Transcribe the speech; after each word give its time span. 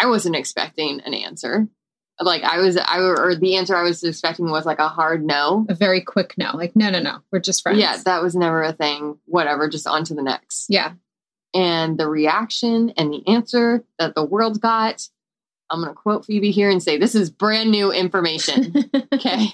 I 0.00 0.06
wasn't 0.06 0.36
expecting 0.36 1.00
an 1.00 1.14
answer. 1.14 1.68
Like 2.20 2.42
I 2.44 2.58
was, 2.58 2.76
I 2.76 2.98
or 2.98 3.34
the 3.34 3.56
answer 3.56 3.74
I 3.74 3.82
was 3.82 4.02
expecting 4.04 4.50
was 4.50 4.64
like 4.66 4.78
a 4.78 4.88
hard 4.88 5.24
no. 5.24 5.66
A 5.68 5.74
very 5.74 6.00
quick 6.00 6.34
no. 6.38 6.52
Like, 6.54 6.76
no, 6.76 6.90
no, 6.90 7.00
no. 7.00 7.18
We're 7.32 7.40
just 7.40 7.62
friends. 7.62 7.78
Yeah, 7.80 7.96
that 8.04 8.22
was 8.22 8.36
never 8.36 8.62
a 8.62 8.72
thing. 8.72 9.18
Whatever, 9.26 9.68
just 9.68 9.86
on 9.86 10.04
to 10.04 10.14
the 10.14 10.22
next. 10.22 10.66
Yeah. 10.68 10.92
And 11.54 11.98
the 11.98 12.08
reaction 12.08 12.90
and 12.96 13.12
the 13.12 13.26
answer 13.28 13.84
that 13.98 14.14
the 14.14 14.24
world 14.24 14.60
got, 14.60 15.08
I'm 15.70 15.80
going 15.80 15.90
to 15.90 15.94
quote 15.94 16.24
Phoebe 16.26 16.50
here 16.50 16.70
and 16.70 16.82
say, 16.82 16.98
this 16.98 17.14
is 17.14 17.30
brand 17.30 17.70
new 17.70 17.90
information. 17.92 18.74
okay. 19.12 19.48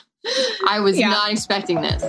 I 0.69 0.81
was 0.81 0.99
Yeah. 0.99 1.09
not 1.11 1.31
expecting 1.33 1.81
this. 1.81 2.03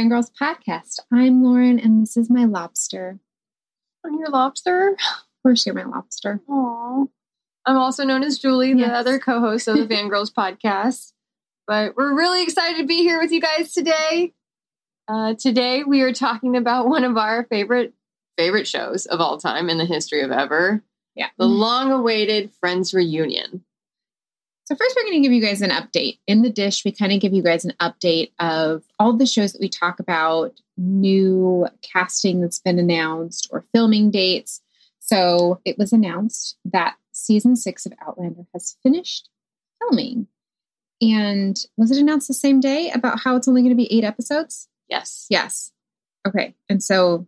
Fangirls 0.00 0.30
Podcast. 0.32 0.98
I'm 1.12 1.42
Lauren 1.42 1.78
and 1.78 2.00
this 2.00 2.16
is 2.16 2.30
my 2.30 2.46
lobster. 2.46 3.18
On 4.02 4.18
your 4.18 4.30
lobster. 4.30 4.92
Of 4.92 5.42
course, 5.42 5.66
you're 5.66 5.74
my 5.74 5.84
lobster. 5.84 6.40
Aww. 6.48 7.06
I'm 7.66 7.76
also 7.76 8.04
known 8.04 8.22
as 8.22 8.38
Julie, 8.38 8.72
the 8.72 8.86
other 8.86 9.18
co 9.18 9.40
host 9.40 9.68
of 9.68 9.76
the 9.76 9.86
Fangirls 9.94 10.32
podcast. 10.32 11.12
But 11.66 11.98
we're 11.98 12.16
really 12.16 12.42
excited 12.42 12.78
to 12.78 12.86
be 12.86 12.96
here 13.02 13.20
with 13.20 13.30
you 13.30 13.42
guys 13.42 13.74
today. 13.74 14.32
Uh, 15.06 15.34
today 15.34 15.84
we 15.84 16.00
are 16.00 16.14
talking 16.14 16.56
about 16.56 16.88
one 16.88 17.04
of 17.04 17.18
our 17.18 17.44
favorite 17.44 17.92
favorite 18.38 18.66
shows 18.66 19.04
of 19.04 19.20
all 19.20 19.36
time 19.36 19.68
in 19.68 19.76
the 19.76 19.84
history 19.84 20.22
of 20.22 20.30
ever, 20.30 20.82
Yeah. 21.14 21.28
the 21.38 21.44
long-awaited 21.44 22.52
Friends 22.58 22.94
reunion. 22.94 23.64
So, 24.70 24.76
first, 24.76 24.94
we're 24.94 25.02
going 25.02 25.20
to 25.20 25.28
give 25.28 25.32
you 25.32 25.44
guys 25.44 25.62
an 25.62 25.70
update. 25.70 26.20
In 26.28 26.42
the 26.42 26.48
dish, 26.48 26.84
we 26.84 26.92
kind 26.92 27.10
of 27.10 27.18
give 27.18 27.32
you 27.32 27.42
guys 27.42 27.64
an 27.64 27.74
update 27.80 28.30
of 28.38 28.84
all 29.00 29.12
the 29.12 29.26
shows 29.26 29.50
that 29.50 29.60
we 29.60 29.68
talk 29.68 29.98
about, 29.98 30.60
new 30.76 31.66
casting 31.82 32.40
that's 32.40 32.60
been 32.60 32.78
announced, 32.78 33.48
or 33.50 33.64
filming 33.74 34.12
dates. 34.12 34.60
So, 35.00 35.60
it 35.64 35.76
was 35.76 35.92
announced 35.92 36.56
that 36.64 36.94
season 37.10 37.56
six 37.56 37.84
of 37.84 37.94
Outlander 38.06 38.44
has 38.52 38.76
finished 38.80 39.28
filming. 39.80 40.28
And 41.02 41.58
was 41.76 41.90
it 41.90 41.98
announced 41.98 42.28
the 42.28 42.34
same 42.34 42.60
day 42.60 42.92
about 42.94 43.18
how 43.18 43.34
it's 43.34 43.48
only 43.48 43.62
going 43.62 43.70
to 43.70 43.74
be 43.74 43.92
eight 43.92 44.04
episodes? 44.04 44.68
Yes. 44.88 45.26
Yes. 45.28 45.72
Okay. 46.28 46.54
And 46.68 46.80
so, 46.80 47.26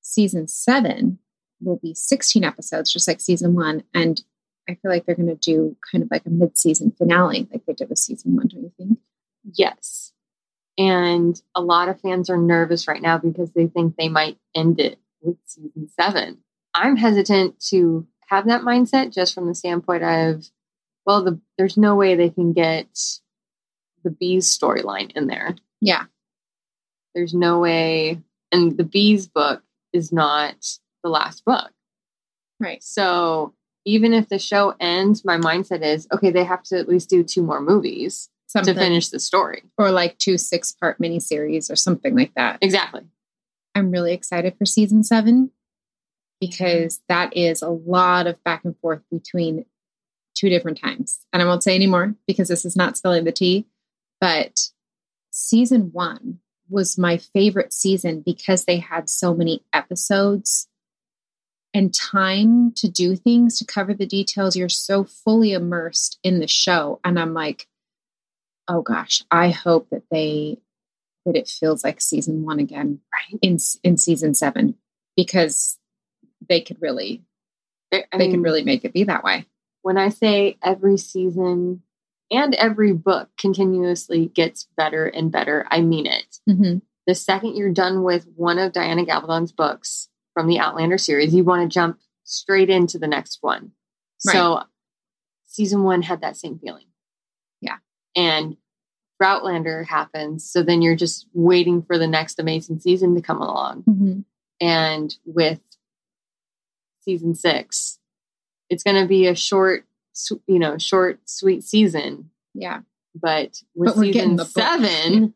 season 0.00 0.48
seven 0.48 1.20
will 1.60 1.76
be 1.76 1.94
16 1.94 2.42
episodes, 2.42 2.92
just 2.92 3.06
like 3.06 3.20
season 3.20 3.54
one. 3.54 3.84
And 3.94 4.20
I 4.68 4.74
feel 4.74 4.90
like 4.90 5.06
they're 5.06 5.14
going 5.14 5.28
to 5.28 5.34
do 5.34 5.76
kind 5.90 6.04
of 6.04 6.10
like 6.10 6.26
a 6.26 6.30
mid 6.30 6.58
season 6.58 6.92
finale, 6.96 7.48
like 7.50 7.64
they 7.66 7.72
did 7.72 7.88
with 7.88 7.98
season 7.98 8.36
one, 8.36 8.48
don't 8.48 8.62
you 8.62 8.72
think? 8.76 8.98
Yes. 9.54 10.12
And 10.76 11.40
a 11.54 11.60
lot 11.60 11.88
of 11.88 12.00
fans 12.00 12.30
are 12.30 12.36
nervous 12.36 12.86
right 12.86 13.02
now 13.02 13.18
because 13.18 13.52
they 13.52 13.66
think 13.66 13.96
they 13.96 14.08
might 14.08 14.38
end 14.54 14.78
it 14.78 14.98
with 15.20 15.36
season 15.44 15.88
seven. 15.98 16.38
I'm 16.74 16.96
hesitant 16.96 17.58
to 17.68 18.06
have 18.28 18.46
that 18.46 18.62
mindset 18.62 19.12
just 19.12 19.34
from 19.34 19.46
the 19.46 19.54
standpoint 19.54 20.04
of, 20.04 20.48
well, 21.06 21.24
the, 21.24 21.40
there's 21.56 21.76
no 21.76 21.96
way 21.96 22.14
they 22.14 22.30
can 22.30 22.52
get 22.52 22.88
the 24.04 24.10
bees 24.10 24.46
storyline 24.46 25.10
in 25.16 25.26
there. 25.26 25.56
Yeah. 25.80 26.04
There's 27.14 27.34
no 27.34 27.58
way. 27.58 28.22
And 28.52 28.76
the 28.76 28.84
bees 28.84 29.26
book 29.26 29.62
is 29.92 30.12
not 30.12 30.78
the 31.02 31.10
last 31.10 31.44
book. 31.44 31.70
Right. 32.60 32.82
So 32.82 33.54
even 33.88 34.12
if 34.12 34.28
the 34.28 34.38
show 34.38 34.74
ends, 34.78 35.24
my 35.24 35.38
mindset 35.38 35.80
is 35.82 36.06
okay, 36.12 36.30
they 36.30 36.44
have 36.44 36.62
to 36.64 36.78
at 36.78 36.88
least 36.88 37.08
do 37.08 37.24
two 37.24 37.42
more 37.42 37.60
movies 37.60 38.28
Something. 38.46 38.74
to 38.74 38.80
finish 38.80 39.08
the 39.08 39.18
story. 39.18 39.62
Or 39.78 39.90
like 39.90 40.18
two 40.18 40.36
six 40.36 40.72
part 40.72 41.00
miniseries 41.00 41.70
or 41.70 41.76
something 41.76 42.14
like 42.14 42.34
that. 42.34 42.58
Exactly. 42.60 43.00
I'm 43.74 43.90
really 43.90 44.12
excited 44.12 44.56
for 44.58 44.66
season 44.66 45.04
seven 45.04 45.52
because 46.38 47.00
that 47.08 47.34
is 47.34 47.62
a 47.62 47.70
lot 47.70 48.26
of 48.26 48.42
back 48.44 48.62
and 48.66 48.76
forth 48.78 49.00
between 49.10 49.64
two 50.34 50.50
different 50.50 50.78
times. 50.78 51.20
And 51.32 51.40
I 51.40 51.46
won't 51.46 51.62
say 51.62 51.74
anymore 51.74 52.14
because 52.26 52.48
this 52.48 52.66
is 52.66 52.76
not 52.76 52.98
spilling 52.98 53.24
the 53.24 53.32
tea. 53.32 53.66
But 54.20 54.68
season 55.30 55.90
one 55.94 56.40
was 56.68 56.98
my 56.98 57.16
favorite 57.16 57.72
season 57.72 58.20
because 58.20 58.66
they 58.66 58.76
had 58.76 59.08
so 59.08 59.34
many 59.34 59.62
episodes 59.72 60.68
and 61.74 61.92
time 61.94 62.72
to 62.76 62.88
do 62.88 63.14
things 63.16 63.58
to 63.58 63.64
cover 63.64 63.92
the 63.94 64.06
details. 64.06 64.56
You're 64.56 64.68
so 64.68 65.04
fully 65.04 65.52
immersed 65.52 66.18
in 66.22 66.40
the 66.40 66.46
show. 66.48 67.00
And 67.04 67.18
I'm 67.18 67.34
like, 67.34 67.66
oh 68.68 68.82
gosh, 68.82 69.22
I 69.30 69.50
hope 69.50 69.88
that 69.90 70.04
they 70.10 70.58
that 71.26 71.36
it 71.36 71.48
feels 71.48 71.84
like 71.84 72.00
season 72.00 72.44
one 72.44 72.58
again 72.58 73.00
Right. 73.12 73.38
in 73.42 73.58
in 73.82 73.96
season 73.98 74.34
seven 74.34 74.76
because 75.16 75.78
they 76.48 76.60
could 76.60 76.80
really 76.80 77.22
They, 77.90 78.04
I 78.12 78.18
they 78.18 78.24
mean, 78.28 78.30
could 78.32 78.42
really 78.44 78.64
make 78.64 78.84
it 78.84 78.92
be 78.92 79.04
that 79.04 79.24
way. 79.24 79.46
when 79.82 79.98
I 79.98 80.08
say 80.08 80.56
every 80.62 80.96
season 80.96 81.82
and 82.30 82.54
every 82.54 82.92
book 82.92 83.28
continuously 83.38 84.26
gets 84.26 84.68
better 84.76 85.06
and 85.06 85.32
better, 85.32 85.66
I 85.70 85.80
mean 85.80 86.06
it. 86.06 86.38
Mm-hmm. 86.48 86.78
The 87.06 87.14
second 87.14 87.56
you're 87.56 87.72
done 87.72 88.02
with 88.02 88.26
one 88.36 88.58
of 88.58 88.72
Diana 88.72 89.04
Gabaldon's 89.06 89.52
books 89.52 90.08
from 90.38 90.46
the 90.46 90.60
Outlander 90.60 90.98
series, 90.98 91.34
you 91.34 91.42
want 91.42 91.68
to 91.68 91.74
jump 91.74 91.98
straight 92.22 92.70
into 92.70 92.96
the 92.96 93.08
next 93.08 93.38
one. 93.40 93.72
So 94.18 94.62
season 95.46 95.82
one 95.82 96.02
had 96.02 96.20
that 96.20 96.36
same 96.36 96.60
feeling. 96.60 96.84
Yeah. 97.60 97.78
And 98.14 98.56
Outlander 99.20 99.82
happens. 99.82 100.48
So 100.48 100.62
then 100.62 100.80
you're 100.80 100.94
just 100.94 101.26
waiting 101.32 101.82
for 101.82 101.98
the 101.98 102.06
next 102.06 102.38
amazing 102.38 102.78
season 102.78 103.16
to 103.16 103.20
come 103.20 103.42
along. 103.42 103.82
Mm-hmm. 103.82 104.20
and 104.60 105.16
with 105.24 105.58
season 107.00 107.34
six 107.34 107.98
it's 108.70 108.84
going 108.84 109.00
to 109.00 109.08
be 109.08 109.26
a 109.26 109.34
short 109.34 109.86
you 110.46 110.60
know 110.60 110.78
short 110.78 111.18
sweet 111.24 111.64
season 111.64 112.30
Yeah, 112.54 112.82
but 113.12 113.60
with 113.74 113.96
But 113.96 114.00
season 114.02 114.38
seven 114.38 115.34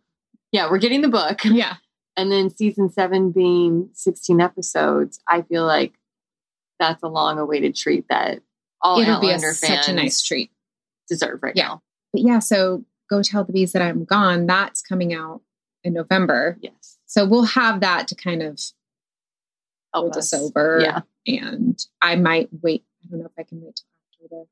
yeah 0.53 0.71
we're 0.71 0.79
getting 0.79 1.01
the 1.01 1.09
book 1.09 1.41
yeah, 1.45 1.79
and 2.17 2.31
then 2.31 2.51
season 2.51 2.91
seven 2.91 3.31
being 3.33 3.89
16 3.95 4.41
episodes 4.41 5.21
i 5.29 5.43
feel 5.43 5.65
like 5.67 5.95
that's 6.79 7.03
a 7.03 7.09
long 7.09 7.39
awaited 7.39 7.75
treat 7.77 8.07
that 8.09 8.41
all 8.81 8.99
it'll 9.01 9.21
be 9.21 9.29
a, 9.29 9.35
Outlander 9.35 9.53
such 9.55 9.71
a 9.71 9.73
fans 9.85 9.89
nice 9.97 10.23
treat. 10.23 10.51
deserve 11.09 11.41
right 11.43 11.55
Yeah. 11.57 11.69
now 11.69 11.83
But 12.13 12.23
yeah, 12.23 12.39
so 12.41 12.85
go 13.09 13.23
tell 13.23 13.45
the 13.45 13.53
bees 13.53 13.73
that 13.73 13.83
I'm 13.83 14.05
gone. 14.05 14.47
That's 14.47 14.83
coming 14.83 15.15
out 15.15 15.43
in 15.85 15.93
November, 15.95 16.59
yes 16.61 16.99
so 17.07 17.25
we'll 17.27 17.45
have 17.45 17.81
that 17.81 18.09
to 18.09 18.15
kind 18.15 18.43
of 18.43 18.59
Help 19.95 20.05
hold 20.05 20.17
us 20.17 20.33
us. 20.33 20.41
over. 20.43 20.79
yeah 20.81 21.01
and 21.27 21.79
I 22.01 22.17
might 22.17 22.49
wait. 22.63 22.85
I 23.05 23.09
don't 23.11 23.21
know 23.21 23.27
if 23.27 23.33
I 23.39 23.43
can 23.45 23.61
wait 23.63 23.77
till 23.77 24.25
after 24.25 24.29
the 24.35 24.45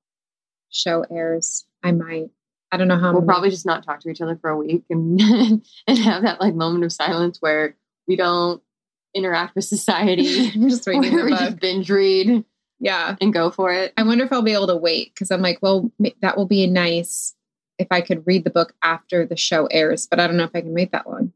show 0.70 1.04
airs. 1.10 1.64
I 1.82 1.90
might. 1.92 2.30
I 2.72 2.76
don't 2.76 2.88
know 2.88 2.96
how. 2.98 3.12
we'll 3.12 3.20
many- 3.22 3.26
probably 3.26 3.50
just 3.50 3.66
not 3.66 3.84
talk 3.84 4.00
to 4.00 4.10
each 4.10 4.20
other 4.20 4.36
for 4.40 4.50
a 4.50 4.56
week 4.56 4.84
and 4.90 5.20
and 5.86 5.98
have 5.98 6.22
that 6.22 6.40
like 6.40 6.54
moment 6.54 6.84
of 6.84 6.92
silence 6.92 7.38
where 7.40 7.76
we 8.06 8.16
don't 8.16 8.62
interact 9.14 9.54
with 9.56 9.64
society 9.64 10.52
We're 10.56 10.68
just 10.70 10.86
where 10.86 11.00
the 11.00 11.24
we 11.24 11.30
just 11.32 11.58
binge 11.60 11.90
read 11.90 12.44
Yeah. 12.78 13.16
and 13.20 13.32
go 13.32 13.50
for 13.50 13.72
it 13.72 13.92
I 13.96 14.02
wonder 14.04 14.24
if 14.24 14.32
I'll 14.32 14.42
be 14.42 14.52
able 14.52 14.68
to 14.68 14.76
wait 14.76 15.12
because 15.14 15.30
I'm 15.30 15.42
like, 15.42 15.58
well, 15.62 15.90
that 16.22 16.36
will 16.36 16.46
be 16.46 16.66
nice 16.68 17.34
if 17.78 17.88
I 17.90 18.02
could 18.02 18.24
read 18.26 18.44
the 18.44 18.50
book 18.50 18.74
after 18.82 19.24
the 19.26 19.36
show 19.36 19.66
airs, 19.66 20.06
but 20.06 20.20
I 20.20 20.26
don't 20.26 20.36
know 20.36 20.44
if 20.44 20.50
I 20.54 20.60
can 20.60 20.74
wait 20.74 20.92
that 20.92 21.08
long. 21.08 21.32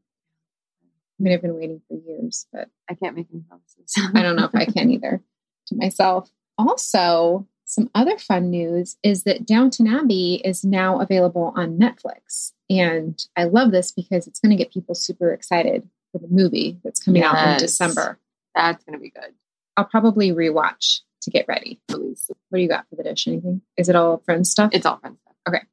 I 1.19 1.23
mean, 1.23 1.33
I've 1.33 1.41
been 1.41 1.55
waiting 1.55 1.81
for 1.87 1.97
years, 1.97 2.45
but 2.53 2.69
I 2.89 2.93
can't 2.93 3.15
make 3.15 3.27
any 3.33 3.41
promises. 3.41 3.93
I 4.13 4.21
don't 4.21 4.35
know 4.35 4.45
if 4.45 4.53
I 4.53 4.65
can 4.65 4.91
either 4.91 5.21
to 5.67 5.75
myself. 5.75 6.29
Also, 6.57 7.47
some 7.65 7.89
other 7.95 8.17
fun 8.17 8.51
news 8.51 8.95
is 9.03 9.23
that 9.23 9.45
Downton 9.45 9.87
Abbey 9.87 10.41
is 10.45 10.63
now 10.63 11.01
available 11.01 11.51
on 11.55 11.79
Netflix. 11.79 12.53
And 12.69 13.19
I 13.35 13.45
love 13.45 13.71
this 13.71 13.91
because 13.91 14.27
it's 14.27 14.39
going 14.39 14.51
to 14.51 14.55
get 14.55 14.71
people 14.71 14.95
super 14.95 15.33
excited 15.33 15.89
for 16.11 16.19
the 16.19 16.27
movie 16.27 16.79
that's 16.83 17.03
coming 17.03 17.23
out 17.23 17.53
in 17.53 17.57
December. 17.57 18.19
That's 18.53 18.83
going 18.85 18.97
to 18.97 19.01
be 19.01 19.09
good. 19.09 19.33
I'll 19.75 19.85
probably 19.85 20.31
rewatch 20.31 21.01
to 21.23 21.31
get 21.31 21.47
ready. 21.47 21.81
Release. 21.91 22.29
What 22.49 22.57
do 22.57 22.61
you 22.61 22.69
got 22.69 22.85
for 22.89 22.95
the 22.95 23.03
dish? 23.03 23.27
Anything? 23.27 23.61
Is 23.77 23.89
it 23.89 23.95
all 23.95 24.21
friend 24.25 24.45
stuff? 24.45 24.69
It's 24.71 24.85
all 24.85 24.97
friends. 24.99 25.17
stuff. 25.23 25.35
Okay. 25.49 25.65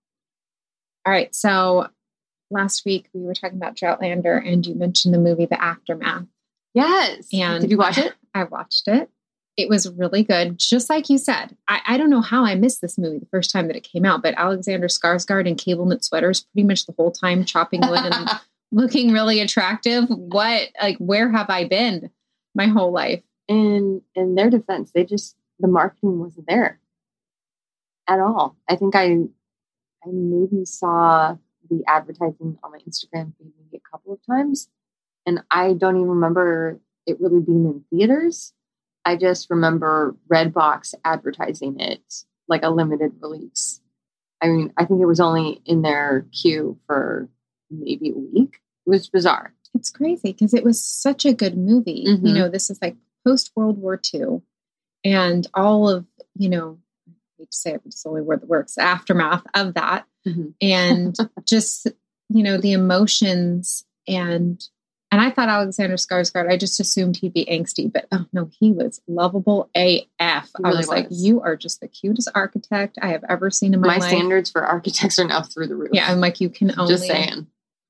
All 1.07 1.13
right. 1.13 1.35
So 1.35 1.89
last 2.51 2.85
week 2.87 3.09
we 3.13 3.23
were 3.23 3.35
talking 3.35 3.59
about 3.59 3.77
Droughtlander 3.77 4.45
and 4.45 4.67
you 4.67 4.75
mentioned 4.75 5.15
the 5.15 5.19
movie 5.19 5.47
The 5.47 5.63
Aftermath. 5.63 6.25
Yes. 6.75 7.29
And 7.33 7.61
did 7.61 7.71
you 7.71 7.77
watch 7.77 7.99
it? 7.99 8.15
I 8.35 8.45
watched 8.45 8.89
it. 8.89 9.11
It 9.57 9.69
was 9.69 9.91
really 9.91 10.23
good. 10.23 10.59
Just 10.59 10.89
like 10.89 11.11
you 11.11 11.19
said, 11.19 11.57
I, 11.69 11.81
I 11.87 11.99
don't 11.99 12.11
know 12.11 12.23
how 12.23 12.45
I 12.45 12.55
missed 12.55 12.81
this 12.81 12.97
movie 12.97 13.19
the 13.19 13.27
first 13.27 13.51
time 13.51 13.67
that 13.67 13.77
it 13.77 13.83
came 13.83 14.05
out, 14.05 14.23
but 14.23 14.35
Alexander 14.37 14.89
Skarsgård 14.89 15.47
in 15.47 15.57
cable 15.57 15.87
knit 15.87 16.05
sweaters 16.05 16.41
pretty 16.41 16.67
much 16.67 16.87
the 16.87 16.95
whole 16.97 17.13
time 17.13 17.45
chopping 17.45 17.81
wood 17.83 18.01
and 18.01 18.31
looking 18.73 19.13
really 19.13 19.41
attractive. 19.41 20.05
What, 20.09 20.69
like, 20.81 20.97
where 20.97 21.31
have 21.31 21.51
I 21.51 21.69
been 21.69 22.11
my 22.55 22.67
whole 22.67 22.93
life? 22.93 23.23
in 23.49 24.03
in 24.15 24.35
their 24.35 24.51
defense, 24.51 24.93
they 24.93 25.05
just 25.05 25.37
the 25.59 25.69
marketing 25.69 26.19
wasn't 26.19 26.47
there 26.47 26.81
at 28.09 28.21
all. 28.21 28.57
I 28.69 28.77
think 28.77 28.95
I 28.95 29.17
I 30.05 30.09
maybe 30.11 30.65
saw 30.65 31.37
the 31.69 31.83
advertising 31.87 32.59
on 32.63 32.73
my 32.73 32.79
Instagram 32.79 33.33
feed 33.37 33.53
maybe 33.59 33.77
a 33.77 33.91
couple 33.91 34.13
of 34.13 34.25
times, 34.27 34.69
and 35.27 35.43
I 35.51 35.75
don't 35.75 35.97
even 35.97 36.09
remember 36.09 36.81
it 37.07 37.21
really 37.21 37.41
being 37.41 37.67
in 37.67 37.85
theaters. 37.91 38.53
I 39.05 39.17
just 39.17 39.51
remember 39.51 40.15
Redbox 40.29 40.95
advertising 41.05 41.81
it 41.81 42.25
like 42.49 42.63
a 42.63 42.71
limited 42.71 43.13
release. 43.21 43.81
I 44.41 44.49
mean, 44.49 44.73
I 44.77 44.85
think 44.85 45.01
it 45.01 45.07
was 45.07 45.21
only 45.21 45.61
in 45.65 45.83
their 45.83 46.27
queue 46.33 46.79
for 46.87 47.29
maybe 47.71 48.11
a 48.11 48.19
week. 48.19 48.61
It 48.87 48.91
was 48.91 49.09
bizarre. 49.09 49.55
It's 49.75 49.91
crazy 49.91 50.33
because 50.33 50.53
it 50.55 50.65
was 50.65 50.85
such 50.85 51.25
a 51.25 51.33
good 51.33 51.57
movie. 51.57 52.03
You 52.07 52.19
Mhm. 52.19 52.35
know, 52.35 52.49
this 52.49 52.69
is 52.71 52.79
like 52.83 52.97
post 53.25 53.53
World 53.57 53.79
War 53.79 54.01
II, 54.13 54.43
and 55.05 55.47
all 55.55 55.89
of, 55.89 56.07
you 56.37 56.49
know, 56.49 56.79
I 57.09 57.13
hate 57.39 57.51
to 57.53 57.57
say 57.57 57.71
it, 57.75 57.83
but 57.83 57.87
it's 57.93 58.03
the 58.03 58.09
only 58.09 58.23
word 58.23 58.43
that 58.43 58.49
works, 58.49 58.77
aftermath 58.79 59.45
of 59.55 59.75
that. 59.75 60.07
Mhm. 60.27 60.55
and 60.61 61.17
just 61.47 61.89
you 62.29 62.43
know 62.45 62.57
the 62.57 62.73
emotions 62.73 63.85
and 64.07 64.63
and 65.13 65.21
I 65.21 65.31
thought 65.31 65.49
Alexander 65.49 65.95
Skarsgård 65.97 66.51
I 66.51 66.57
just 66.57 66.81
assumed 66.81 67.17
he'd 67.19 67.33
be 67.35 67.45
angsty 67.45 67.93
but 67.93 68.07
oh 68.11 68.25
no 68.33 68.51
he 68.59 68.73
was 68.73 69.01
lovable 69.07 69.71
AF 69.77 70.01
I 70.19 70.41
really 70.59 70.77
was 70.79 70.89
like 70.89 71.07
you 71.11 71.41
are 71.43 71.55
just 71.57 71.81
the 71.81 71.87
cutest 71.89 72.29
architect 72.35 72.99
I 73.01 73.09
have 73.09 73.23
ever 73.29 73.51
seen 73.51 73.75
in 73.75 73.81
my, 73.81 73.87
My 73.87 73.93
life 73.95 74.03
My 74.03 74.09
standards 74.09 74.51
for 74.51 74.65
architects 74.67 75.19
are 75.21 75.27
now 75.27 75.43
through 75.43 75.69
the 75.69 75.77
roof. 75.77 75.91
yeah 75.93 76.11
I'm 76.11 76.19
like 76.21 76.41
you 76.41 76.49
can 76.51 76.73
only 76.79 76.93
just 76.95 77.05
saying. 77.07 77.47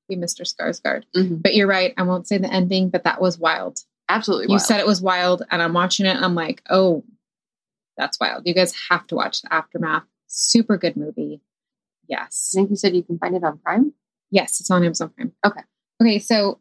be 0.07 0.15
Mr. 0.17 0.41
Skarsgård 0.41 1.03
Mhm. 1.15 1.41
but 1.41 1.55
you're 1.55 1.67
right 1.67 1.93
I 1.97 2.03
won't 2.03 2.27
say 2.27 2.37
the 2.37 2.51
ending 2.53 2.89
but 2.89 3.05
that 3.05 3.19
was 3.19 3.39
wild 3.39 3.79
Absolutely. 4.09 4.45
you 4.47 4.49
wild. 4.57 4.61
said 4.61 4.79
it 4.79 4.85
was 4.87 5.01
wild 5.01 5.41
and 5.49 5.61
I'm 5.61 5.73
watching 5.73 6.05
it 6.05 6.15
and 6.15 6.23
I'm 6.25 6.35
like 6.35 6.61
oh 6.69 7.03
that's 7.97 8.19
wild 8.19 8.43
you 8.45 8.53
guys 8.53 8.73
have 8.89 9.07
to 9.07 9.15
watch 9.15 9.41
the 9.41 9.53
aftermath 9.53 10.03
super 10.27 10.77
good 10.77 10.97
movie 10.97 11.41
yes 12.09 12.51
I 12.53 12.57
think 12.57 12.69
you 12.71 12.75
said 12.75 12.95
you 12.95 13.03
can 13.03 13.17
find 13.17 13.35
it 13.35 13.43
on 13.43 13.59
Prime. 13.59 13.93
Yes, 14.31 14.59
it's 14.59 14.71
on 14.71 14.83
Amazon 14.83 15.09
Prime. 15.15 15.31
Okay. 15.45 15.61
Okay, 16.01 16.17
so 16.17 16.59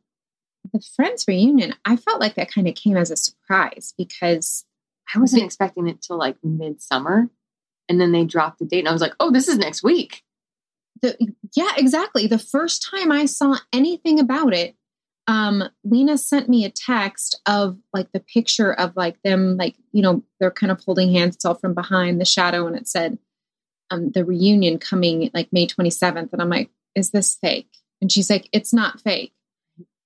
the 0.73 0.81
Friends 0.97 1.25
reunion, 1.29 1.75
I 1.85 1.97
felt 1.97 2.21
like 2.21 2.35
that 2.35 2.53
kind 2.53 2.69
of 2.69 2.75
came 2.75 2.97
as 2.97 3.11
a 3.11 3.17
surprise 3.17 3.95
because 3.97 4.65
I 5.15 5.19
wasn't 5.19 5.43
expecting 5.43 5.89
it 5.89 6.03
till 6.03 6.19
like 6.19 6.37
midsummer, 6.43 7.29
and 7.89 8.01
then 8.01 8.13
they 8.13 8.25
dropped 8.25 8.59
the 8.59 8.65
date, 8.65 8.81
and 8.81 8.89
I 8.89 8.93
was 8.93 9.03
like, 9.03 9.15
"Oh, 9.21 9.31
this 9.31 9.49
is 9.49 9.59
next 9.59 9.83
week." 9.83 10.23
the 11.03 11.17
yeah, 11.55 11.73
exactly. 11.77 12.27
The 12.27 12.39
first 12.39 12.89
time 12.91 13.13
I 13.13 13.27
saw 13.27 13.59
anything 13.73 14.19
about 14.19 14.55
it, 14.55 14.75
um, 15.27 15.65
Lena 15.85 16.17
sent 16.17 16.49
me 16.49 16.65
a 16.65 16.71
text 16.71 17.41
of 17.47 17.77
like 17.93 18.11
the 18.13 18.21
picture 18.21 18.73
of 18.73 18.97
like 18.97 19.21
them, 19.23 19.57
like, 19.57 19.77
you 19.93 20.01
know, 20.01 20.23
they're 20.41 20.51
kind 20.51 20.73
of 20.73 20.83
holding 20.83 21.13
hands, 21.13 21.37
it's 21.37 21.45
all 21.45 21.55
from 21.55 21.75
behind 21.75 22.21
the 22.21 22.25
shadow, 22.25 22.67
and 22.67 22.77
it 22.77 22.89
said 22.89 23.19
um 23.91 24.11
the 24.13 24.25
reunion 24.25 24.79
coming 24.79 25.31
like 25.35 25.53
May 25.53 25.67
27th. 25.67 26.33
And 26.33 26.41
I'm 26.41 26.49
like, 26.49 26.71
is 26.95 27.11
this 27.11 27.37
fake? 27.41 27.71
And 28.01 28.11
she's 28.11 28.31
like, 28.31 28.49
it's 28.53 28.73
not 28.73 29.01
fake. 29.01 29.35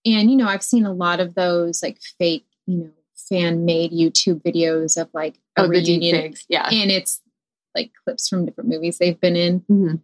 And 0.06 0.30
you 0.30 0.36
know, 0.36 0.46
I've 0.46 0.62
seen 0.62 0.86
a 0.86 0.92
lot 0.92 1.20
of 1.20 1.34
those 1.34 1.82
like 1.82 1.98
fake, 2.18 2.46
you 2.66 2.76
know, 2.78 2.90
fan 3.28 3.64
made 3.64 3.92
YouTube 3.92 4.42
videos 4.42 5.00
of 5.00 5.08
like 5.12 5.34
a 5.56 5.62
Oh, 5.62 5.68
reunion. 5.68 6.34
Yeah. 6.48 6.68
And 6.70 6.90
it's 6.90 7.20
like 7.74 7.90
clips 8.04 8.28
from 8.28 8.46
different 8.46 8.70
movies 8.70 8.98
they've 8.98 9.20
been 9.20 9.36
in. 9.36 9.60
Mhm. 9.62 10.00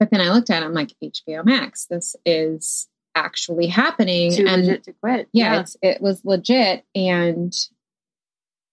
But 0.00 0.10
then 0.10 0.20
I 0.20 0.30
looked 0.32 0.50
at 0.50 0.62
it, 0.62 0.66
I'm 0.66 0.74
like, 0.74 0.92
HBO 1.02 1.44
Max, 1.44 1.86
this 1.86 2.16
is 2.26 2.88
actually 3.14 3.68
happening. 3.68 4.32
Too 4.32 4.44
and 4.46 4.66
legit 4.66 4.82
to 4.84 4.92
quit. 4.94 5.28
yeah, 5.32 5.60
It's, 5.60 5.76
it 5.80 6.00
was 6.00 6.24
legit. 6.24 6.84
And 6.96 7.54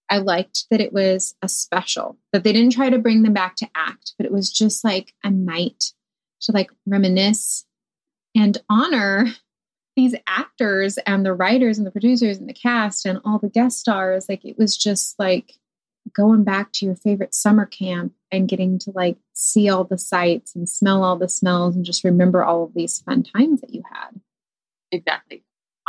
I 0.10 0.18
liked 0.18 0.66
that 0.72 0.82
it 0.82 0.92
was 0.92 1.36
a 1.42 1.48
special, 1.48 2.18
that 2.34 2.44
they 2.44 2.52
didn't 2.52 2.72
try 2.74 2.90
to 2.90 2.98
bring 2.98 3.22
them 3.24 3.34
back 3.34 3.56
to 3.58 3.70
act, 3.76 4.14
but 4.18 4.26
it 4.26 4.32
was 4.32 4.52
just 4.52 4.84
like 4.84 5.14
a 5.24 5.30
night 5.30 5.94
to 6.42 6.52
like 6.52 6.72
reminisce 6.88 7.66
and 8.36 8.58
honor 8.70 9.28
these 9.96 10.16
actors 10.28 10.98
and 11.00 11.26
the 11.26 11.34
writers 11.34 11.78
and 11.78 11.86
the 11.86 11.92
producers 11.92 12.38
and 12.38 12.48
the 12.48 12.54
cast 12.54 13.06
and 13.06 13.20
all 13.26 13.40
the 13.40 13.50
guest 13.50 13.80
stars. 13.80 14.28
Like 14.30 14.46
it 14.46 14.58
was 14.58 14.78
just 14.78 15.20
like 15.20 15.54
going 16.16 16.44
back 16.44 16.72
to 16.74 16.86
your 16.86 16.96
favorite 16.96 17.36
summer 17.36 17.66
camp 17.66 18.14
and 18.32 18.48
getting 18.48 18.80
to 18.80 18.92
like 18.92 19.18
see 19.34 19.70
all 19.70 19.84
the 19.84 19.98
sights 19.98 20.56
and 20.56 20.68
smell 20.68 21.04
all 21.04 21.18
the 21.18 21.30
smells 21.30 21.76
and 21.76 21.86
just 21.86 22.04
remember 22.04 22.44
all 22.44 22.64
of 22.64 22.74
these 22.74 23.00
fun 23.00 23.24
times 23.24 23.62
that 23.62 23.74
you 23.74 23.84
had. 23.92 24.20
exactly. 24.92 25.44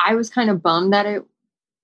I 0.05 0.15
was 0.15 0.31
kind 0.31 0.51
of 0.51 0.63
bummed 0.63 0.93
that 0.93 1.07
it 1.07 1.25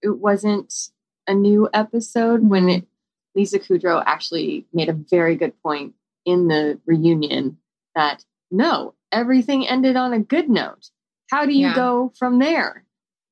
it 0.03 0.19
wasn't 0.19 0.91
a 1.27 1.35
new 1.35 1.69
episode 1.73 2.49
when 2.49 2.65
mm-hmm. 2.65 2.79
it, 2.79 2.89
Lisa 3.35 3.59
Kudrow 3.59 4.03
actually 4.05 4.67
made 4.73 4.89
a 4.89 4.93
very 4.93 5.37
good 5.37 5.61
point 5.63 5.95
in 6.25 6.49
the 6.49 6.81
reunion 6.87 7.59
that 7.95 8.25
no, 8.51 8.95
everything 9.13 9.67
ended 9.67 9.97
on 9.97 10.13
a 10.13 10.19
good 10.19 10.49
note. 10.49 10.91
How 11.31 11.45
do 11.47 11.53
you 11.53 11.69
Yeah. 11.69 11.75
go 11.75 12.13
from 12.19 12.39
there? 12.39 12.85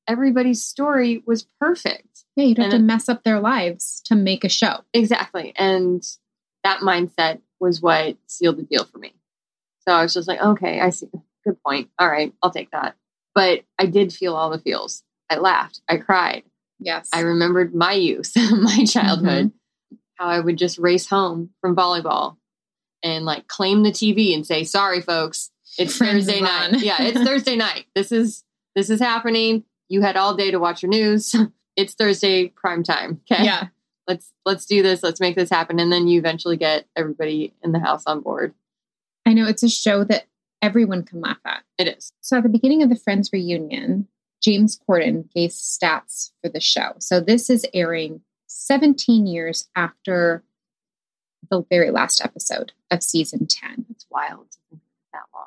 Everybody's 0.07 0.63
story 0.63 1.23
was 1.25 1.43
perfect. 1.59 2.23
Yeah, 2.35 2.45
you 2.45 2.55
don't 2.55 2.71
have 2.71 2.79
to 2.79 2.85
mess 2.85 3.09
up 3.09 3.23
their 3.23 3.39
lives 3.39 4.01
to 4.05 4.15
make 4.15 4.43
a 4.43 4.49
show. 4.49 4.81
Exactly. 4.93 5.53
And 5.57 6.03
that 6.63 6.79
mindset 6.81 7.41
was 7.59 7.81
what 7.81 8.17
sealed 8.27 8.57
the 8.57 8.63
deal 8.63 8.85
for 8.85 8.99
me. 8.99 9.13
So 9.87 9.93
I 9.93 10.03
was 10.03 10.13
just 10.13 10.27
like, 10.27 10.41
okay, 10.41 10.79
I 10.79 10.91
see. 10.91 11.09
Good 11.45 11.61
point. 11.63 11.89
All 11.97 12.09
right, 12.09 12.33
I'll 12.43 12.51
take 12.51 12.71
that. 12.71 12.95
But 13.33 13.63
I 13.79 13.85
did 13.85 14.13
feel 14.13 14.35
all 14.35 14.49
the 14.49 14.59
feels. 14.59 15.03
I 15.29 15.37
laughed. 15.37 15.81
I 15.87 15.97
cried. 15.97 16.43
Yes. 16.79 17.09
I 17.13 17.21
remembered 17.21 17.73
my 17.73 17.93
youth, 17.93 18.33
my 18.51 18.85
childhood, 18.85 19.47
mm-hmm. 19.47 19.95
how 20.15 20.27
I 20.27 20.39
would 20.39 20.57
just 20.57 20.77
race 20.77 21.07
home 21.07 21.51
from 21.61 21.75
volleyball 21.75 22.37
and 23.03 23.25
like 23.25 23.47
claim 23.47 23.83
the 23.83 23.91
TV 23.91 24.33
and 24.33 24.45
say, 24.45 24.63
sorry, 24.63 25.01
folks, 25.01 25.51
it's 25.77 25.97
Friends 25.97 26.25
Thursday 26.25 26.41
night. 26.41 26.79
yeah, 26.79 27.01
it's 27.01 27.21
Thursday 27.21 27.55
night. 27.67 27.85
This 27.95 28.11
is 28.11 28.43
this 28.75 28.89
is 28.89 28.99
happening. 28.99 29.63
You 29.89 30.01
had 30.01 30.17
all 30.17 30.35
day 30.35 30.51
to 30.51 30.59
watch 30.59 30.83
your 30.83 30.89
news. 30.89 31.35
It's 31.77 31.93
Thursday 31.93 32.47
prime 32.47 32.81
time. 32.81 33.21
Okay 33.31 33.43
yeah. 33.43 33.67
let's 34.07 34.33
let's 34.47 34.65
do 34.65 34.81
this 34.81 35.03
let's 35.03 35.19
make 35.19 35.35
this 35.35 35.51
happen 35.51 35.79
and 35.79 35.91
then 35.91 36.07
you 36.07 36.17
eventually 36.17 36.57
get 36.57 36.87
everybody 36.95 37.53
in 37.63 37.71
the 37.71 37.77
house 37.79 38.03
on 38.07 38.21
board 38.21 38.55
I 39.27 39.33
know 39.33 39.45
it's 39.45 39.61
a 39.61 39.69
show 39.69 40.03
that 40.05 40.25
everyone 40.59 41.03
can 41.03 41.21
laugh 41.21 41.37
at. 41.45 41.61
it 41.77 41.87
is 41.87 42.13
So 42.21 42.37
at 42.37 42.41
the 42.43 42.49
beginning 42.49 42.81
of 42.81 42.89
the 42.89 42.95
Friends 42.95 43.29
reunion, 43.31 44.07
James 44.41 44.79
Corden 44.89 45.31
gave 45.33 45.51
stats 45.51 46.31
for 46.41 46.49
the 46.49 46.59
show. 46.59 46.93
So 46.97 47.19
this 47.19 47.47
is 47.47 47.63
airing 47.73 48.21
17 48.47 49.27
years 49.27 49.67
after 49.75 50.43
the 51.51 51.63
very 51.69 51.91
last 51.91 52.21
episode 52.23 52.71
of 52.89 53.03
season 53.03 53.45
10. 53.45 53.85
it's 53.91 54.07
wild 54.09 54.49
to 54.51 54.57
think 54.69 54.81
that 55.13 55.23
long 55.33 55.45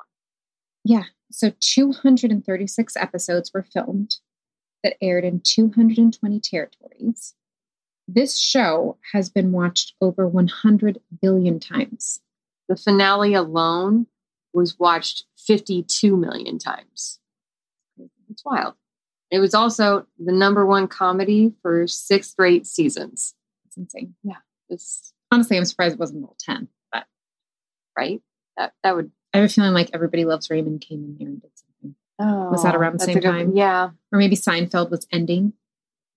Yeah. 0.83 1.03
So 1.31 1.51
236 1.59 2.97
episodes 2.97 3.51
were 3.53 3.63
filmed 3.63 4.17
that 4.83 4.95
aired 5.01 5.23
in 5.23 5.39
220 5.41 6.39
territories. 6.39 7.35
This 8.07 8.37
show 8.37 8.97
has 9.13 9.29
been 9.29 9.51
watched 9.51 9.93
over 10.01 10.27
100 10.27 10.99
billion 11.21 11.59
times. 11.59 12.19
the 12.67 12.75
finale 12.75 13.33
alone 13.33 14.07
was 14.53 14.77
watched 14.79 15.25
52 15.37 16.15
million 16.17 16.57
times 16.59 17.19
it's 18.29 18.43
wild 18.45 18.73
it 19.29 19.39
was 19.39 19.53
also 19.53 20.05
the 20.19 20.31
number 20.33 20.65
one 20.65 20.87
comedy 20.87 21.53
for 21.61 21.87
six 21.87 22.29
straight 22.29 22.65
seasons 22.65 23.33
It's 23.65 23.77
insane. 23.77 24.15
Yeah. 24.23 24.37
It's 24.69 25.13
Honestly, 25.31 25.55
I'm 25.57 25.63
surprised 25.65 25.93
it 25.93 25.99
wasn't 25.99 26.25
all 26.25 26.35
10, 26.39 26.67
but 26.91 27.05
right 27.97 28.21
that 28.57 28.73
that 28.83 28.95
would 28.95 29.11
I 29.33 29.37
have 29.37 29.45
a 29.45 29.49
feeling 29.53 29.73
like 29.73 29.89
Everybody 29.93 30.25
Loves 30.25 30.49
Raymond 30.49 30.81
came 30.81 31.03
in 31.03 31.15
there 31.17 31.27
and 31.27 31.41
did 31.41 31.51
something. 31.55 31.95
Oh, 32.19 32.49
Was 32.51 32.63
that 32.63 32.75
oh, 32.75 32.77
around 32.77 32.99
the 32.99 33.05
same 33.05 33.15
good- 33.15 33.23
time? 33.23 33.55
Yeah. 33.55 33.89
Or 34.11 34.19
maybe 34.19 34.35
Seinfeld 34.35 34.89
was 34.91 35.07
ending. 35.11 35.53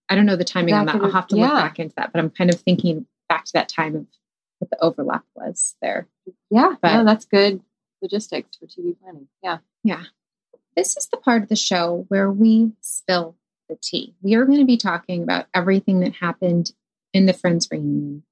I 0.09 0.15
don't 0.15 0.27
know 0.27 0.37
the 0.37 0.45
timing 0.45 0.75
That 0.75 0.81
on 0.81 0.87
that. 0.87 0.97
I'll 0.97 1.11
have 1.13 1.29
to 1.29 1.37
look 1.37 1.51
back 1.51 1.79
into 1.79 1.95
that, 1.97 2.13
but 2.13 2.19
I'm 2.19 2.31
kind 2.31 2.51
of 2.53 2.61
thinking 2.61 3.07
back 3.29 3.45
to 3.47 3.53
that 3.55 3.69
time 3.69 3.97
of 3.97 4.07
what 4.59 4.71
the 4.71 4.79
overlap 4.83 5.25
was 5.35 5.77
there. 5.81 6.09
Yeah. 6.51 6.75
But- 6.83 6.93
no, 6.95 7.05
that's 7.05 7.25
good 7.25 7.61
logistics 8.03 8.57
for 8.57 8.67
TV 8.67 8.99
planning. 9.01 9.29
Yeah. 9.43 9.59
Yeah. 9.83 10.03
This 10.77 10.97
is 10.97 11.07
the 11.07 11.17
part 11.17 11.43
of 11.43 11.49
the 11.49 11.57
show 11.57 12.05
where 12.09 12.31
we 12.31 12.73
spill 12.81 13.37
the 13.69 13.79
tea. 13.81 14.15
We 14.21 14.35
are 14.35 14.45
going 14.45 14.59
to 14.59 14.65
be 14.67 14.77
talking 14.77 15.23
about 15.23 15.47
everything 15.55 16.01
that 16.01 16.15
happened 16.17 16.73
in 17.15 17.27
the 17.27 17.33
Friends 17.33 17.69
reunion. 17.71 18.25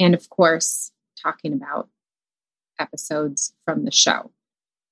And 0.00 0.14
of 0.14 0.28
course, 0.30 0.90
talking 1.22 1.52
about 1.52 1.88
episodes 2.80 3.52
from 3.64 3.84
the 3.84 3.92
show. 3.92 4.32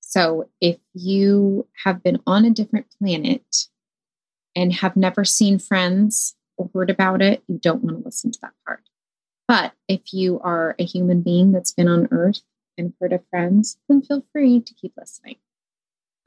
So 0.00 0.48
if 0.60 0.78
you 0.94 1.66
have 1.84 2.02
been 2.02 2.20
on 2.26 2.44
a 2.44 2.50
different 2.50 2.86
planet 2.98 3.66
and 4.54 4.72
have 4.72 4.96
never 4.96 5.24
seen 5.24 5.58
Friends 5.58 6.34
or 6.56 6.70
heard 6.74 6.90
about 6.90 7.20
it, 7.22 7.42
you 7.48 7.58
don't 7.58 7.82
want 7.82 7.98
to 7.98 8.04
listen 8.04 8.30
to 8.32 8.38
that 8.42 8.54
part. 8.66 8.82
But 9.46 9.72
if 9.86 10.12
you 10.12 10.40
are 10.40 10.74
a 10.78 10.84
human 10.84 11.22
being 11.22 11.52
that's 11.52 11.72
been 11.72 11.88
on 11.88 12.08
Earth 12.10 12.40
and 12.76 12.92
heard 13.00 13.12
of 13.12 13.22
Friends, 13.30 13.78
then 13.88 14.02
feel 14.02 14.24
free 14.32 14.60
to 14.60 14.74
keep 14.74 14.92
listening. 14.96 15.36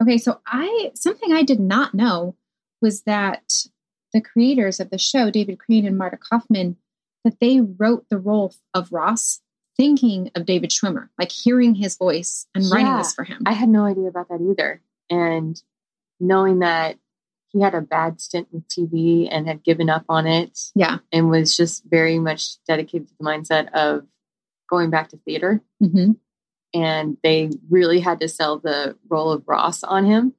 Okay, 0.02 0.18
so 0.18 0.40
I 0.46 0.90
something 0.94 1.32
I 1.32 1.42
did 1.42 1.60
not 1.60 1.94
know 1.94 2.36
was 2.80 3.02
that 3.02 3.66
the 4.12 4.20
creators 4.20 4.80
of 4.80 4.90
the 4.90 4.98
show, 4.98 5.30
David 5.30 5.58
Crane 5.58 5.86
and 5.86 5.96
Marta 5.96 6.18
Kauffman, 6.18 6.76
that 7.24 7.40
they 7.40 7.60
wrote 7.60 8.06
the 8.10 8.18
role 8.18 8.54
of 8.74 8.92
Ross 8.92 9.40
thinking 9.82 10.30
of 10.36 10.46
David 10.46 10.70
Schwimmer, 10.70 11.08
like 11.18 11.32
hearing 11.32 11.74
his 11.74 11.96
voice 11.96 12.46
and 12.54 12.70
writing 12.70 12.96
this 12.98 13.12
for 13.12 13.24
him. 13.24 13.42
I 13.44 13.52
had 13.52 13.68
no 13.68 13.84
idea 13.84 14.06
about 14.06 14.28
that 14.28 14.40
either. 14.40 14.80
And 15.10 15.60
knowing 16.20 16.60
that 16.60 16.98
he 17.48 17.60
had 17.60 17.74
a 17.74 17.80
bad 17.80 18.20
stint 18.20 18.46
with 18.52 18.62
TV 18.68 19.26
and 19.28 19.48
had 19.48 19.64
given 19.64 19.90
up 19.90 20.04
on 20.08 20.28
it 20.28 20.56
yeah. 20.76 20.98
and 21.10 21.30
was 21.30 21.56
just 21.56 21.82
very 21.84 22.20
much 22.20 22.64
dedicated 22.64 23.08
to 23.08 23.14
the 23.18 23.24
mindset 23.24 23.72
of 23.72 24.06
going 24.70 24.90
back 24.90 25.08
to 25.08 25.16
theater. 25.16 25.60
hmm 25.80 26.12
And 26.72 27.16
they 27.24 27.50
really 27.68 27.98
had 27.98 28.20
to 28.20 28.28
sell 28.28 28.60
the 28.60 28.96
role 29.08 29.32
of 29.32 29.42
Ross 29.48 29.82
on 29.82 30.04
him. 30.04 30.32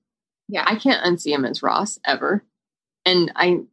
Yeah. 0.47 0.63
I 0.65 0.75
can't 0.77 1.05
unsee 1.05 1.33
him 1.33 1.43
as 1.43 1.61
Ross 1.61 1.99
ever. 2.05 2.45
And 3.05 3.29
I 3.35 3.63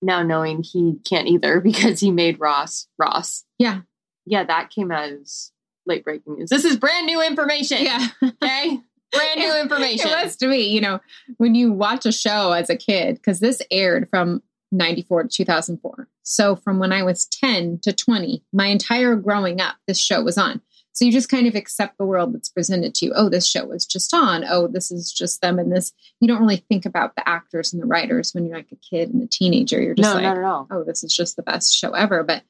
now 0.00 0.22
knowing 0.22 0.62
he 0.62 0.96
can't 1.04 1.28
either 1.28 1.60
because 1.70 2.00
he 2.00 2.10
made 2.10 2.40
Ross 2.40 2.88
Ross. 2.98 3.44
Yeah. 3.58 3.82
Yeah, 4.26 4.44
that 4.44 4.70
came 4.70 4.92
as 4.92 5.52
late 5.86 6.04
breaking 6.04 6.36
news. 6.36 6.50
This 6.50 6.64
is 6.64 6.76
brand 6.76 7.06
new 7.06 7.22
information. 7.22 7.78
Yeah. 7.80 8.08
Okay. 8.22 8.80
Brand 9.12 9.40
new 9.40 9.56
information. 9.60 10.10
It 10.10 10.24
was 10.24 10.36
to 10.36 10.48
me, 10.48 10.66
you 10.66 10.80
know, 10.80 11.00
when 11.38 11.54
you 11.54 11.72
watch 11.72 12.04
a 12.06 12.12
show 12.12 12.52
as 12.52 12.68
a 12.68 12.76
kid, 12.76 13.16
because 13.16 13.40
this 13.40 13.62
aired 13.70 14.08
from 14.10 14.42
94 14.72 15.24
to 15.24 15.28
2004. 15.28 16.08
So 16.22 16.56
from 16.56 16.78
when 16.78 16.92
I 16.92 17.02
was 17.02 17.26
10 17.26 17.78
to 17.82 17.92
20, 17.92 18.42
my 18.52 18.66
entire 18.66 19.14
growing 19.16 19.60
up, 19.60 19.76
this 19.86 19.98
show 19.98 20.22
was 20.22 20.36
on. 20.36 20.60
So 20.92 21.04
you 21.04 21.12
just 21.12 21.28
kind 21.28 21.46
of 21.46 21.54
accept 21.54 21.98
the 21.98 22.06
world 22.06 22.34
that's 22.34 22.48
presented 22.48 22.94
to 22.94 23.06
you. 23.06 23.12
Oh, 23.14 23.28
this 23.28 23.46
show 23.46 23.66
was 23.66 23.84
just 23.84 24.14
on. 24.14 24.44
Oh, 24.48 24.66
this 24.66 24.90
is 24.90 25.12
just 25.12 25.42
them 25.42 25.58
and 25.58 25.70
this. 25.70 25.92
You 26.20 26.28
don't 26.28 26.40
really 26.40 26.64
think 26.70 26.86
about 26.86 27.14
the 27.16 27.28
actors 27.28 27.72
and 27.72 27.82
the 27.82 27.86
writers 27.86 28.32
when 28.32 28.46
you're 28.46 28.56
like 28.56 28.72
a 28.72 28.76
kid 28.76 29.12
and 29.12 29.22
a 29.22 29.26
teenager. 29.26 29.80
You're 29.80 29.94
just 29.94 30.08
no, 30.08 30.14
like, 30.14 30.22
not 30.22 30.38
at 30.38 30.44
all. 30.44 30.66
oh, 30.70 30.84
this 30.84 31.04
is 31.04 31.14
just 31.14 31.36
the 31.36 31.42
best 31.42 31.76
show 31.76 31.90
ever. 31.90 32.22
But 32.22 32.44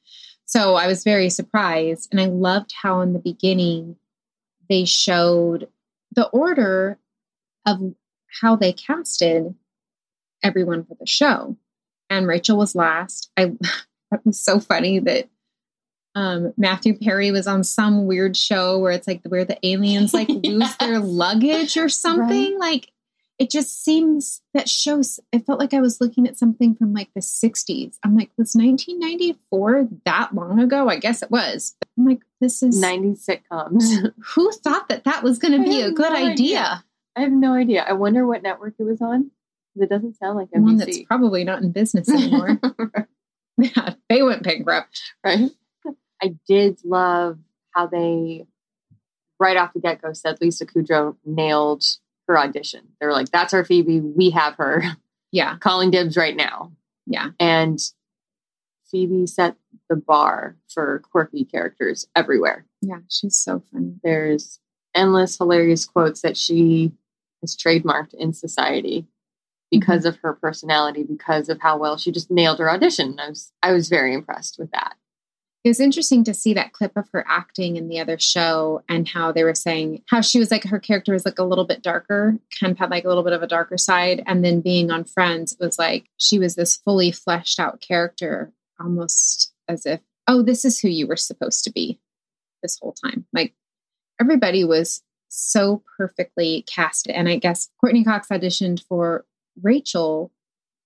so 0.47 0.75
I 0.75 0.87
was 0.87 1.03
very 1.03 1.29
surprised. 1.29 2.07
And 2.11 2.21
I 2.21 2.25
loved 2.25 2.73
how 2.81 3.01
in 3.01 3.13
the 3.13 3.19
beginning 3.19 3.97
they 4.69 4.85
showed 4.85 5.67
the 6.15 6.27
order 6.29 6.97
of 7.65 7.93
how 8.41 8.55
they 8.55 8.71
casted 8.71 9.53
everyone 10.41 10.85
for 10.85 10.95
the 10.97 11.05
show. 11.05 11.57
And 12.09 12.27
Rachel 12.27 12.57
was 12.57 12.75
last. 12.75 13.29
I 13.35 13.51
that 14.11 14.25
was 14.25 14.39
so 14.39 14.59
funny 14.59 14.99
that 14.99 15.29
um, 16.15 16.53
Matthew 16.55 16.97
Perry 16.97 17.29
was 17.29 17.45
on 17.45 17.65
some 17.65 18.05
weird 18.07 18.37
show 18.37 18.79
where 18.79 18.93
it's 18.93 19.07
like 19.07 19.21
where 19.27 19.43
the 19.43 19.59
aliens 19.67 20.13
like 20.13 20.29
lose 20.43 20.75
their 20.77 20.99
luggage 20.99 21.75
or 21.75 21.89
something. 21.89 22.57
Like 22.57 22.89
it 23.39 23.51
just 23.51 23.83
seems 23.83 24.41
that 24.53 24.67
shows. 24.67 25.19
I 25.33 25.39
felt 25.39 25.59
like 25.59 25.73
I 25.73 25.79
was 25.81 26.01
looking 26.01 26.27
at 26.27 26.37
something 26.39 26.75
from 26.75 26.93
like 26.93 27.09
the 27.13 27.21
'60s. 27.21 27.95
I'm 28.03 28.15
like, 28.15 28.31
was 28.37 28.55
1994 28.55 29.87
that 30.05 30.33
long 30.33 30.59
ago? 30.59 30.89
I 30.89 30.97
guess 30.97 31.21
it 31.21 31.29
was. 31.31 31.75
But 31.79 31.89
I'm 31.97 32.05
like, 32.05 32.21
this 32.41 32.63
is 32.63 32.83
90s 32.83 33.27
sitcoms. 33.27 34.11
who 34.35 34.51
thought 34.51 34.89
that 34.89 35.03
that 35.05 35.23
was 35.23 35.39
going 35.39 35.53
to 35.61 35.63
be 35.69 35.81
a 35.81 35.91
good 35.91 36.11
no 36.11 36.15
idea? 36.15 36.31
idea. 36.31 36.83
I 37.15 37.21
have 37.21 37.31
no 37.31 37.53
idea. 37.53 37.83
I 37.87 37.93
wonder 37.93 38.25
what 38.25 38.43
network 38.43 38.75
it 38.79 38.83
was 38.83 39.01
on. 39.01 39.31
It 39.79 39.89
doesn't 39.89 40.17
sound 40.17 40.37
like 40.37 40.49
One 40.51 40.77
that's 40.77 40.97
NBC. 40.97 41.05
probably 41.07 41.43
not 41.43 41.61
in 41.61 41.71
business 41.71 42.09
anymore. 42.09 42.59
yeah, 43.57 43.93
they 44.09 44.23
went 44.23 44.43
bankrupt. 44.43 44.99
right? 45.23 45.51
I 46.21 46.35
did 46.47 46.79
love 46.83 47.37
how 47.71 47.85
they, 47.85 48.45
right 49.39 49.55
off 49.57 49.73
the 49.73 49.79
get 49.79 50.01
go, 50.01 50.13
said 50.13 50.37
Lisa 50.41 50.65
Kudrow 50.65 51.15
nailed 51.25 51.83
her 52.27 52.37
audition. 52.37 52.87
They 52.99 53.07
were 53.07 53.13
like, 53.13 53.29
"That's 53.29 53.53
our 53.53 53.63
Phoebe. 53.65 53.99
We 53.99 54.29
have 54.31 54.55
her. 54.55 54.83
Yeah, 55.31 55.57
Calling 55.61 55.91
dibs 55.91 56.17
right 56.17 56.35
now." 56.35 56.71
yeah, 57.05 57.29
And 57.39 57.79
Phoebe 58.91 59.27
set 59.27 59.55
the 59.89 59.95
bar 59.95 60.57
for 60.67 61.01
quirky 61.11 61.45
characters 61.45 62.07
everywhere. 62.15 62.65
yeah. 62.81 62.99
She's 63.09 63.37
so 63.37 63.61
funny. 63.71 63.95
There's 64.03 64.59
endless 64.93 65.37
hilarious 65.37 65.85
quotes 65.85 66.21
that 66.21 66.37
she 66.37 66.91
has 67.41 67.55
trademarked 67.55 68.13
in 68.13 68.33
society 68.33 69.07
because 69.71 69.99
mm-hmm. 70.01 70.09
of 70.09 70.17
her 70.17 70.33
personality, 70.33 71.03
because 71.03 71.49
of 71.49 71.59
how 71.61 71.77
well 71.77 71.97
she 71.97 72.11
just 72.11 72.31
nailed 72.31 72.59
her 72.59 72.69
audition. 72.69 73.17
I 73.19 73.29
was 73.29 73.51
I 73.63 73.71
was 73.71 73.89
very 73.89 74.13
impressed 74.13 74.57
with 74.59 74.71
that. 74.71 74.95
It 75.67 75.71
was 75.71 75.81
interesting 75.81 76.23
to 76.23 76.33
see 76.33 76.53
that 76.53 76.71
clip 76.71 76.95
of 76.95 77.09
her 77.11 77.25
acting 77.27 77.75
in 77.75 77.89
the 77.89 77.99
other 77.99 78.17
show 78.17 78.83
and 78.87 79.05
how 79.05 79.33
they 79.33 79.43
were 79.43 79.53
saying 79.53 80.01
how 80.07 80.21
she 80.21 80.39
was 80.39 80.49
like 80.49 80.63
her 80.63 80.79
character 80.79 81.11
was 81.11 81.25
like 81.25 81.39
a 81.39 81.43
little 81.43 81.65
bit 81.65 81.81
darker, 81.81 82.39
kind 82.57 82.71
of 82.71 82.77
had 82.77 82.89
like 82.89 83.03
a 83.03 83.09
little 83.09 83.21
bit 83.21 83.33
of 83.33 83.43
a 83.43 83.47
darker 83.47 83.77
side. 83.77 84.23
And 84.25 84.45
then 84.45 84.61
being 84.61 84.91
on 84.91 85.03
Friends, 85.03 85.51
it 85.51 85.59
was 85.59 85.77
like 85.77 86.05
she 86.15 86.39
was 86.39 86.55
this 86.55 86.77
fully 86.77 87.11
fleshed 87.11 87.59
out 87.59 87.81
character, 87.81 88.53
almost 88.79 89.51
as 89.67 89.85
if, 89.85 89.99
oh, 90.25 90.41
this 90.41 90.63
is 90.63 90.79
who 90.79 90.87
you 90.87 91.05
were 91.05 91.17
supposed 91.17 91.65
to 91.65 91.69
be 91.69 91.99
this 92.63 92.79
whole 92.81 92.93
time. 92.93 93.25
Like 93.33 93.53
everybody 94.21 94.63
was 94.63 95.03
so 95.27 95.83
perfectly 95.97 96.63
cast. 96.65 97.09
And 97.09 97.27
I 97.27 97.35
guess 97.35 97.67
Courteney 97.81 98.05
Cox 98.05 98.29
auditioned 98.29 98.85
for 98.87 99.25
Rachel 99.61 100.31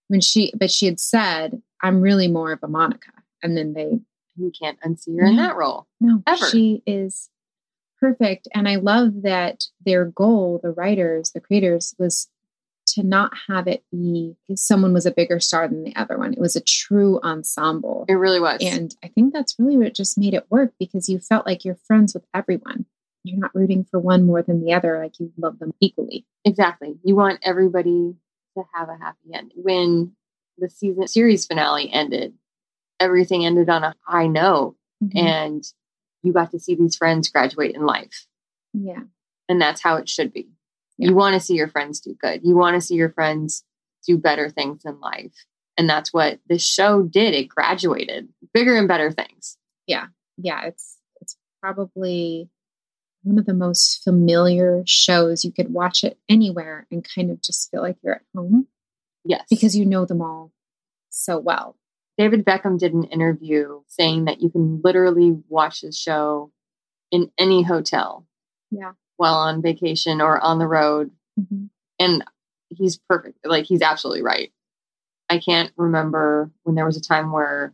when 0.07 0.21
she, 0.21 0.51
but 0.57 0.71
she 0.71 0.87
had 0.87 0.99
said, 0.99 1.61
I'm 1.83 2.01
really 2.01 2.27
more 2.27 2.51
of 2.51 2.63
a 2.63 2.67
Monica. 2.67 3.11
And 3.43 3.55
then 3.55 3.73
they 3.73 3.99
You 4.35 4.51
can't 4.57 4.79
unsee 4.81 5.19
her 5.19 5.25
in 5.25 5.35
that 5.37 5.55
role. 5.55 5.87
no, 5.99 6.21
Ever. 6.25 6.45
she 6.47 6.81
is 6.85 7.29
perfect. 7.99 8.47
And 8.53 8.67
I 8.67 8.77
love 8.77 9.21
that 9.23 9.65
their 9.85 10.05
goal, 10.05 10.59
the 10.63 10.71
writers, 10.71 11.31
the 11.31 11.39
creators, 11.41 11.93
was 11.99 12.27
to 12.87 13.03
not 13.03 13.31
have 13.47 13.67
it 13.67 13.83
be 13.91 14.35
someone 14.55 14.93
was 14.93 15.05
a 15.05 15.11
bigger 15.11 15.39
star 15.39 15.67
than 15.67 15.83
the 15.83 15.95
other 15.95 16.17
one. 16.17 16.33
It 16.33 16.39
was 16.39 16.55
a 16.55 16.61
true 16.61 17.19
ensemble. 17.23 18.05
It 18.09 18.13
really 18.13 18.39
was. 18.39 18.59
And 18.61 18.93
I 19.03 19.07
think 19.07 19.33
that's 19.33 19.55
really 19.59 19.77
what 19.77 19.93
just 19.93 20.17
made 20.17 20.33
it 20.33 20.47
work 20.49 20.73
because 20.79 21.07
you 21.07 21.19
felt 21.19 21.45
like 21.45 21.63
you're 21.63 21.77
friends 21.85 22.13
with 22.13 22.25
everyone. 22.33 22.85
You're 23.23 23.39
not 23.39 23.53
rooting 23.53 23.85
for 23.85 23.99
one 23.99 24.25
more 24.25 24.41
than 24.41 24.65
the 24.65 24.73
other, 24.73 24.99
like 24.99 25.19
you 25.19 25.31
love 25.37 25.59
them 25.59 25.73
equally. 25.79 26.25
Exactly. 26.43 26.95
You 27.03 27.15
want 27.15 27.39
everybody 27.43 28.15
to 28.57 28.63
have 28.73 28.89
a 28.89 28.97
happy 28.97 29.33
end. 29.33 29.51
When 29.55 30.13
the 30.57 30.69
season 30.69 31.07
series 31.07 31.45
finale 31.45 31.89
ended, 31.93 32.33
everything 33.01 33.45
ended 33.45 33.69
on 33.69 33.83
a 33.83 33.95
high 34.05 34.27
note 34.27 34.75
Mm-hmm. 35.03 35.17
and 35.17 35.63
you 36.21 36.31
got 36.31 36.51
to 36.51 36.59
see 36.59 36.75
these 36.75 36.95
friends 36.95 37.27
graduate 37.29 37.73
in 37.75 37.87
life. 37.87 38.27
yeah. 38.71 39.01
And 39.49 39.59
that's 39.59 39.81
how 39.81 39.95
it 39.97 40.07
should 40.07 40.31
be. 40.31 40.47
Yeah. 40.99 41.09
You 41.09 41.15
want 41.15 41.33
to 41.33 41.39
see 41.39 41.55
your 41.55 41.67
friends 41.67 41.99
do 42.01 42.13
good. 42.21 42.41
You 42.43 42.55
want 42.55 42.75
to 42.75 42.81
see 42.81 42.93
your 42.93 43.09
friends 43.11 43.63
do 44.07 44.17
better 44.19 44.49
things 44.51 44.83
in 44.85 44.99
life. 44.99 45.33
And 45.75 45.89
that's 45.89 46.13
what 46.13 46.39
this 46.47 46.63
show 46.63 47.01
did. 47.01 47.33
It 47.33 47.49
graduated 47.49 48.29
bigger 48.53 48.75
and 48.77 48.87
better 48.87 49.11
things. 49.11 49.57
yeah 49.87 50.05
Yeah. 50.37 50.65
it's 50.65 50.97
it's 51.19 51.35
probably 51.63 52.47
one 53.23 53.39
of 53.39 53.47
the 53.47 53.55
most 53.55 54.03
familiar 54.03 54.83
shows 54.85 55.43
you 55.43 55.51
could 55.51 55.73
watch 55.73 56.03
it 56.03 56.19
anywhere 56.29 56.85
and 56.91 57.03
kind 57.15 57.31
of 57.31 57.41
just 57.41 57.71
feel 57.71 57.81
like 57.81 57.97
you're 58.03 58.15
at 58.15 58.21
home 58.35 58.67
Yes. 59.25 59.47
because 59.49 59.75
you 59.75 59.85
know 59.87 60.05
them 60.05 60.21
all 60.21 60.51
so 61.09 61.39
well 61.39 61.75
David 62.21 62.45
Beckham 62.45 62.77
did 62.77 62.93
an 62.93 63.05
interview 63.05 63.81
saying 63.87 64.25
that 64.25 64.41
you 64.41 64.49
can 64.51 64.79
literally 64.83 65.35
watch 65.49 65.81
his 65.81 65.97
show 65.97 66.51
in 67.11 67.31
any 67.39 67.63
hotel 67.63 68.27
yeah 68.69 68.91
while 69.17 69.33
on 69.33 69.61
vacation 69.63 70.21
or 70.21 70.39
on 70.39 70.59
the 70.59 70.67
road. 70.67 71.09
Mhm. 71.39 71.69
And 71.99 72.23
he's 72.69 72.97
perfect. 73.09 73.39
Like, 73.43 73.65
he's 73.65 73.81
absolutely 73.81 74.21
right. 74.21 74.51
I 75.29 75.39
can't 75.39 75.71
remember 75.77 76.51
when 76.63 76.75
there 76.75 76.85
was 76.85 76.97
a 76.97 77.01
time 77.01 77.31
where 77.31 77.73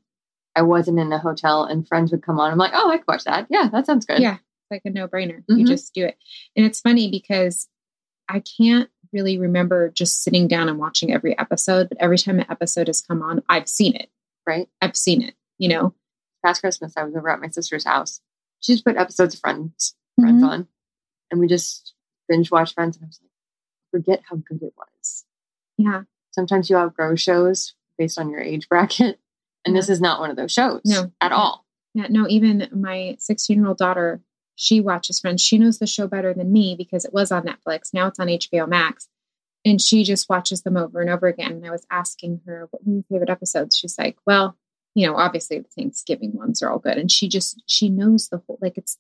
I 0.55 0.61
wasn't 0.61 0.99
in 0.99 1.11
a 1.11 1.19
hotel 1.19 1.63
and 1.65 1.85
friends 1.87 2.11
would 2.11 2.23
come 2.23 2.39
on. 2.39 2.51
I'm 2.51 2.57
like, 2.57 2.71
oh, 2.73 2.89
I 2.89 2.97
could 2.97 3.07
watch 3.07 3.25
that. 3.25 3.47
Yeah, 3.49 3.67
that 3.71 3.85
sounds 3.85 4.05
good. 4.05 4.19
yeah 4.19 4.35
it's 4.35 4.71
like 4.71 4.81
a 4.85 4.89
no 4.89 5.07
brainer. 5.09 5.43
Mhm. 5.45 5.59
You 5.59 5.65
just 5.65 5.93
do 5.93 6.05
it. 6.05 6.17
And 6.55 6.65
it's 6.65 6.79
funny 6.79 7.09
because 7.11 7.67
I 8.29 8.41
can't 8.41 8.89
really 9.13 9.37
remember 9.37 9.89
just 9.89 10.23
sitting 10.23 10.47
down 10.47 10.69
and 10.69 10.77
watching 10.79 11.13
every 11.13 11.37
episode, 11.37 11.89
but 11.89 11.97
every 12.01 12.17
time 12.17 12.39
an 12.39 12.45
episode 12.49 12.87
has 12.87 13.01
come 13.01 13.21
on, 13.21 13.43
I've 13.49 13.67
seen 13.69 13.93
it. 13.95 14.09
Right. 14.47 14.69
I've 14.81 14.95
seen 14.95 15.21
it, 15.21 15.35
you 15.57 15.67
know? 15.67 15.93
Past 16.43 16.61
Christmas, 16.61 16.93
I 16.95 17.03
was 17.03 17.15
over 17.15 17.29
at 17.29 17.41
my 17.41 17.49
sister's 17.49 17.83
house. 17.85 18.21
She 18.61 18.71
just 18.73 18.85
put 18.85 18.95
episodes 18.97 19.33
of 19.35 19.41
Friends 19.41 19.95
Friends 20.19 20.41
Mhm. 20.41 20.47
on, 20.49 20.67
and 21.29 21.39
we 21.39 21.47
just 21.47 21.93
binge 22.29 22.49
watched 22.49 22.73
Friends. 22.73 22.95
And 22.97 23.05
I 23.05 23.07
was 23.07 23.19
like, 23.21 23.31
forget 23.91 24.23
how 24.29 24.37
good 24.37 24.63
it 24.63 24.73
was. 24.77 25.25
Yeah. 25.77 26.03
Sometimes 26.31 26.69
you 26.69 26.77
outgrow 26.77 27.15
shows 27.15 27.75
based 27.97 28.17
on 28.17 28.29
your 28.29 28.39
age 28.41 28.67
bracket, 28.69 29.19
and 29.65 29.75
this 29.75 29.89
is 29.89 29.99
not 30.01 30.19
one 30.21 30.29
of 30.31 30.37
those 30.37 30.51
shows. 30.51 30.81
No. 30.85 31.11
at 31.21 31.31
all. 31.31 31.65
Yeah. 31.93 32.07
No, 32.09 32.27
even 32.29 32.69
my 32.71 33.15
16 33.19 33.57
year 33.59 33.67
old 33.67 33.77
daughter, 33.77 34.21
she 34.55 34.79
watches 34.81 35.19
Friends. 35.19 35.41
She 35.41 35.57
knows 35.57 35.77
the 35.79 35.87
show 35.87 36.07
better 36.07 36.33
than 36.33 36.51
me 36.53 36.75
because 36.75 37.03
it 37.05 37.13
was 37.13 37.31
on 37.31 37.43
Netflix. 37.43 37.93
Now 37.93 38.07
it's 38.07 38.19
on 38.19 38.27
HBO 38.29 38.65
Max. 38.67 39.07
And 39.67 39.81
she 39.81 40.05
just 40.05 40.29
watches 40.29 40.61
them 40.61 40.77
over 40.77 41.01
and 41.01 41.09
over 41.09 41.27
again. 41.27 41.51
And 41.51 41.65
I 41.67 41.71
was 41.71 41.85
asking 41.91 42.39
her, 42.45 42.69
what 42.71 42.85
were 42.85 42.93
your 42.93 43.03
favorite 43.11 43.29
episodes? 43.29 43.75
She's 43.75 43.97
like, 43.97 44.15
well, 44.25 44.57
you 44.95 45.05
know, 45.05 45.17
obviously 45.17 45.59
the 45.59 45.67
Thanksgiving 45.75 46.31
ones 46.33 46.63
are 46.63 46.71
all 46.71 46.79
good. 46.79 46.97
And 46.97 47.11
she 47.11 47.27
just, 47.27 47.61
she 47.65 47.89
knows 47.89 48.29
the 48.29 48.41
whole, 48.47 48.57
like 48.61 48.77
it's, 48.77 48.97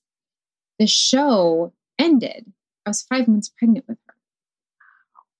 the 0.77 0.85
show 0.85 1.71
ended. 1.97 2.51
I 2.85 2.89
was 2.89 3.01
five 3.01 3.29
months 3.29 3.47
pregnant 3.47 3.87
with 3.87 3.97
her. 4.07 4.13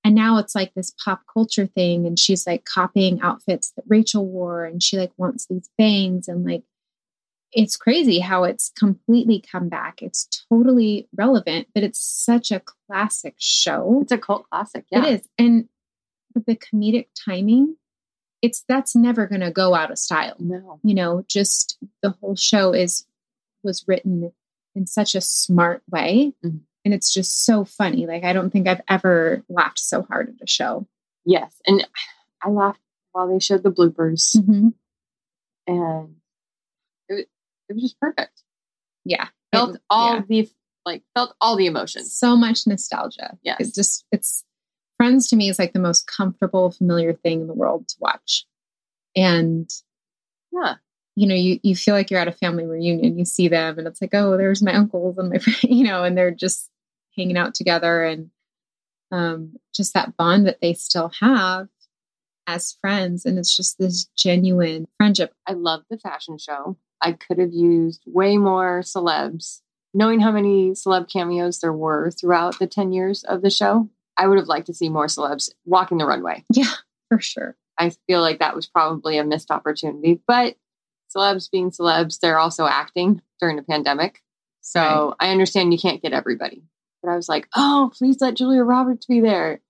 And 0.06 0.16
now 0.16 0.38
it's 0.38 0.56
like 0.56 0.74
this 0.74 0.94
pop 1.04 1.24
culture 1.32 1.68
thing. 1.68 2.08
And 2.08 2.18
she's 2.18 2.48
like 2.48 2.64
copying 2.64 3.20
outfits 3.20 3.72
that 3.72 3.84
Rachel 3.86 4.26
wore. 4.26 4.64
And 4.64 4.82
she 4.82 4.98
like 4.98 5.12
wants 5.18 5.46
these 5.48 5.70
bangs. 5.78 6.30
And 6.30 6.46
like, 6.46 6.64
it's 7.54 7.78
crazy 7.78 8.20
how 8.20 8.44
it's 8.44 8.72
completely 8.78 9.42
come 9.52 9.70
back. 9.70 10.02
It's 10.02 10.28
totally 10.50 11.08
relevant, 11.16 11.68
but 11.74 11.84
it's 11.84 12.00
such 12.00 12.52
a 12.52 12.62
classic 12.90 13.36
show. 13.38 14.00
It's 14.02 14.12
a 14.12 14.18
cult 14.18 14.50
classic. 14.50 14.86
Yeah, 14.92 15.06
It 15.06 15.14
is. 15.22 15.30
And 15.38 15.70
the 16.36 16.56
comedic 16.56 17.08
timing, 17.26 17.78
it's 18.42 18.64
that's 18.68 18.96
never 18.96 19.26
going 19.28 19.42
to 19.42 19.50
go 19.52 19.74
out 19.74 19.90
of 19.92 19.98
style. 19.98 20.36
No, 20.40 20.80
You 20.84 20.94
know, 20.94 21.26
just 21.28 21.78
the 22.04 22.12
whole 22.12 22.36
show 22.36 22.74
is 22.74 23.06
was 23.64 23.84
written 23.88 24.32
in 24.76 24.86
such 24.86 25.16
a 25.16 25.22
smart 25.22 25.82
way. 25.90 26.34
Mhm. 26.46 26.60
And 26.86 26.94
it's 26.94 27.12
just 27.14 27.44
so 27.44 27.66
funny. 27.66 28.06
Like 28.06 28.24
I 28.24 28.34
don't 28.34 28.52
think 28.52 28.68
I've 28.68 28.84
ever 28.88 29.44
laughed 29.50 29.80
so 29.80 30.04
hard 30.04 30.30
at 30.30 30.44
a 30.44 30.48
show. 30.48 30.88
yes, 31.26 31.54
and 31.66 31.86
I 32.44 32.50
laughed 32.50 32.80
while 33.14 33.28
they 33.28 33.40
showed 33.40 33.64
the 33.64 33.72
bloopers, 33.72 34.36
Mm-hmm. 34.38 34.70
and 35.66 36.16
it 37.70 37.74
was 37.74 37.84
just 37.84 38.00
perfect. 38.00 38.44
Yeah. 39.06 39.28
Felt 39.52 39.76
It- 39.76 39.82
all 39.90 40.16
yeah. 40.16 40.22
the 40.28 40.50
like 40.86 41.04
felt 41.16 41.36
all 41.42 41.58
the 41.58 41.66
emotions. 41.66 42.16
so 42.16 42.36
much 42.38 42.66
nostalgia. 42.66 43.38
Yeah. 43.44 43.56
It's 43.60 43.74
just 43.76 44.06
it's 44.12 44.44
Friends 44.98 45.28
to 45.28 45.36
me 45.36 45.48
is 45.48 45.60
like 45.60 45.74
the 45.74 45.80
most 45.80 46.08
comfortable, 46.08 46.72
familiar 46.72 47.14
thing 47.14 47.42
in 47.42 47.48
the 47.48 47.54
world 47.54 47.88
to 47.90 47.96
watch. 48.00 48.48
And 49.16 49.70
Yeah, 50.52 50.76
you 51.16 51.28
know, 51.28 51.36
you 51.36 51.60
you 51.62 51.76
feel 51.76 51.94
like 51.94 52.10
you're 52.10 52.20
at 52.20 52.28
a 52.28 52.32
family 52.32 52.66
reunion. 52.66 53.18
You 53.20 53.26
see 53.26 53.48
them 53.48 53.78
and 53.78 53.88
it's 53.88 54.02
like, 54.02 54.14
oh, 54.14 54.38
there's 54.38 54.64
my 54.64 54.74
uncles 54.74 55.18
and 55.20 55.30
my 55.30 55.38
friend, 55.38 55.58
you 55.64 55.84
know, 55.84 56.04
and 56.04 56.18
they're 56.18 56.32
just 56.32 56.70
hanging 57.16 57.38
out 57.38 57.54
together 57.54 58.04
and 58.04 58.32
um 59.12 59.54
just 59.74 59.94
that 59.94 60.18
bond 60.18 60.48
that 60.48 60.62
they 60.62 60.74
still 60.74 61.12
have 61.22 61.68
as 62.48 62.76
friends. 62.82 63.24
And 63.26 63.38
it's 63.38 63.56
just 63.56 63.78
this 63.78 64.06
genuine 64.18 64.88
friendship. 64.98 65.34
I 65.46 65.54
love 65.54 65.84
the 65.92 66.00
fashion 66.00 66.38
show. 66.40 66.76
I 67.02 67.14
could 67.14 67.38
have 67.40 67.54
used 67.54 68.04
way 68.06 68.38
more 68.38 68.82
celebs. 68.82 69.62
Knowing 69.94 70.20
how 70.20 70.32
many 70.32 70.72
celeb 70.72 71.12
cameos 71.12 71.60
there 71.60 71.74
were 71.74 72.12
throughout 72.12 72.60
the 72.60 72.68
10 72.68 72.92
years 72.92 73.24
of 73.24 73.42
the 73.42 73.50
show, 73.50 73.90
I 74.18 74.28
would 74.28 74.38
have 74.38 74.48
liked 74.48 74.68
to 74.68 74.74
see 74.74 74.90
more 74.90 75.08
celebs 75.08 75.50
walking 75.66 75.98
the 75.98 76.06
runway. 76.06 76.44
Yeah, 76.54 76.74
for 77.10 77.20
sure. 77.20 77.56
I 77.78 77.92
feel 78.08 78.22
like 78.22 78.40
that 78.40 78.56
was 78.56 78.68
probably 78.68 79.18
a 79.18 79.24
missed 79.24 79.52
opportunity, 79.52 80.22
but 80.28 80.56
celebs 81.16 81.50
being 81.50 81.72
celebs, 81.72 82.20
they're 82.20 82.40
also 82.40 82.66
acting 82.66 83.22
during 83.40 83.56
the 83.56 83.64
pandemic. 83.64 84.22
So 84.62 85.16
I 85.20 85.30
understand 85.30 85.72
you 85.72 85.80
can't 85.80 86.02
get 86.02 86.12
everybody. 86.12 86.64
But 87.02 87.12
I 87.12 87.16
was 87.16 87.30
like, 87.30 87.48
oh, 87.56 87.90
please 87.98 88.20
let 88.20 88.36
Julia 88.36 88.64
Roberts 88.64 89.06
be 89.06 89.22
there. 89.22 89.62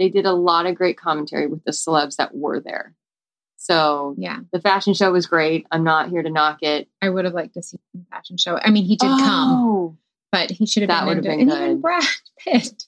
They 0.00 0.08
did 0.08 0.26
a 0.26 0.32
lot 0.32 0.66
of 0.66 0.74
great 0.74 0.98
commentary 0.98 1.46
with 1.46 1.62
the 1.64 1.70
celebs 1.70 2.16
that 2.16 2.34
were 2.34 2.58
there. 2.58 2.95
So 3.68 4.14
Yeah. 4.16 4.38
the 4.52 4.60
fashion 4.60 4.94
show 4.94 5.10
was 5.12 5.26
great. 5.26 5.66
I'm 5.72 5.82
not 5.82 6.08
here 6.10 6.22
to 6.22 6.30
knock 6.30 6.62
it. 6.62 6.88
I 7.02 7.08
would 7.08 7.24
have 7.24 7.34
liked 7.34 7.54
to 7.54 7.62
see 7.62 7.78
the 7.94 8.04
fashion 8.10 8.36
show. 8.36 8.58
I 8.62 8.70
mean, 8.70 8.84
he 8.84 8.94
did 8.96 9.08
come, 9.08 9.52
Oh, 9.52 9.96
but 10.30 10.50
he 10.50 10.66
should 10.66 10.82
have 10.82 10.88
That 10.88 11.06
would 11.06 11.16
have 11.16 11.24
been. 11.24 11.40
And 11.40 11.50
even. 11.50 11.80
Brad 11.80 12.04
Pitt. 12.38 12.84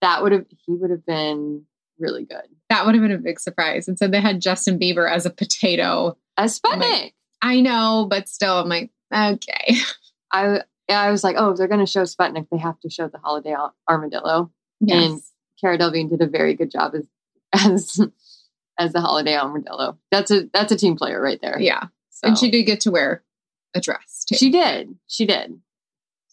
That 0.00 0.22
would 0.22 0.32
have 0.32 0.46
he 0.66 0.72
would 0.74 0.90
have 0.90 1.06
been 1.06 1.64
really 2.00 2.24
good 2.24 2.42
That 2.68 2.84
would 2.84 2.96
have 2.96 3.02
been 3.02 3.12
a 3.12 3.18
big 3.18 3.38
surprise. 3.38 3.86
And 3.86 3.96
so 3.96 4.08
they 4.08 4.20
had 4.20 4.40
Justin 4.42 4.78
Bieber 4.78 5.08
as 5.08 5.24
a 5.26 5.30
potato. 5.30 6.16
as 6.36 6.58
Sputnik. 6.58 7.12
I 7.40 7.60
know, 7.60 8.06
but 8.10 8.28
still, 8.28 8.58
I'm 8.58 8.68
like, 8.68 8.90
okay. 9.14 9.76
I 10.32 10.62
I 10.88 11.10
was 11.12 11.22
like, 11.22 11.36
oh, 11.38 11.50
if 11.50 11.58
they're 11.58 11.68
going 11.68 11.84
to 11.84 11.90
show 11.90 12.02
Sputnik, 12.02 12.48
they 12.50 12.58
have 12.58 12.78
to 12.80 12.90
show 12.90 13.06
the 13.08 13.18
Holiday 13.18 13.54
Armadillo. 13.88 14.50
Yes. 14.80 15.30
Cara 15.60 15.78
Delevingne 15.78 16.10
did 16.10 16.20
a 16.22 16.26
very 16.26 16.54
good 16.54 16.70
job 16.72 16.94
as 16.96 17.06
as 17.52 18.00
as 18.78 18.92
the 18.92 19.00
Holiday 19.00 19.36
Armadillo. 19.36 19.98
That's 20.10 20.30
a 20.30 20.48
that's 20.52 20.72
a 20.72 20.76
team 20.76 20.96
player 20.96 21.20
right 21.20 21.38
there. 21.42 21.58
yeah. 21.60 21.84
So, 22.10 22.28
And 22.28 22.38
she 22.38 22.50
did 22.50 22.64
get 22.64 22.80
to 22.82 22.90
wear 22.90 23.22
a 23.74 23.80
dress 23.80 24.24
too. 24.28 24.36
she 24.36 24.50
did 24.50 24.94
she 25.06 25.26
did. 25.26 25.58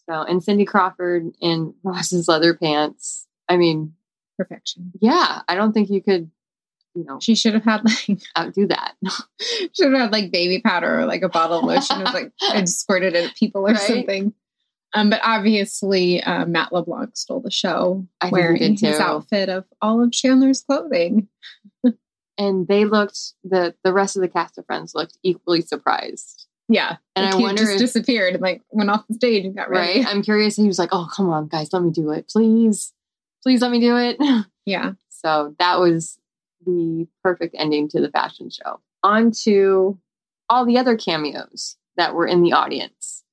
So 0.08 0.22
and 0.22 0.42
Cindy 0.42 0.64
Crawford 0.64 1.32
in 1.40 1.74
Ross's 1.82 2.28
leather 2.28 2.54
pants. 2.54 3.26
I 3.48 3.56
mean, 3.56 3.94
Perfection. 4.38 4.92
yeah, 5.00 5.42
I 5.48 5.54
don't 5.54 5.72
think 5.72 5.90
you 5.90 6.00
could, 6.02 6.30
you 6.94 7.04
know, 7.04 7.18
She 7.20 7.34
should 7.34 7.54
have 7.54 7.64
had 7.64 7.82
like 7.84 8.20
outdo 8.38 8.66
that. 8.68 8.94
should 9.74 9.92
have 9.92 10.00
had 10.00 10.12
like 10.12 10.30
baby 10.32 10.60
powder 10.60 11.00
or 11.00 11.06
like 11.06 11.22
a 11.22 11.28
bottle 11.28 11.58
of 11.58 11.64
lotion 11.64 11.96
and 11.96 12.14
like 12.14 12.32
and 12.54 12.68
squirted 12.68 13.14
it 13.14 13.30
at 13.30 13.36
people 13.36 13.62
or 13.62 13.72
Right. 13.72 13.78
something. 13.78 14.32
Um, 14.92 15.08
but 15.08 15.20
obviously, 15.22 16.20
uh, 16.20 16.46
Matt 16.46 16.72
LeBlanc 16.72 17.16
stole 17.16 17.40
the 17.40 17.50
show 17.50 18.08
I 18.20 18.28
wearing 18.30 18.76
his 18.76 18.98
outfit 18.98 19.48
of 19.48 19.64
all 19.80 20.02
of 20.02 20.10
Chandler's 20.10 20.62
clothing. 20.62 21.28
And 22.38 22.66
they 22.68 22.84
looked 22.84 23.34
the 23.44 23.74
the 23.84 23.92
rest 23.92 24.16
of 24.16 24.22
the 24.22 24.28
cast 24.28 24.58
of 24.58 24.66
Friends 24.66 24.94
looked 24.94 25.18
equally 25.22 25.60
surprised. 25.60 26.46
Yeah, 26.68 26.96
And 27.16 27.24
Like, 27.26 27.34
I 27.34 27.38
he 27.38 27.42
wonder 27.42 27.62
just 27.62 27.72
if- 27.74 27.78
disappeared 27.80 28.34
and 28.34 28.42
like 28.42 28.62
went 28.70 28.90
off 28.90 29.04
the 29.08 29.14
stage 29.14 29.44
and 29.44 29.56
got 29.56 29.70
ready. 29.70 30.00
Right? 30.00 30.06
I'm 30.08 30.22
curious. 30.22 30.54
He 30.56 30.66
was 30.68 30.78
like, 30.78 30.90
"Oh, 30.92 31.08
come 31.14 31.28
on, 31.28 31.48
guys, 31.48 31.72
let 31.72 31.82
me 31.82 31.90
do 31.90 32.10
it, 32.12 32.28
please, 32.28 32.92
please 33.42 33.60
let 33.62 33.70
me 33.72 33.80
do 33.80 33.96
it." 33.96 34.16
Yeah, 34.66 34.92
So 35.08 35.56
that 35.58 35.80
was 35.80 36.18
the 36.64 37.08
perfect 37.24 37.56
ending 37.58 37.88
to 37.88 38.00
the 38.00 38.10
fashion 38.10 38.50
show. 38.50 38.78
On 39.02 39.32
to 39.44 39.98
all 40.48 40.64
the 40.64 40.78
other 40.78 40.96
cameos 40.96 41.76
that 41.96 42.14
were 42.14 42.26
in 42.26 42.42
the 42.42 42.52
audience 42.52 43.24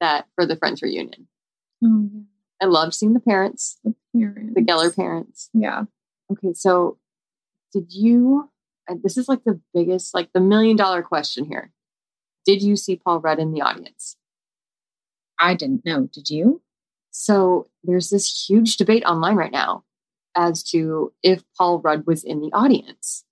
that 0.00 0.26
for 0.36 0.46
the 0.46 0.54
Friends 0.54 0.80
reunion. 0.82 1.26
oh, 1.84 2.10
yeah. 2.14 2.20
I 2.62 2.66
love 2.66 2.94
seeing 2.94 3.14
the 3.14 3.18
parents, 3.20 3.78
The 3.82 3.94
parents. 4.16 4.52
the 4.54 4.62
Geller 4.62 4.94
parents. 4.94 5.50
Yeah. 5.52 5.84
Okay, 6.30 6.52
so 6.52 6.98
did 7.72 7.92
you? 7.92 8.50
This 9.02 9.16
is 9.16 9.28
like 9.28 9.44
the 9.44 9.60
biggest, 9.74 10.14
like 10.14 10.30
the 10.32 10.40
million 10.40 10.76
dollar 10.76 11.02
question 11.02 11.44
here. 11.44 11.72
Did 12.46 12.62
you 12.62 12.76
see 12.76 12.96
Paul 12.96 13.20
Rudd 13.20 13.38
in 13.38 13.52
the 13.52 13.60
audience? 13.60 14.16
I 15.38 15.54
didn't 15.54 15.84
know. 15.84 16.08
Did 16.12 16.30
you? 16.30 16.62
So 17.10 17.66
there's 17.84 18.10
this 18.10 18.46
huge 18.48 18.76
debate 18.76 19.04
online 19.04 19.36
right 19.36 19.52
now 19.52 19.84
as 20.34 20.62
to 20.70 21.12
if 21.22 21.42
Paul 21.56 21.80
Rudd 21.80 22.06
was 22.06 22.24
in 22.24 22.40
the 22.40 22.50
audience. 22.52 23.24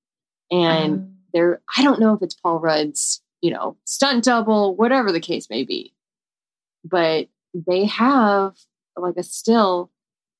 And 0.50 0.92
Um, 0.94 1.16
there, 1.32 1.62
I 1.76 1.82
don't 1.82 2.00
know 2.00 2.14
if 2.14 2.22
it's 2.22 2.34
Paul 2.34 2.60
Rudd's, 2.60 3.22
you 3.40 3.50
know, 3.50 3.76
stunt 3.84 4.24
double, 4.24 4.76
whatever 4.76 5.12
the 5.12 5.20
case 5.20 5.48
may 5.50 5.64
be. 5.64 5.94
But 6.84 7.28
they 7.54 7.86
have 7.86 8.56
like 8.96 9.16
a 9.16 9.22
still 9.22 9.90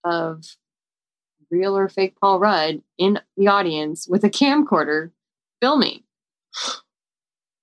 of 0.05 0.45
real 1.57 1.77
or 1.77 1.89
fake 1.89 2.15
Paul 2.21 2.39
Rudd 2.39 2.83
in 2.99 3.21
the 3.37 3.49
audience 3.49 4.07
with 4.09 4.25
a 4.25 4.31
camcorder 4.31 5.11
filming. 5.61 6.03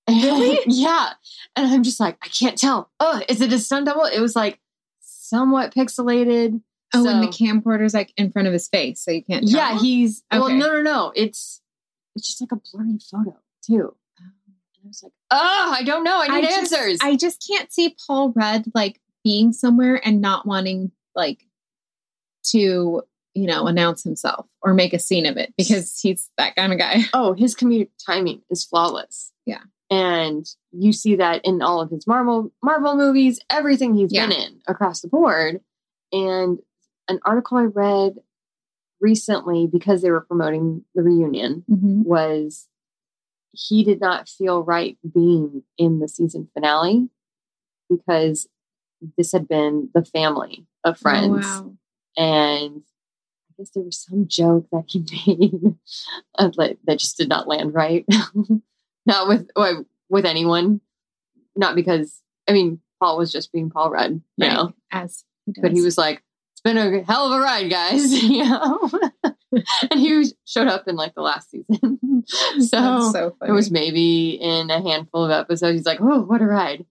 Really? 0.08 0.60
yeah. 0.66 1.12
And 1.56 1.66
I'm 1.72 1.82
just 1.82 1.98
like, 1.98 2.18
I 2.22 2.28
can't 2.28 2.58
tell. 2.58 2.90
Oh, 3.00 3.22
is 3.26 3.40
it 3.40 3.52
a 3.54 3.58
stunt 3.58 3.86
double? 3.86 4.04
It 4.04 4.20
was 4.20 4.36
like 4.36 4.60
somewhat 5.00 5.74
pixelated. 5.74 6.60
oh, 6.92 7.08
and 7.08 7.22
the 7.26 7.32
So- 7.32 7.44
camcorder's 7.44 7.94
like 7.94 8.12
in 8.18 8.30
front 8.30 8.46
of 8.46 8.52
his 8.52 8.68
face, 8.68 9.00
so 9.00 9.10
you 9.10 9.22
can't. 9.24 9.48
Tell. 9.48 9.56
yeah, 9.56 9.78
he's 9.78 10.22
well, 10.30 10.50
no, 10.50 10.66
no, 10.72 10.82
no. 10.82 11.12
It's 11.16 11.62
it's 12.14 12.26
just 12.26 12.40
like 12.42 12.52
a 12.52 12.56
blurry 12.56 12.98
photo 12.98 13.38
too. 13.66 13.94
Oh. 14.20 14.22
And 14.22 14.84
I 14.84 14.88
was 14.88 15.02
like, 15.02 15.12
oh, 15.30 15.74
I 15.74 15.82
don't 15.84 16.04
know. 16.04 16.20
I 16.20 16.28
need 16.40 16.48
just- 16.50 16.72
answers. 16.74 16.98
I 17.00 17.16
just 17.16 17.42
can't 17.48 17.72
see 17.72 17.96
Paul 18.06 18.32
Rudd 18.36 18.64
like 18.74 19.00
being 19.24 19.54
somewhere 19.54 20.06
and 20.06 20.20
not 20.20 20.44
wanting 20.46 20.92
like 21.14 21.46
to, 22.48 23.02
you 23.34 23.46
know, 23.46 23.66
announce 23.66 24.02
himself 24.04 24.46
or 24.62 24.74
make 24.74 24.92
a 24.92 24.98
scene 24.98 25.26
of 25.26 25.36
it 25.36 25.52
because 25.58 25.98
he's 26.00 26.28
that 26.38 26.54
kind 26.56 26.72
of 26.72 26.78
guy. 26.78 27.00
oh, 27.12 27.32
his 27.34 27.54
comedic 27.54 27.90
timing 28.04 28.42
is 28.50 28.64
flawless. 28.64 29.32
Yeah. 29.46 29.60
And 29.90 30.46
you 30.72 30.92
see 30.92 31.16
that 31.16 31.44
in 31.44 31.60
all 31.60 31.80
of 31.80 31.90
his 31.90 32.06
Marvel 32.06 32.52
Marvel 32.62 32.96
movies, 32.96 33.40
everything 33.50 33.94
he's 33.94 34.12
Yeah. 34.12 34.26
been 34.28 34.36
in 34.40 34.60
across 34.66 35.00
the 35.00 35.08
board. 35.08 35.60
And 36.12 36.58
an 37.08 37.20
article 37.24 37.58
I 37.58 37.64
read 37.64 38.14
recently 39.00 39.66
because 39.66 40.00
they 40.02 40.10
were 40.10 40.20
promoting 40.22 40.84
the 40.94 41.02
reunion 41.02 41.64
Mhm. 41.70 42.04
was 42.04 42.68
he 43.52 43.84
did 43.84 44.00
not 44.00 44.28
feel 44.28 44.62
right 44.62 44.96
being 45.12 45.62
in 45.76 45.98
the 45.98 46.08
season 46.08 46.48
finale 46.54 47.08
because 47.90 48.48
this 49.18 49.32
had 49.32 49.46
been 49.46 49.90
the 49.94 50.04
family 50.04 50.66
of 50.84 50.98
friends. 50.98 51.44
Oh, 51.46 51.62
wow. 51.62 51.76
And 52.16 52.82
guess 53.58 53.70
there 53.70 53.82
was 53.84 53.98
some 53.98 54.26
joke 54.28 54.66
that 54.72 54.84
he 54.88 55.00
made 55.26 56.76
that 56.86 56.98
just 56.98 57.16
did 57.16 57.28
not 57.28 57.48
land 57.48 57.74
right. 57.74 58.04
not 59.06 59.28
with 59.28 59.48
with 60.08 60.24
anyone. 60.24 60.80
Not 61.56 61.74
because 61.74 62.20
I 62.48 62.52
mean 62.52 62.80
Paul 63.00 63.18
was 63.18 63.32
just 63.32 63.52
being 63.52 63.70
Paul 63.70 63.90
Rudd, 63.90 64.20
you 64.36 64.46
Right. 64.46 64.52
know. 64.54 64.72
As 64.90 65.24
he 65.46 65.52
does. 65.52 65.62
But 65.62 65.72
he 65.72 65.82
was 65.82 65.98
like, 65.98 66.22
"It's 66.52 66.60
been 66.62 66.78
a 66.78 67.02
hell 67.04 67.26
of 67.32 67.38
a 67.38 67.42
ride, 67.42 67.70
guys," 67.70 68.12
you 68.22 68.44
know. 68.44 68.90
and 69.90 70.00
he 70.00 70.14
was- 70.14 70.34
showed 70.46 70.68
up 70.68 70.88
in 70.88 70.96
like 70.96 71.14
the 71.14 71.22
last 71.22 71.50
season, 71.50 72.24
so, 72.58 73.10
so 73.12 73.36
it 73.46 73.52
was 73.52 73.70
maybe 73.70 74.30
in 74.40 74.70
a 74.70 74.80
handful 74.82 75.24
of 75.24 75.30
episodes. 75.30 75.78
He's 75.78 75.86
like, 75.86 76.00
"Oh, 76.00 76.22
what 76.22 76.40
a 76.42 76.46
ride!" 76.46 76.84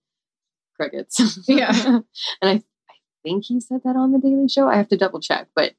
Crickets. 0.78 1.38
Yeah. 1.48 1.72
and 1.86 2.04
I, 2.42 2.54
I 2.54 2.94
think 3.22 3.44
he 3.44 3.60
said 3.60 3.80
that 3.84 3.96
on 3.96 4.12
the 4.12 4.18
Daily 4.18 4.48
Show. 4.48 4.68
I 4.68 4.76
have 4.76 4.88
to 4.88 4.96
double 4.96 5.20
check, 5.20 5.48
but 5.54 5.72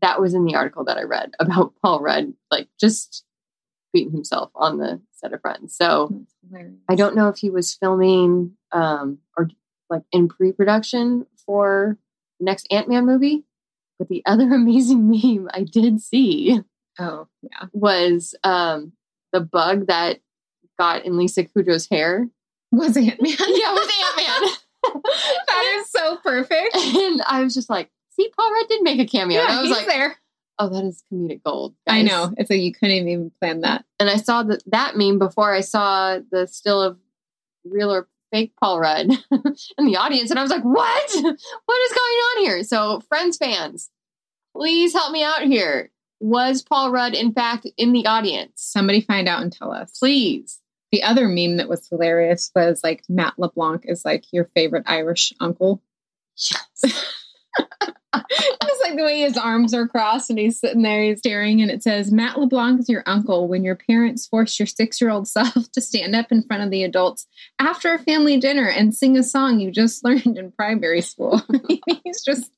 that 0.00 0.20
was 0.20 0.34
in 0.34 0.44
the 0.44 0.54
article 0.54 0.84
that 0.84 0.96
I 0.98 1.02
read 1.02 1.32
about 1.38 1.72
Paul 1.82 2.00
Rudd, 2.00 2.34
like 2.50 2.68
just 2.80 3.24
beating 3.92 4.12
himself 4.12 4.50
on 4.54 4.78
the 4.78 5.00
set 5.12 5.32
of 5.32 5.40
Friends. 5.40 5.74
So 5.76 6.24
I 6.88 6.94
don't 6.94 7.16
know 7.16 7.28
if 7.28 7.38
he 7.38 7.50
was 7.50 7.74
filming 7.74 8.52
um, 8.72 9.18
or 9.36 9.48
like 9.90 10.02
in 10.12 10.28
pre-production 10.28 11.26
for 11.46 11.96
the 12.38 12.44
next 12.44 12.66
Ant-Man 12.70 13.06
movie. 13.06 13.44
But 13.98 14.08
the 14.08 14.22
other 14.26 14.44
amazing 14.54 15.08
meme 15.10 15.48
I 15.52 15.64
did 15.64 16.00
see 16.00 16.60
Oh, 17.00 17.28
yeah. 17.42 17.66
was 17.72 18.34
um, 18.44 18.92
the 19.32 19.40
bug 19.40 19.86
that 19.86 20.20
got 20.78 21.04
in 21.04 21.16
Lisa 21.16 21.44
Kudrow's 21.44 21.88
hair. 21.88 22.28
Was 22.72 22.96
Ant 22.96 23.22
Man? 23.22 23.32
Yeah, 23.38 23.72
with 23.74 23.90
Ant-Man. 24.18 24.50
that 25.46 25.76
is 25.80 25.90
so 25.90 26.16
perfect. 26.18 26.76
and 26.76 27.22
I 27.26 27.42
was 27.42 27.54
just 27.54 27.70
like, 27.70 27.90
see, 28.18 28.30
Paul 28.36 28.52
Rudd 28.52 28.68
did 28.68 28.82
make 28.82 29.00
a 29.00 29.06
cameo. 29.06 29.40
and 29.40 29.48
I 29.48 29.60
was 29.60 29.68
he's 29.68 29.76
like, 29.76 29.86
there. 29.86 30.16
oh, 30.58 30.68
that 30.68 30.84
is 30.84 31.02
comedic 31.12 31.42
gold. 31.42 31.74
I 31.86 32.02
know. 32.02 32.32
It's 32.36 32.50
like 32.50 32.60
you 32.60 32.72
couldn't 32.72 33.08
even 33.08 33.32
plan 33.40 33.60
that. 33.62 33.84
And 33.98 34.10
I 34.10 34.16
saw 34.16 34.42
the, 34.42 34.60
that 34.66 34.96
meme 34.96 35.18
before 35.18 35.52
I 35.52 35.60
saw 35.60 36.18
the 36.30 36.46
still 36.46 36.82
of 36.82 36.98
real 37.64 37.92
or 37.92 38.08
fake 38.30 38.52
Paul 38.60 38.80
Rudd 38.80 39.06
in 39.78 39.86
the 39.86 39.96
audience. 39.96 40.30
And 40.30 40.38
I 40.38 40.42
was 40.42 40.50
like, 40.50 40.62
what? 40.62 41.10
What 41.12 41.80
is 41.80 41.92
going 41.92 42.18
on 42.18 42.44
here? 42.44 42.62
So, 42.62 43.00
Friends 43.08 43.36
fans, 43.36 43.90
please 44.56 44.92
help 44.92 45.12
me 45.12 45.22
out 45.22 45.42
here. 45.42 45.90
Was 46.20 46.62
Paul 46.62 46.90
Rudd, 46.90 47.14
in 47.14 47.32
fact, 47.32 47.66
in 47.76 47.92
the 47.92 48.06
audience? 48.06 48.52
Somebody 48.56 49.00
find 49.00 49.28
out 49.28 49.42
and 49.42 49.52
tell 49.52 49.72
us. 49.72 49.98
Please. 49.98 50.60
The 50.90 51.02
other 51.02 51.28
meme 51.28 51.58
that 51.58 51.68
was 51.68 51.86
hilarious 51.86 52.50
was 52.56 52.80
like 52.82 53.04
Matt 53.08 53.34
LeBlanc 53.38 53.84
is 53.84 54.04
like 54.04 54.24
your 54.32 54.46
favorite 54.54 54.84
Irish 54.86 55.32
uncle. 55.38 55.82
It's 58.14 58.80
like 58.82 58.96
the 58.96 59.04
way 59.04 59.20
his 59.20 59.36
arms 59.36 59.74
are 59.74 59.86
crossed 59.86 60.30
and 60.30 60.38
he's 60.38 60.58
sitting 60.58 60.82
there, 60.82 61.02
he's 61.02 61.18
staring, 61.18 61.60
and 61.60 61.70
it 61.70 61.82
says, 61.82 62.10
Matt 62.10 62.38
LeBlanc 62.38 62.80
is 62.80 62.88
your 62.88 63.02
uncle 63.06 63.48
when 63.48 63.64
your 63.64 63.76
parents 63.76 64.26
forced 64.26 64.58
your 64.58 64.66
six 64.66 65.00
year 65.00 65.10
old 65.10 65.28
self 65.28 65.70
to 65.72 65.80
stand 65.80 66.14
up 66.14 66.32
in 66.32 66.42
front 66.42 66.62
of 66.62 66.70
the 66.70 66.84
adults 66.84 67.26
after 67.58 67.92
a 67.92 67.98
family 67.98 68.38
dinner 68.38 68.68
and 68.68 68.94
sing 68.94 69.16
a 69.16 69.22
song 69.22 69.60
you 69.60 69.70
just 69.70 70.04
learned 70.04 70.38
in 70.38 70.52
primary 70.52 71.00
school. 71.00 71.42
he's 72.04 72.22
just 72.22 72.50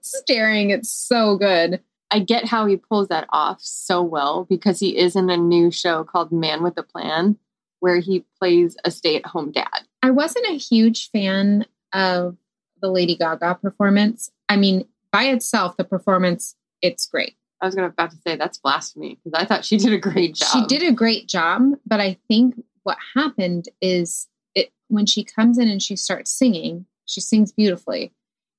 staring. 0.00 0.70
It's 0.70 0.90
so 0.90 1.36
good. 1.36 1.80
I 2.10 2.20
get 2.20 2.46
how 2.46 2.66
he 2.66 2.76
pulls 2.76 3.08
that 3.08 3.26
off 3.30 3.60
so 3.60 4.00
well 4.02 4.44
because 4.48 4.78
he 4.78 4.96
is 4.96 5.16
in 5.16 5.28
a 5.28 5.36
new 5.36 5.70
show 5.70 6.04
called 6.04 6.30
Man 6.30 6.62
with 6.62 6.78
a 6.78 6.82
Plan 6.82 7.36
where 7.80 7.98
he 7.98 8.24
plays 8.38 8.76
a 8.84 8.90
stay 8.90 9.16
at 9.16 9.26
home 9.26 9.50
dad. 9.52 9.86
I 10.02 10.10
wasn't 10.10 10.46
a 10.46 10.56
huge 10.56 11.10
fan 11.10 11.66
of 11.92 12.36
the 12.80 12.90
Lady 12.90 13.16
Gaga 13.16 13.58
performance. 13.60 14.30
I 14.48 14.56
mean, 14.56 14.86
by 15.12 15.24
itself, 15.24 15.76
the 15.76 15.84
performance, 15.84 16.54
it's 16.82 17.06
great. 17.06 17.36
I 17.60 17.66
was 17.66 17.74
gonna 17.74 17.88
about 17.88 18.10
to 18.10 18.18
say 18.18 18.36
that's 18.36 18.58
blasphemy 18.58 19.18
because 19.22 19.40
I 19.40 19.46
thought 19.46 19.64
she 19.64 19.78
did 19.78 19.92
a 19.92 19.98
great 19.98 20.34
job. 20.34 20.48
She 20.52 20.66
did 20.66 20.86
a 20.86 20.92
great 20.92 21.26
job, 21.26 21.62
but 21.86 22.00
I 22.00 22.18
think 22.28 22.54
what 22.82 22.98
happened 23.14 23.68
is 23.80 24.28
it 24.54 24.72
when 24.88 25.06
she 25.06 25.24
comes 25.24 25.58
in 25.58 25.68
and 25.68 25.82
she 25.82 25.96
starts 25.96 26.30
singing, 26.30 26.86
she 27.06 27.20
sings 27.20 27.52
beautifully. 27.52 28.12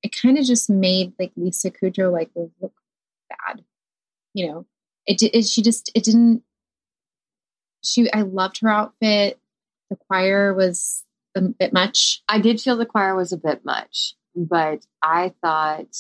It 0.04 0.16
kind 0.20 0.38
of 0.38 0.46
just 0.46 0.70
made 0.70 1.14
like 1.20 1.32
Lisa 1.36 1.70
Kudrow 1.70 2.12
like 2.12 2.32
look 2.36 2.74
bad, 3.30 3.64
you 4.34 4.48
know. 4.48 4.66
It, 5.06 5.22
it 5.22 5.46
she 5.46 5.62
just 5.62 5.92
it 5.96 6.04
didn't. 6.04 6.44
She 7.84 8.12
I 8.12 8.24
loved 8.24 8.60
her 8.62 8.70
outfit. 8.70 9.40
The 9.90 9.96
choir 9.96 10.54
was 10.54 11.04
a 11.36 11.42
bit 11.42 11.72
much. 11.72 12.22
I 12.28 12.40
did 12.40 12.60
feel 12.60 12.78
the 12.78 12.86
choir 12.86 13.16
was 13.16 13.32
a 13.32 13.38
bit 13.38 13.64
much, 13.64 14.16
but 14.38 14.86
I 15.02 15.34
thought, 15.42 15.96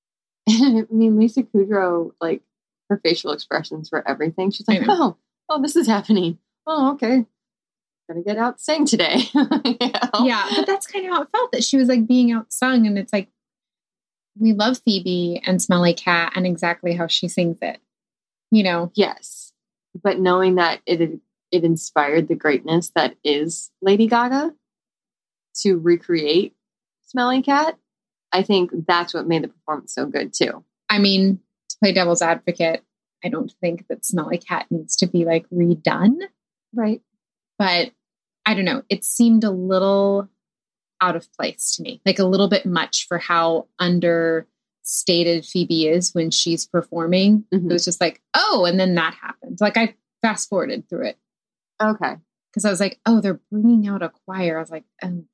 I 0.48 0.84
mean, 0.90 1.18
Lisa 1.18 1.42
Kudrow, 1.42 2.12
like 2.20 2.42
her 2.88 3.00
facial 3.02 3.32
expressions 3.32 3.88
for 3.88 4.06
everything. 4.06 4.50
She's 4.50 4.68
like, 4.68 4.82
oh, 4.88 5.16
oh, 5.48 5.62
this 5.62 5.76
is 5.76 5.86
happening. 5.86 6.38
Oh, 6.66 6.92
okay. 6.92 7.24
Gonna 8.08 8.22
get 8.22 8.38
out 8.38 8.60
sing 8.60 8.84
today. 8.84 9.22
You 9.34 9.76
know? 9.92 10.24
Yeah, 10.24 10.48
but 10.56 10.66
that's 10.66 10.86
kind 10.86 11.06
of 11.06 11.12
how 11.12 11.22
it 11.22 11.30
felt 11.30 11.52
that 11.52 11.64
she 11.64 11.76
was 11.76 11.88
like 11.88 12.06
being 12.06 12.30
outsung, 12.30 12.86
and 12.86 12.98
it's 12.98 13.12
like 13.12 13.28
we 14.38 14.52
love 14.52 14.78
Phoebe 14.84 15.40
and 15.46 15.62
Smelly 15.62 15.94
Cat 15.94 16.32
and 16.34 16.46
exactly 16.46 16.94
how 16.94 17.06
she 17.06 17.28
sings 17.28 17.58
it. 17.62 17.78
You 18.50 18.64
know, 18.64 18.90
Yes. 18.94 19.52
But 20.02 20.18
knowing 20.18 20.56
that 20.56 20.80
it 20.86 21.20
it 21.50 21.64
inspired 21.64 22.28
the 22.28 22.34
greatness 22.34 22.90
that 22.94 23.16
is 23.24 23.70
Lady 23.82 24.06
Gaga 24.06 24.54
to 25.62 25.78
recreate 25.78 26.54
Smelly 27.10 27.42
Cat, 27.42 27.76
I 28.32 28.42
think 28.42 28.70
that's 28.86 29.12
what 29.12 29.26
made 29.26 29.42
the 29.42 29.48
performance 29.48 29.92
so 29.94 30.06
good 30.06 30.32
too. 30.32 30.64
I 30.88 30.98
mean, 30.98 31.40
to 31.70 31.76
play 31.82 31.92
devil's 31.92 32.22
advocate, 32.22 32.84
I 33.24 33.28
don't 33.28 33.52
think 33.60 33.86
that 33.88 34.04
Smelly 34.04 34.38
Cat 34.38 34.66
needs 34.70 34.96
to 34.98 35.06
be 35.06 35.24
like 35.24 35.48
redone, 35.50 36.18
Right. 36.72 37.02
but 37.58 37.90
I 38.46 38.54
don't 38.54 38.64
know. 38.64 38.82
It 38.88 39.04
seemed 39.04 39.44
a 39.44 39.50
little 39.50 40.28
out 41.00 41.16
of 41.16 41.32
place 41.32 41.74
to 41.76 41.82
me, 41.82 42.00
like 42.06 42.18
a 42.18 42.24
little 42.24 42.48
bit 42.48 42.64
much 42.64 43.06
for 43.08 43.18
how 43.18 43.66
understated 43.78 45.44
Phoebe 45.44 45.88
is 45.88 46.12
when 46.14 46.30
she's 46.30 46.66
performing. 46.66 47.44
Mhm. 47.52 47.70
It 47.70 47.72
was 47.72 47.84
just 47.84 48.00
like, 48.00 48.20
oh, 48.34 48.64
and 48.66 48.78
then 48.78 48.94
that 48.94 49.14
happened. 49.14 49.58
Like 49.60 49.76
I 49.76 49.96
fast 50.22 50.48
forwarded 50.48 50.88
through 50.88 51.06
it 51.08 51.18
Okay. 51.82 52.16
because 52.50 52.64
I 52.64 52.70
was 52.70 52.80
like, 52.80 53.00
oh, 53.06 53.20
they're 53.20 53.40
bringing 53.50 53.88
out 53.88 54.02
a 54.02 54.10
choir. 54.10 54.58
I 54.58 54.60
was 54.60 54.70
like, 54.70 54.84
okay. 55.02 55.24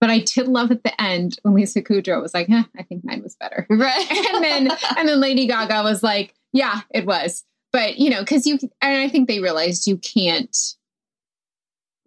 But 0.00 0.10
I 0.10 0.20
did 0.20 0.46
love 0.48 0.70
at 0.70 0.84
the 0.84 1.00
end 1.00 1.38
when 1.42 1.54
Lisa 1.54 1.80
Kudrow 1.80 2.20
was 2.20 2.34
like, 2.34 2.50
eh, 2.50 2.64
I 2.78 2.82
think 2.82 3.04
mine 3.04 3.22
was 3.22 3.36
better. 3.36 3.66
Right. 3.70 4.10
and 4.34 4.44
then 4.44 4.70
and 4.96 5.08
then 5.08 5.20
Lady 5.20 5.46
Gaga 5.46 5.82
was 5.82 6.02
like, 6.02 6.34
yeah, 6.52 6.80
it 6.90 7.06
was. 7.06 7.44
But 7.72 7.98
you 7.98 8.10
know, 8.10 8.20
because 8.20 8.46
you 8.46 8.58
and 8.82 8.98
I 8.98 9.08
think 9.08 9.28
they 9.28 9.40
realized 9.40 9.86
you 9.86 9.96
can't 9.96 10.56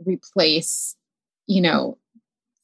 replace, 0.05 0.95
you 1.47 1.61
know, 1.61 1.97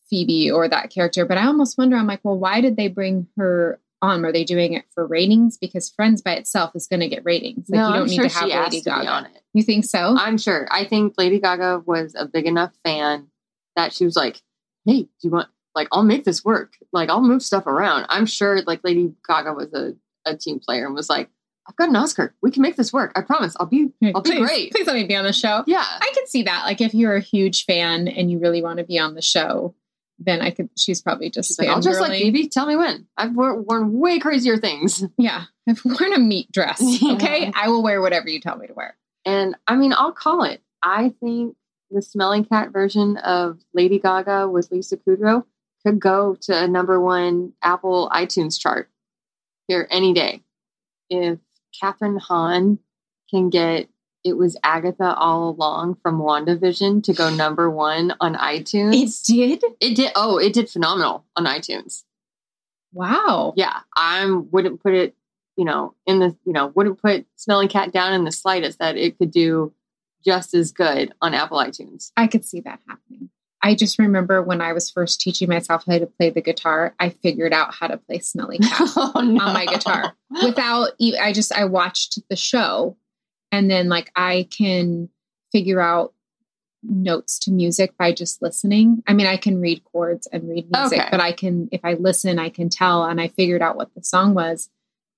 Phoebe 0.10 0.52
or 0.52 0.68
that 0.68 0.90
character. 0.90 1.26
But 1.26 1.38
I 1.38 1.46
almost 1.46 1.78
wonder, 1.78 1.96
I'm 1.98 2.08
like, 2.08 2.22
well, 2.24 2.38
why 2.38 2.62
did 2.62 2.78
they 2.78 2.88
bring 2.88 3.28
her 3.38 3.80
on? 4.02 4.26
Are 4.26 4.32
they 4.32 4.44
doing 4.44 4.74
it 4.74 4.86
for 4.94 5.06
ratings? 5.06 5.58
Because 5.58 5.90
Friends 5.90 6.22
by 6.22 6.34
itself 6.34 6.76
is 6.76 6.88
going 6.88 7.00
to 7.00 7.10
get 7.10 7.26
ratings. 7.26 7.70
Like 7.70 7.78
no, 7.80 7.88
you 7.88 7.94
don't 7.94 8.02
I'm 8.04 8.08
need 8.08 8.16
sure 8.16 8.30
to 8.30 8.36
have 8.36 8.72
Lady 8.72 8.82
Gaga. 8.82 9.10
on 9.10 9.26
it. 9.26 9.44
You 9.54 9.64
think 9.64 9.86
so? 9.86 10.16
I'm 10.18 10.38
sure. 10.38 10.68
I 10.72 10.86
think 10.86 11.16
Lady 11.18 11.40
Gaga 11.40 11.84
was 11.86 12.16
a 12.18 12.26
big 12.26 12.46
enough 12.46 12.74
fan 12.84 13.28
that 13.76 13.94
she 13.94 14.06
was 14.06 14.16
like, 14.16 14.42
"Hey, 14.86 15.04
do 15.04 15.10
you 15.22 15.30
want 15.32 15.50
like 15.74 15.88
I'll 15.92 16.04
make 16.04 16.24
this 16.24 16.44
work. 16.44 16.74
Like 16.94 17.10
I'll 17.10 17.22
move 17.22 17.42
stuff 17.44 17.68
around." 17.68 18.06
I'm 18.10 18.26
sure 18.26 18.62
like 18.64 18.82
Lady 18.84 19.14
Gaga 19.28 19.54
was 19.54 19.74
a, 19.74 19.94
a 20.26 20.36
team 20.38 20.60
player 20.60 20.86
and 20.86 20.96
was 20.96 21.10
like, 21.10 21.30
"I've 21.68 21.76
got 21.76 21.90
an 21.90 21.96
Oscar. 21.96 22.34
We 22.42 22.52
can 22.52 22.62
make 22.62 22.76
this 22.76 22.94
work. 22.94 23.12
I 23.16 23.22
promise. 23.22 23.56
I'll 23.60 23.66
be 23.66 23.92
I'll 24.14 24.22
be 24.22 24.38
great." 24.40 24.72
Please 24.72 24.88
let 24.88 24.96
me 24.96 25.04
be 25.06 25.16
on 25.16 25.26
the 25.26 25.34
show. 25.34 25.64
Yeah. 25.68 25.84
I 25.84 26.12
could 26.14 26.28
see 26.28 26.44
that. 26.44 26.64
Like 26.66 26.82
if 26.82 26.94
you're 26.94 27.16
a 27.16 27.22
huge 27.22 27.66
fan 27.66 28.08
and 28.08 28.32
you 28.32 28.40
really 28.40 28.62
want 28.62 28.80
to 28.80 28.86
be 28.86 29.00
on 29.00 29.16
the 29.16 29.22
show, 29.22 29.76
then 30.20 30.42
I 30.42 30.52
could. 30.52 30.70
She's 30.78 31.02
probably 31.02 31.30
just 31.30 31.50
She's 31.50 31.60
like, 31.60 31.68
I'll 31.70 31.82
just 31.82 32.00
like. 32.00 32.14
Phoebe. 32.14 32.48
Tell 32.48 32.66
me 32.66 32.76
when. 32.76 33.08
I've 33.18 33.36
wor- 33.36 33.62
worn 33.62 34.00
way 34.00 34.20
crazier 34.20 34.58
things. 34.58 35.04
Yeah, 35.18 35.44
I've 35.68 35.82
worn 35.84 36.14
a 36.14 36.20
meat 36.20 36.52
dress. 36.52 36.80
Yeah. 37.02 37.14
Okay, 37.14 37.52
I 37.56 37.70
will 37.70 37.84
wear 37.84 38.02
whatever 38.02 38.30
you 38.30 38.40
tell 38.40 38.58
me 38.58 38.68
to 38.68 38.74
wear. 38.74 38.96
And 39.26 39.56
I 39.68 39.76
mean, 39.76 39.94
I'll 39.94 40.12
call 40.14 40.44
it. 40.44 40.62
I 40.84 41.14
think 41.20 41.56
the 41.96 42.02
Smelling 42.02 42.44
Cat 42.44 42.72
version 42.72 43.16
of 43.18 43.60
Lady 43.74 44.00
Gaga 44.00 44.50
with 44.50 44.70
Lisa 44.70 44.98
Kudrow 44.98 45.46
could 45.84 46.00
go 46.00 46.36
to 46.42 46.64
a 46.64 46.68
number 46.68 47.00
one 47.00 47.54
Apple 47.64 48.10
iTunes 48.14 48.60
chart 48.60 48.90
here 49.68 49.88
any 49.90 50.14
day. 50.14 50.44
If 51.10 51.40
Kathryn 51.82 52.20
Hahn 52.20 52.80
can 53.32 53.50
get 53.50 53.88
it 54.26 54.38
was 54.38 54.58
Agatha 54.64 55.14
all 55.16 55.50
along 55.50 55.98
from 56.02 56.20
WandaVision 56.20 57.04
to 57.04 57.14
go 57.14 57.30
number 57.30 57.70
one 57.70 58.16
on 58.20 58.34
iTunes. 58.34 58.96
It 58.96 59.14
did? 59.24 59.64
It 59.80 59.96
did. 59.96 60.12
Oh, 60.16 60.38
it 60.40 60.52
did 60.52 60.68
phenomenal 60.68 61.24
on 61.36 61.46
iTunes. 61.46 62.04
Wow. 62.92 63.54
Yeah, 63.56 63.82
I 63.96 64.26
wouldn't 64.32 64.82
put 64.82 64.96
it, 64.96 65.16
you 65.58 65.64
know, 65.64 65.94
in 66.08 66.18
the, 66.18 66.36
you 66.44 66.54
know, 66.54 66.68
wouldn't 66.74 67.00
put 67.00 67.28
Smelling 67.36 67.68
Cat 67.68 67.94
down 67.94 68.14
in 68.14 68.24
the 68.24 68.32
slightest 68.32 68.80
that 68.80 68.98
it 68.98 69.20
could 69.20 69.30
do 69.30 69.75
just 70.26 70.54
as 70.54 70.72
good 70.72 71.14
on 71.22 71.34
Apple 71.34 71.58
iTunes. 71.58 72.12
I 72.18 72.28
could 72.28 72.44
see 72.46 72.62
that 72.62 72.80
happening. 72.88 73.30
I 73.62 73.74
just 73.74 73.98
remember 73.98 74.44
when 74.44 74.62
I 74.62 74.74
was 74.74 74.92
first 74.92 75.22
teaching 75.22 75.50
myself 75.50 75.86
how 75.88 75.98
to 75.98 76.06
play 76.06 76.30
the 76.30 76.42
guitar, 76.42 76.94
I 77.00 77.10
figured 77.10 77.52
out 77.54 77.74
how 77.74 77.88
to 77.88 77.98
play 77.98 78.20
Smelly 78.20 78.60
Cat 78.60 78.80
oh, 78.96 79.12
no. 79.16 79.44
on 79.44 79.54
my 79.54 79.66
guitar 79.66 80.14
without, 80.44 80.90
I 81.20 81.34
just, 81.34 81.52
I 81.52 81.66
watched 81.66 82.20
the 82.30 82.36
show 82.36 82.96
and 83.52 83.70
then 83.72 83.90
like 83.90 84.12
I 84.16 84.48
can 84.56 85.10
figure 85.52 85.80
out 85.82 86.14
notes 86.84 87.40
to 87.40 87.52
music 87.52 87.98
by 87.98 88.12
just 88.12 88.42
listening. 88.44 89.02
I 89.08 89.14
mean, 89.14 89.26
I 89.26 89.38
can 89.38 89.60
read 89.60 89.84
chords 89.86 90.28
and 90.32 90.48
read 90.48 90.68
music, 90.72 91.00
Okay. 91.00 91.08
but 91.10 91.20
I 91.20 91.32
can, 91.32 91.68
if 91.72 91.82
I 91.84 91.94
listen, 91.96 92.38
I 92.38 92.50
can 92.50 92.70
tell. 92.70 93.04
And 93.06 93.20
I 93.20 93.30
figured 93.30 93.64
out 93.64 93.76
what 93.78 93.96
the 93.96 94.04
song 94.04 94.36
was 94.36 94.70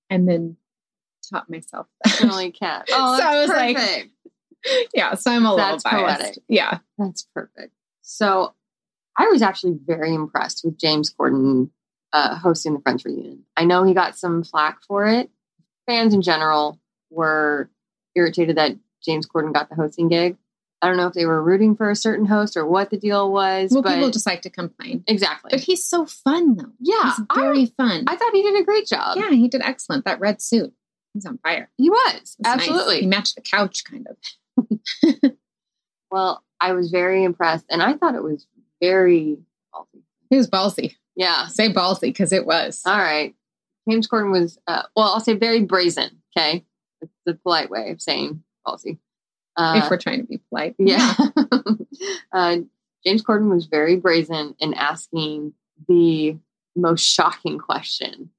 and 0.10 0.26
then 0.30 0.56
taught 1.30 1.50
myself 1.50 1.88
that. 2.06 2.13
Smelling 2.13 2.54
Cat. 2.54 2.88
Oh, 2.93 3.17
So 3.17 3.24
that's 3.24 3.36
I 3.36 3.39
was 3.41 3.50
like- 3.50 3.76
perfect. 3.76 4.10
yeah. 4.93 5.13
So 5.15 5.32
I'm 5.32 5.46
a 5.46 5.56
That's 5.56 5.84
little 5.86 6.00
biased. 6.06 6.20
poetic. 6.24 6.43
Yeah. 6.48 6.80
That's 6.98 7.24
perfect. 7.34 7.74
So 8.02 8.54
I 9.17 9.28
was 9.28 9.41
actually 9.41 9.78
very 9.86 10.13
impressed 10.13 10.62
with 10.63 10.78
James 10.78 11.13
Corden 11.13 11.70
uh, 12.13 12.36
hosting 12.38 12.74
the 12.74 12.80
Friends 12.82 13.04
reunion. 13.06 13.43
I 13.56 13.65
know 13.65 13.84
he 13.84 13.93
got 13.93 14.17
some 14.17 14.43
flack 14.43 14.80
for 14.88 15.06
it. 15.08 15.30
Fans 15.86 16.13
in 16.13 16.22
general 16.22 16.80
were 17.10 17.70
irritated 18.15 18.58
that 18.58 18.76
James 19.04 19.28
Corden 19.28 19.54
got 19.54 19.70
the 19.70 19.76
hosting 19.76 20.10
gig. 20.10 20.38
I 20.82 20.88
don't 20.88 20.98
know 20.98 21.08
if 21.08 21.13
they 21.13 21.26
were 21.26 21.41
rooting 21.41 21.76
for 21.76 21.89
a 21.89 21.96
certain 21.96 22.26
host 22.28 22.56
or 22.56 22.65
what 22.67 22.91
the 22.91 22.98
deal 22.98 23.32
was, 23.32 23.72
Well, 23.72 23.82
but 23.82 23.96
people 23.96 24.12
just 24.12 24.28
like 24.28 24.43
to 24.43 24.50
complain. 24.52 25.04
exactly. 25.08 25.50
But 25.52 25.62
he's 25.62 25.84
so 25.84 26.06
fun 26.06 26.56
though. 26.56 26.72
yeah, 26.80 27.15
He's 27.15 27.26
very 27.36 27.65
fun. 27.65 28.04
I, 28.08 28.13
I 28.13 28.15
thought 28.15 28.32
he 28.34 28.43
did 28.43 28.62
a 28.62 28.63
great 28.63 28.86
job. 28.86 29.17
yeah, 29.17 29.32
he 29.32 29.48
did 29.48 29.62
excellent. 29.63 30.06
That 30.06 30.20
red 30.20 30.39
suit. 30.41 30.74
He's 31.13 31.26
on 31.26 31.39
fire. 31.39 31.72
he 31.78 31.89
was 31.89 32.13
was 32.13 32.36
nice. 32.43 32.54
absolutely. 32.60 33.00
He 33.02 33.08
matched 33.08 33.36
the 33.36 33.41
couch 33.41 33.86
kind 33.86 34.06
of. 34.08 34.17
Well, 36.12 36.43
I 36.60 36.74
was 36.74 36.89
very 36.89 37.24
impressed, 37.24 37.65
and 37.70 37.82
I 37.82 37.93
thought 37.93 38.15
it 38.15 38.24
was 38.24 38.48
very 38.82 39.38
ballsy. 39.74 40.02
He 40.30 40.38
was 40.38 40.50
ballsy. 40.50 40.96
Yeah. 41.15 41.48
Say 41.48 41.72
ballsy 41.72 42.02
because 42.02 42.32
it 42.32 42.46
was. 42.46 42.82
All 42.86 42.98
right. 42.98 43.36
James 43.89 44.08
Corden 44.08 44.32
was, 44.32 44.58
uh, 44.67 44.84
well, 44.96 45.13
I'll 45.13 45.20
say 45.20 45.34
very 45.34 45.63
brazen. 45.63 46.22
Okay. 46.38 46.65
That's 47.02 47.13
the 47.26 47.34
polite 47.36 47.70
way 47.70 47.91
of 47.91 48.02
saying 48.02 48.43
ballsy. 48.65 49.00
Uh, 49.56 49.82
if 49.84 49.89
we're 49.89 49.98
trying 49.98 50.22
to 50.22 50.28
be 50.28 50.39
polite. 50.50 50.76
yeah. 50.80 51.13
uh, 52.32 52.58
James 53.06 53.24
Corden 53.24 53.50
was 53.50 53.65
very 53.65 53.96
brazen 53.96 54.56
in 54.60 54.74
asking 54.74 55.54
the 55.88 56.38
most 56.76 57.02
shocking 57.02 57.58
question. 57.58 58.30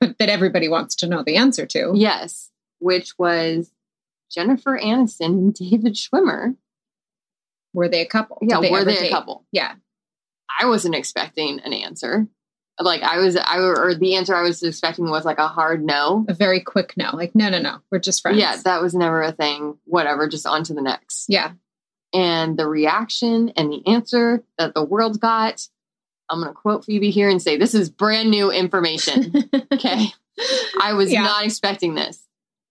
But 0.00 0.18
that 0.18 0.28
everybody 0.28 0.68
wants 0.68 0.94
to 0.96 1.06
know 1.06 1.22
the 1.22 1.36
answer 1.36 1.66
to. 1.66 1.92
Yes. 1.94 2.50
Which 2.78 3.18
was 3.18 3.70
Jennifer 4.30 4.78
Aniston 4.78 5.26
and 5.26 5.54
David 5.54 5.94
Schwimmer. 5.94 6.56
Were 7.72 7.88
they 7.88 8.00
a 8.00 8.06
couple? 8.06 8.38
Yeah. 8.42 8.58
were 8.58 8.66
ever 8.78 8.84
they 8.84 9.08
a 9.08 9.10
couple? 9.10 9.44
Yeah. 9.52 9.74
I 10.60 10.66
wasn't 10.66 10.94
expecting 10.94 11.60
an 11.60 11.72
answer. 11.72 12.26
Like 12.80 13.02
I 13.02 13.18
was, 13.18 13.36
I 13.36 13.58
or 13.58 13.94
the 13.94 14.16
answer 14.16 14.34
I 14.34 14.42
was 14.42 14.62
expecting 14.62 15.08
was 15.10 15.24
like 15.24 15.38
a 15.38 15.48
hard 15.48 15.84
no. 15.84 16.24
A 16.28 16.34
very 16.34 16.60
quick 16.60 16.94
no. 16.96 17.10
Like, 17.14 17.34
no, 17.34 17.48
no, 17.50 17.60
no. 17.60 17.78
We're 17.90 17.98
just 17.98 18.22
friends. 18.22 18.38
Yeah, 18.38 18.56
that 18.64 18.80
was 18.82 18.94
never 18.94 19.22
a 19.22 19.32
thing. 19.32 19.76
Whatever, 19.84 20.28
just 20.28 20.46
on 20.46 20.64
to 20.64 20.74
the 20.74 20.82
next. 20.82 21.26
yeah. 21.28 21.52
And 22.12 22.58
the 22.58 22.66
reaction 22.66 23.50
and 23.50 23.70
the 23.70 23.86
answer 23.86 24.42
that 24.58 24.74
the 24.74 24.82
world 24.84 25.20
got, 25.20 25.68
I'm 26.28 26.40
going 26.40 26.50
to 26.50 26.54
quote 26.54 26.84
Phoebe 26.84 27.10
here 27.10 27.28
and 27.30 27.40
say, 27.40 27.56
This 27.56 27.72
is 27.74 27.88
brand 27.90 28.30
new 28.30 28.50
information. 28.50 29.32
Okay. 29.72 30.06
I 30.80 30.94
was 30.94 31.12
Yeah. 31.12 31.22
not 31.22 31.44
expecting 31.44 31.94
this. 31.94 32.26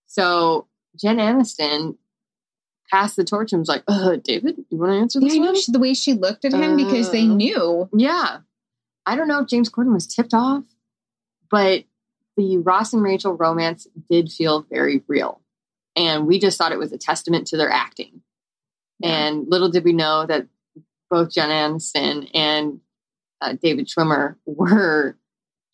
So 0.07 0.67
Jen 0.97 1.17
Aniston 1.17 1.97
passed 2.91 3.15
the 3.15 3.23
torch 3.23 3.51
and 3.53 3.59
was 3.59 3.69
like, 3.69 3.83
uh, 3.87 4.15
David, 4.17 4.63
you 4.69 4.77
want 4.77 4.91
to 4.93 4.97
answer 4.97 5.19
Yeah, 5.19 5.27
this 5.27 5.35
I 5.35 5.39
know 5.39 5.45
one? 5.51 5.61
she, 5.61 5.71
the 5.71 5.79
way 5.79 5.93
she 5.93 6.13
looked 6.13 6.45
at 6.45 6.53
him 6.53 6.75
because 6.75 7.11
they 7.11 7.23
Uh, 7.27 7.33
knew. 7.33 7.89
Yeah. 7.95 8.39
I 9.05 9.15
don't 9.15 9.27
know 9.27 9.41
if 9.41 9.47
James 9.47 9.69
Corden 9.69 9.93
was 9.93 10.07
tipped 10.07 10.33
off, 10.33 10.63
but 11.51 11.83
the 12.37 12.57
Ross 12.57 12.93
and 12.93 13.03
Rachel 13.03 13.33
romance 13.33 13.87
did 14.09 14.31
feel 14.31 14.65
very 14.69 15.03
real. 15.07 15.41
And 15.95 16.25
we 16.27 16.39
just 16.39 16.57
thought 16.57 16.71
it 16.71 16.79
was 16.79 16.91
a 16.91 16.97
testament 16.97 17.47
to 17.47 17.57
their 17.57 17.69
acting. 17.71 18.21
And 19.03 19.47
little 19.49 19.69
did 19.69 19.83
we 19.83 19.93
know 19.93 20.25
that 20.25 20.47
both 21.09 21.31
Jen 21.31 21.49
Aniston 21.49 22.29
and 22.33 22.79
uh, 23.41 23.53
David 23.61 23.87
Schwimmer 23.87 24.35
were 24.45 25.15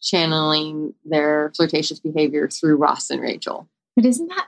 channeling 0.02 0.94
their 1.04 1.52
flirtatious 1.56 2.00
behavior 2.00 2.48
through 2.48 2.76
Ross 2.78 3.10
and 3.10 3.22
Rachel. 3.22 3.70
But 3.96 4.06
isn't 4.06 4.28
that 4.28 4.48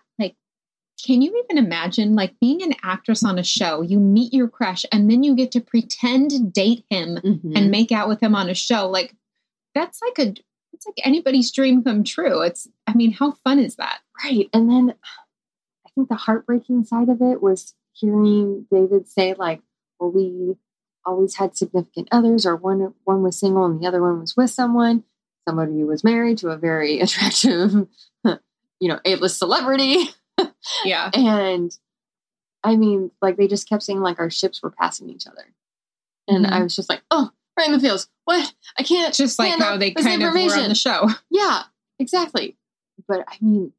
can 1.03 1.21
you 1.21 1.43
even 1.43 1.63
imagine 1.63 2.15
like 2.15 2.39
being 2.39 2.63
an 2.63 2.73
actress 2.83 3.23
on 3.23 3.37
a 3.37 3.43
show? 3.43 3.81
You 3.81 3.99
meet 3.99 4.33
your 4.33 4.47
crush 4.47 4.85
and 4.91 5.09
then 5.09 5.23
you 5.23 5.35
get 5.35 5.51
to 5.51 5.61
pretend 5.61 6.53
date 6.53 6.85
him 6.89 7.17
and 7.17 7.43
mm-hmm. 7.43 7.69
make 7.69 7.91
out 7.91 8.07
with 8.07 8.21
him 8.21 8.35
on 8.35 8.49
a 8.49 8.55
show. 8.55 8.87
Like, 8.89 9.15
that's 9.75 10.01
like 10.01 10.27
a, 10.27 10.33
it's 10.73 10.85
like 10.85 10.99
anybody's 11.03 11.51
dream 11.51 11.83
come 11.83 12.03
true. 12.03 12.41
It's, 12.41 12.67
I 12.87 12.93
mean, 12.93 13.11
how 13.11 13.31
fun 13.31 13.59
is 13.59 13.75
that? 13.75 13.99
Right. 14.23 14.49
And 14.53 14.69
then 14.69 14.95
I 15.85 15.89
think 15.93 16.09
the 16.09 16.15
heartbreaking 16.15 16.85
side 16.85 17.09
of 17.09 17.21
it 17.21 17.41
was 17.41 17.75
hearing 17.93 18.65
David 18.71 19.07
say, 19.07 19.33
like, 19.33 19.61
well, 19.99 20.11
we 20.11 20.55
always 21.05 21.35
had 21.35 21.57
significant 21.57 22.07
others, 22.11 22.45
or 22.45 22.55
one 22.55 22.93
one 23.05 23.23
was 23.23 23.39
single 23.39 23.65
and 23.65 23.81
the 23.81 23.87
other 23.87 24.01
one 24.01 24.19
was 24.19 24.35
with 24.35 24.49
someone. 24.49 25.03
Somebody 25.47 25.83
was 25.83 26.03
married 26.03 26.39
to 26.39 26.49
a 26.49 26.57
very 26.57 26.99
attractive, 27.01 27.87
you 28.23 28.87
know, 28.87 28.99
A-list 29.05 29.39
celebrity. 29.39 30.09
Yeah. 30.85 31.09
And 31.13 31.75
I 32.63 32.75
mean, 32.75 33.11
like 33.21 33.37
they 33.37 33.47
just 33.47 33.69
kept 33.69 33.83
saying 33.83 34.01
like 34.01 34.19
our 34.19 34.29
ships 34.29 34.61
were 34.61 34.71
passing 34.71 35.09
each 35.09 35.27
other. 35.27 35.53
And 36.27 36.45
Mhm. 36.45 36.51
I 36.51 36.63
was 36.63 36.75
just 36.75 36.89
like, 36.89 37.01
oh, 37.11 37.31
right 37.57 37.67
in 37.67 37.73
the 37.73 37.79
fields. 37.79 38.09
What? 38.25 38.53
I 38.77 38.83
can't 38.83 39.13
Just 39.13 39.39
like 39.39 39.57
how 39.59 39.77
they 39.77 39.91
kind 39.91 40.21
of 40.21 40.33
were 40.33 40.39
on 40.39 40.69
the 40.69 40.75
show. 40.75 41.09
Yeah, 41.29 41.63
exactly. 41.99 42.57
But 43.07 43.23
I 43.27 43.37
mean, 43.41 43.71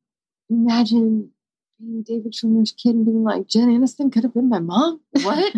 imagine 0.48 1.32
being 1.78 2.02
David 2.02 2.32
Schwimmer's 2.32 2.72
kid 2.72 2.94
and 2.94 3.04
being 3.04 3.22
like, 3.24 3.46
Jen 3.46 3.68
Aniston 3.68 4.10
could 4.12 4.22
have 4.24 4.34
been 4.34 4.48
my 4.48 4.58
mom. 4.60 5.00
What? 5.22 5.54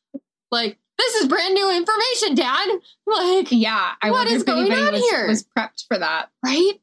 like, 0.50 0.78
this 0.98 1.14
is 1.16 1.26
brand 1.26 1.54
new 1.54 1.70
information, 1.76 2.34
Dad. 2.34 2.68
Like, 3.06 3.50
Yeah. 3.50 3.92
I 4.02 4.10
What 4.10 4.26
is 4.28 4.42
going 4.42 4.70
on 4.72 4.92
was, 4.92 5.02
here? 5.02 5.26
was 5.26 5.44
prepped 5.44 5.86
for 5.88 5.98
that. 5.98 6.30
right? 6.44 6.74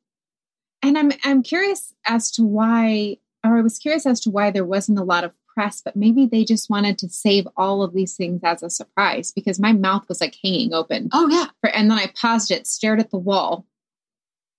And 0.84 0.98
I'm 0.98 1.12
I'm 1.24 1.44
curious 1.44 1.94
as 2.06 2.32
to 2.32 2.44
why, 2.44 3.18
or 3.46 3.58
I 3.58 3.62
was 3.62 3.78
curious 3.80 4.06
as 4.06 4.20
to 4.22 4.30
why 4.30 4.52
there 4.52 4.66
wasn't 4.66 5.00
a 5.00 5.04
lot 5.04 5.24
of 5.24 5.34
press, 5.54 5.82
but 5.84 5.96
maybe 5.96 6.26
they 6.26 6.46
just 6.46 6.70
wanted 6.70 6.98
to 7.00 7.10
save 7.10 7.48
all 7.58 7.84
of 7.84 7.94
these 7.94 8.16
things 8.16 8.42
as 8.44 8.64
a 8.64 8.70
surprise 8.70 9.32
because 9.32 9.60
my 9.60 9.74
mouth 9.74 10.08
was 10.08 10.22
like 10.22 10.36
hanging 10.42 10.74
open. 10.74 11.10
Oh 11.12 11.28
yeah, 11.28 11.48
For, 11.60 11.70
and 11.70 11.90
then 11.92 11.98
I 11.98 12.12
paused 12.16 12.52
it, 12.52 12.68
stared 12.68 13.00
at 13.00 13.12
the 13.12 13.18
wall, 13.18 13.66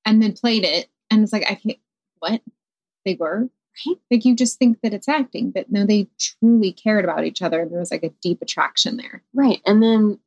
and 0.05 0.23
then 0.23 0.33
played 0.33 0.65
it, 0.65 0.89
and 1.11 1.21
was 1.21 1.33
like, 1.33 1.45
I 1.51 1.55
can't. 1.55 1.79
What 2.19 2.41
they 3.05 3.17
were, 3.19 3.49
right? 3.87 3.97
Like 4.11 4.25
you 4.25 4.37
just 4.37 4.59
think 4.59 4.81
that 4.83 4.95
it's 4.95 5.09
acting, 5.09 5.51
but 5.51 5.73
no, 5.73 5.85
they 5.87 6.09
truly 6.21 6.73
cared 6.73 7.05
about 7.05 7.25
each 7.25 7.43
other, 7.43 7.61
and 7.61 7.71
there 7.71 7.81
was 7.81 7.91
like 7.91 8.05
a 8.05 8.13
deep 8.23 8.43
attraction 8.43 8.97
there. 8.97 9.23
right. 9.35 9.61
And 9.67 9.83
then 9.83 10.19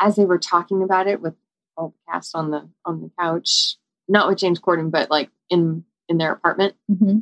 as 0.00 0.16
they 0.16 0.24
were 0.24 0.38
talking 0.38 0.82
about 0.82 1.06
it 1.06 1.20
with 1.20 1.34
all 1.76 1.88
the 1.90 2.12
cast 2.12 2.34
on 2.34 2.50
the 2.50 2.68
on 2.84 3.00
the 3.00 3.10
couch, 3.18 3.76
not 4.08 4.28
with 4.28 4.38
James 4.38 4.58
Corden, 4.60 4.90
but 4.90 5.10
like 5.10 5.30
in 5.50 5.84
in 6.08 6.18
their 6.18 6.32
apartment, 6.32 6.74
Mm-hmm. 6.90 7.18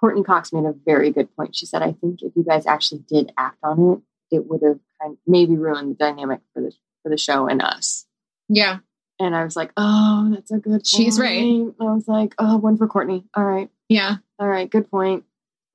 Courteney 0.00 0.22
Cox 0.22 0.52
made 0.52 0.64
a 0.64 0.72
very 0.72 1.10
good 1.10 1.34
point. 1.36 1.54
She 1.54 1.66
said, 1.66 1.82
"I 1.82 1.92
think 1.92 2.22
if 2.22 2.34
you 2.34 2.42
guys 2.42 2.66
actually 2.66 3.04
did 3.06 3.32
act 3.36 3.58
on 3.62 4.02
it, 4.30 4.36
it 4.36 4.46
would 4.48 4.62
have 4.62 4.78
kind 5.00 5.18
maybe 5.26 5.56
ruined 5.56 5.90
the 5.90 5.94
dynamic 5.94 6.40
for 6.54 6.62
the 6.62 6.72
for 7.02 7.10
the 7.10 7.18
show 7.18 7.46
and 7.46 7.60
us." 7.60 8.06
Yeah, 8.48 8.78
And 9.18 9.36
I 9.36 9.44
was 9.44 9.56
like, 9.56 9.72
"Oh, 9.76 10.30
that's 10.34 10.50
a 10.50 10.58
good." 10.58 10.86
She's 10.86 11.20
right. 11.20 11.40
point." 11.40 11.76
I 11.80 11.84
was 11.92 12.08
like, 12.08 12.34
"Oh, 12.38 12.56
one 12.56 12.78
for 12.78 12.88
Courteney. 12.88 13.26
All 13.34 13.44
right, 13.44 13.70
yeah. 13.88 14.16
all 14.38 14.48
right, 14.48 14.70
good 14.70 14.90
point." 14.90 15.24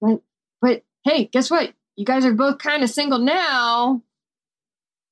But 0.02 0.22
but 0.60 0.84
hey, 1.04 1.26
guess 1.26 1.52
what? 1.52 1.72
You 1.96 2.06
guys 2.06 2.26
are 2.26 2.34
both 2.34 2.58
kind 2.58 2.84
of 2.84 2.90
single 2.90 3.20
now, 3.20 4.02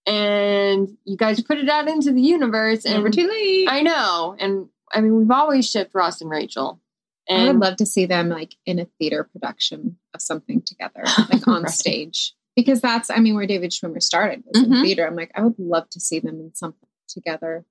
and 0.08 0.98
you 1.06 1.16
guys 1.18 1.40
put 1.42 1.60
it 1.60 1.70
out 1.70 1.88
into 1.88 2.12
the 2.12 2.22
universe. 2.22 2.84
And 2.84 2.96
Never 2.96 3.12
too 3.12 3.30
late. 3.30 3.68
I 3.70 3.82
know, 3.82 4.36
and 4.40 4.70
I 4.92 5.02
mean, 5.02 5.16
we've 5.16 5.32
always 5.32 5.70
shipped 5.70 5.94
Ross 5.94 6.20
and 6.20 6.30
Rachel. 6.30 6.80
I 7.30 7.34
And 7.36 7.60
would 7.60 7.66
love 7.68 7.78
to 7.78 7.86
see 7.86 8.06
them 8.06 8.30
like 8.30 8.56
in 8.66 8.80
a 8.80 8.86
theater 9.00 9.24
production 9.24 9.98
of 10.14 10.22
something 10.22 10.62
together, 10.62 11.04
like 11.32 11.48
on 11.48 11.64
Right. 11.64 11.72
stage. 11.72 12.34
Because 12.56 12.82
that's, 12.82 13.10
I 13.10 13.18
mean, 13.18 13.34
where 13.36 13.48
David 13.48 13.72
Schwimmer 13.72 14.02
started 14.02 14.44
was 14.46 14.64
in 14.64 14.70
Mhm. 14.70 14.82
theater. 14.84 15.08
I'm 15.08 15.16
like, 15.16 15.32
I 15.36 15.42
would 15.42 15.58
love 15.58 15.90
to 15.92 16.00
see 16.00 16.20
them 16.20 16.40
in 16.40 16.54
something 16.54 16.88
together. 17.08 17.66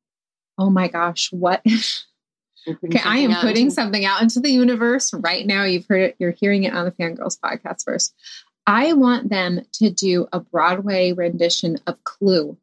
Oh 0.58 0.70
my 0.70 0.88
gosh, 0.88 1.30
what 1.32 1.60
if 1.64 2.02
You're 2.66 2.76
putting 2.76 2.96
Okay, 2.98 3.08
I 3.08 3.18
am 3.18 3.34
putting 3.40 3.64
into- 3.64 3.74
something 3.74 4.04
out 4.04 4.22
into 4.22 4.38
the 4.40 4.50
universe 4.50 5.12
right 5.12 5.44
now. 5.46 5.64
You've 5.64 5.86
heard 5.86 6.00
it, 6.02 6.16
you're 6.18 6.30
hearing 6.32 6.62
it 6.64 6.72
on 6.72 6.84
the 6.84 6.92
Fangirls 6.92 7.38
podcast 7.38 7.84
first. 7.84 8.14
I 8.66 8.92
want 8.92 9.28
them 9.30 9.66
to 9.74 9.90
do 9.90 10.28
a 10.32 10.38
Broadway 10.40 11.10
rendition 11.12 11.78
of 11.88 12.02
Clue, 12.04 12.56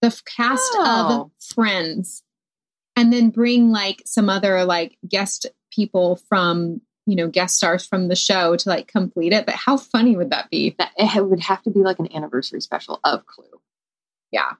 the 0.00 0.10
cast 0.24 0.72
Oh. 0.76 1.24
of 1.24 1.30
Friends, 1.54 2.22
and 2.96 3.12
then 3.12 3.28
bring 3.30 3.70
like 3.70 4.02
some 4.06 4.28
other 4.30 4.64
like 4.64 4.96
guest 5.06 5.46
people 5.70 6.16
from, 6.28 6.80
you 7.06 7.16
know, 7.16 7.28
guest 7.28 7.56
stars 7.56 7.86
from 7.86 8.08
the 8.08 8.16
show 8.16 8.56
to 8.56 8.68
like 8.68 8.88
complete 8.88 9.32
it. 9.32 9.46
But 9.46 9.54
how 9.54 9.76
funny 9.76 10.16
would 10.16 10.30
that 10.30 10.50
be? 10.50 10.74
that 10.78 10.92
it 10.96 11.26
would 11.26 11.40
have 11.40 11.62
to 11.62 11.70
be 11.70 11.80
like 11.80 11.98
an 11.98 12.14
anniversary 12.14 12.60
special 12.60 13.00
of 13.04 13.26
Clue. 13.26 13.60
Yeah. 14.30 14.52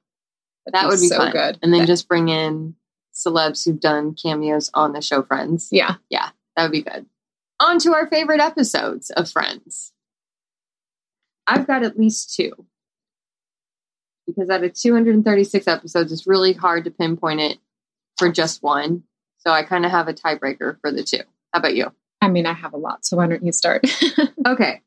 That 0.72 0.86
would 0.88 1.00
be 1.00 1.08
so 1.08 1.16
fun. 1.18 1.32
good. 1.32 1.58
And 1.62 1.72
then 1.72 1.80
That- 1.80 1.86
just 1.86 2.08
bring 2.08 2.28
in 2.28 2.74
celebs 3.14 3.64
who've 3.64 3.80
done 3.80 4.14
cameos 4.14 4.70
on 4.74 4.92
the 4.92 5.00
show 5.02 5.22
Friends. 5.22 5.68
Yeah 5.70 5.96
yeah. 6.10 6.30
That 6.56 6.64
would 6.64 6.72
be 6.72 6.82
good. 6.82 7.06
On 7.60 7.78
to 7.80 7.92
our 7.92 8.06
favorite 8.08 8.40
episodes 8.40 9.10
of 9.10 9.28
Friends. 9.30 9.92
I've 11.46 11.66
got 11.66 11.82
at 11.82 11.98
least 11.98 12.34
two. 12.34 12.52
Because 14.26 14.48
out 14.48 14.62
of 14.62 14.72
236 14.74 15.66
episodes, 15.66 16.12
it's 16.12 16.26
really 16.26 16.52
hard 16.52 16.84
to 16.84 16.90
pinpoint 16.90 17.40
it 17.40 17.58
for 18.16 18.30
just 18.30 18.62
one. 18.62 19.02
So 19.40 19.50
I 19.50 19.62
kind 19.62 19.84
of 19.84 19.90
have 19.90 20.08
a 20.08 20.14
tiebreaker 20.14 20.78
for 20.80 20.92
the 20.92 21.02
two. 21.02 21.22
How 21.52 21.60
about 21.60 21.74
you? 21.74 21.92
I 22.20 22.28
mean, 22.28 22.46
I 22.46 22.52
have 22.52 22.72
a 22.74 22.76
lot, 22.78 23.04
so 23.06 23.16
why 23.16 23.26
don't 23.26 23.44
you 23.44 23.52
start? 23.52 23.84
Okay. 24.46 24.80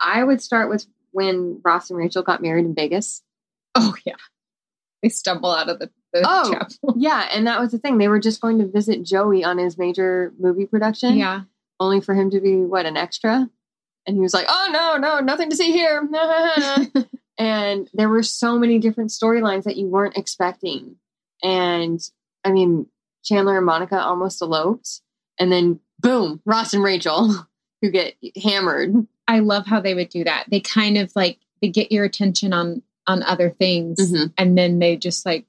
I 0.00 0.22
would 0.24 0.40
start 0.40 0.68
with 0.70 0.86
when 1.12 1.60
Ross 1.64 1.90
and 1.90 1.98
Rachel 1.98 2.22
got 2.22 2.42
married 2.42 2.64
in 2.64 2.74
Vegas. 2.74 3.22
oh 3.74 3.94
yeah. 4.06 4.14
They 5.02 5.08
stumble 5.08 5.50
out 5.50 5.68
of 5.70 5.78
the, 5.78 5.90
the 6.12 6.22
Oh. 6.26 6.50
chapel. 6.52 6.94
Yeah, 6.96 7.26
and 7.32 7.46
that 7.46 7.58
was 7.60 7.72
the 7.72 7.78
thing. 7.78 7.96
They 7.98 8.08
were 8.08 8.20
just 8.20 8.40
going 8.40 8.58
to 8.58 8.66
visit 8.66 9.02
Joey 9.02 9.42
on 9.44 9.56
his 9.58 9.78
major 9.78 10.32
movie 10.38 10.66
production. 10.66 11.16
Yeah. 11.16 11.42
only 11.78 12.00
for 12.02 12.14
him 12.14 12.30
to 12.30 12.40
be 12.40 12.56
what 12.56 12.84
an 12.86 12.96
extra 12.98 13.48
and 14.06 14.16
he 14.16 14.20
was 14.20 14.32
like 14.34 14.46
oh 14.48 14.68
no 14.72 14.96
no 14.96 15.20
nothing 15.20 15.50
to 15.50 15.56
see 15.56 15.72
here 15.72 16.06
and 17.38 17.88
there 17.94 18.08
were 18.08 18.22
so 18.22 18.58
many 18.58 18.78
different 18.78 19.10
storylines 19.10 19.64
that 19.64 19.76
you 19.76 19.86
weren't 19.86 20.16
expecting 20.16 20.96
and 21.42 22.00
i 22.44 22.50
mean 22.50 22.86
chandler 23.24 23.56
and 23.58 23.66
monica 23.66 23.98
almost 24.00 24.40
eloped 24.42 25.00
and 25.38 25.50
then 25.52 25.78
boom 25.98 26.40
ross 26.44 26.72
and 26.74 26.82
rachel 26.82 27.46
who 27.82 27.90
get 27.90 28.14
hammered 28.42 29.06
I 29.28 29.38
love 29.38 29.64
how 29.64 29.80
they 29.80 29.94
would 29.94 30.08
do 30.08 30.24
that. 30.24 30.46
They 30.50 30.58
kind 30.58 30.98
of 30.98 31.12
like 31.14 31.38
they 31.62 31.68
get 31.68 31.92
your 31.92 32.04
attention 32.04 32.52
on 32.52 32.82
on 33.06 33.22
other 33.22 33.48
things 33.48 34.12
Mhm. 34.12 34.32
and 34.36 34.58
then 34.58 34.80
they 34.80 34.96
just 34.96 35.24
like 35.24 35.46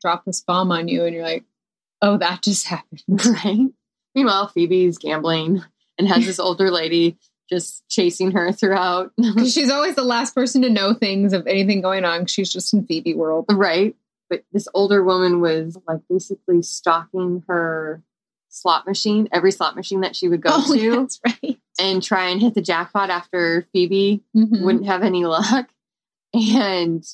drop 0.00 0.24
this 0.24 0.40
bomb 0.40 0.72
on 0.72 0.88
you 0.88 1.04
and 1.04 1.14
you're 1.14 1.22
like, 1.22 1.44
"Oh, 2.00 2.16
that 2.16 2.42
just 2.42 2.66
happened." 2.68 3.02
right 3.44 3.68
meanwhile 4.14 4.48
phoebe's 4.48 4.96
gambling 4.96 5.62
and 5.98 6.08
has 6.08 6.24
this 6.24 6.38
older 6.38 6.70
lady 6.70 7.18
just 7.50 7.86
chasing 7.90 8.30
her 8.30 8.50
throughout 8.50 9.12
she's 9.44 9.70
always 9.70 9.94
the 9.94 10.02
last 10.04 10.34
person 10.34 10.62
to 10.62 10.70
know 10.70 10.94
things 10.94 11.34
of 11.34 11.46
anything 11.46 11.82
going 11.82 12.06
on. 12.06 12.24
She's 12.24 12.50
just 12.50 12.72
in 12.72 12.86
Phoebe 12.86 13.12
world. 13.14 13.44
Right. 13.50 13.94
But 14.32 14.44
this 14.50 14.66
older 14.72 15.04
woman 15.04 15.42
was 15.42 15.76
like 15.86 16.00
basically 16.08 16.62
stalking 16.62 17.44
her 17.48 18.02
slot 18.48 18.86
machine, 18.86 19.28
every 19.30 19.52
slot 19.52 19.76
machine 19.76 20.00
that 20.00 20.16
she 20.16 20.26
would 20.26 20.40
go 20.40 20.48
oh, 20.54 20.74
to, 20.74 20.90
that's 21.00 21.20
right. 21.26 21.58
and 21.78 22.02
try 22.02 22.28
and 22.30 22.40
hit 22.40 22.54
the 22.54 22.62
jackpot 22.62 23.10
after 23.10 23.66
Phoebe 23.74 24.22
Mhm. 24.34 24.62
wouldn't 24.62 24.86
have 24.86 25.02
any 25.02 25.26
luck. 25.26 25.68
And 26.34 27.04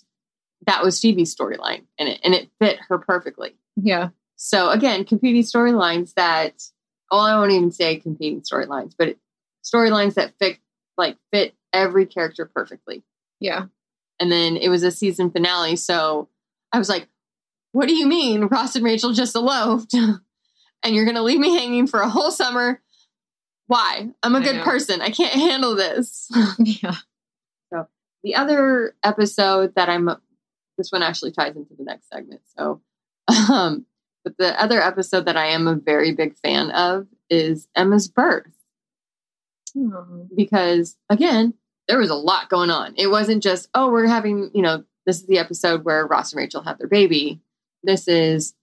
that 0.67 0.85
was 0.85 1.01
Phoebe's 1.01 1.35
storyline 1.35 1.83
in 1.99 2.07
it. 2.07 2.21
And 2.23 2.35
it 2.35 2.51
fit 2.61 2.79
her 2.89 2.99
perfectly. 2.99 3.57
Yeah. 3.75 4.11
So 4.37 4.71
again, 4.71 5.05
competing 5.05 5.43
storylines 5.43 6.15
that 6.15 6.63
well, 7.11 7.23
I 7.23 7.37
won't 7.37 7.51
even 7.51 7.73
say 7.73 7.97
competing 7.97 8.43
storylines, 8.43 8.95
but 8.97 9.17
storylines 9.65 10.15
that 10.15 10.35
fit 10.39 10.59
like 10.97 11.17
fit 11.33 11.55
every 11.73 12.07
character 12.07 12.45
perfectly 12.47 13.03
Yeah. 13.41 13.65
and 14.21 14.31
then 14.31 14.57
it 14.57 14.69
was 14.69 14.85
a 14.85 14.93
season 14.93 15.33
finale. 15.33 15.75
So 15.75 16.29
I 16.73 16.79
was 16.79 16.89
like, 16.89 17.09
"What 17.73 17.89
do 17.89 17.95
you 17.95 18.07
mean, 18.07 18.45
Ross 18.45 18.77
and 18.77 18.85
Rachel 18.85 19.13
just 19.13 19.35
eloped, 19.35 19.95
and 19.95 20.21
you're 20.95 21.05
going 21.05 21.17
to 21.17 21.23
leave 21.23 21.41
me 21.41 21.57
hanging 21.57 21.87
for 21.87 22.01
a 22.01 22.09
whole 22.09 22.31
summer? 22.31 22.81
Why? 23.67 24.09
I'm 24.23 24.35
a 24.35 24.39
I 24.39 24.43
good 24.43 24.57
know. 24.57 24.65
person. 24.65 25.01
I 25.01 25.11
can't 25.11 25.35
handle 25.35 25.75
this." 25.75 26.31
Yeah. 26.59 26.95
So 27.73 27.87
the 28.23 28.35
other 28.35 28.95
episode 29.05 29.75
that 29.77 29.89
I'm 29.89 30.11
this 30.77 30.93
one 30.93 31.03
actually 31.03 31.33
ties 31.33 31.57
into 31.57 31.75
the 31.77 31.85
next 31.85 32.09
segment. 32.09 32.41
So, 32.57 32.81
um, 33.51 33.85
but 34.25 34.37
the 34.39 34.61
other 34.61 34.81
episode 34.81 35.27
that 35.27 35.37
I 35.37 35.47
am 35.47 35.67
a 35.67 35.75
very 35.75 36.15
big 36.15 36.37
fan 36.39 36.71
of 36.71 37.07
is 37.29 37.69
Emma's 37.75 38.09
birth. 38.09 38.47
Aw. 39.77 40.25
because 40.35 40.97
again, 41.11 41.55
there 41.89 41.99
was 41.99 42.11
a 42.11 42.15
lot 42.15 42.49
going 42.49 42.71
on. 42.71 42.95
It 42.97 43.09
wasn't 43.09 43.43
just, 43.43 43.69
oh, 43.75 43.91
we're 43.91 44.07
having, 44.07 44.51
you 44.55 44.63
know, 44.63 44.85
this 45.09 45.21
is 45.21 45.27
the 45.27 45.39
episode 45.39 45.85
where 45.85 46.07
Ross 46.07 46.33
and 46.35 46.39
Rachel 46.39 46.63
have 46.63 46.77
their 46.79 46.87
baby. 46.87 47.41
This 47.83 48.07
is 48.09 48.55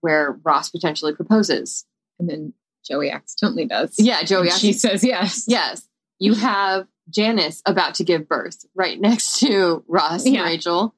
where 0.00 0.32
Ross 0.42 0.70
potentially 0.70 1.14
proposes. 1.14 1.84
And 2.18 2.26
then 2.28 2.54
Joey 2.88 3.10
accidentally 3.10 3.66
does. 3.66 3.94
Yeah, 3.98 4.22
Joey 4.22 4.50
she 4.50 4.72
says 4.72 5.04
yes. 5.04 5.44
Yes. 5.46 5.86
You 6.18 6.32
have 6.36 6.86
Janice 7.10 7.60
about 7.66 7.96
to 7.96 8.04
give 8.04 8.26
birth 8.26 8.64
right 8.74 8.98
next 8.98 9.40
to 9.40 9.84
Ross 9.86 10.24
Yeah. 10.24 10.40
and 10.40 10.48
Rachel. 10.50 10.94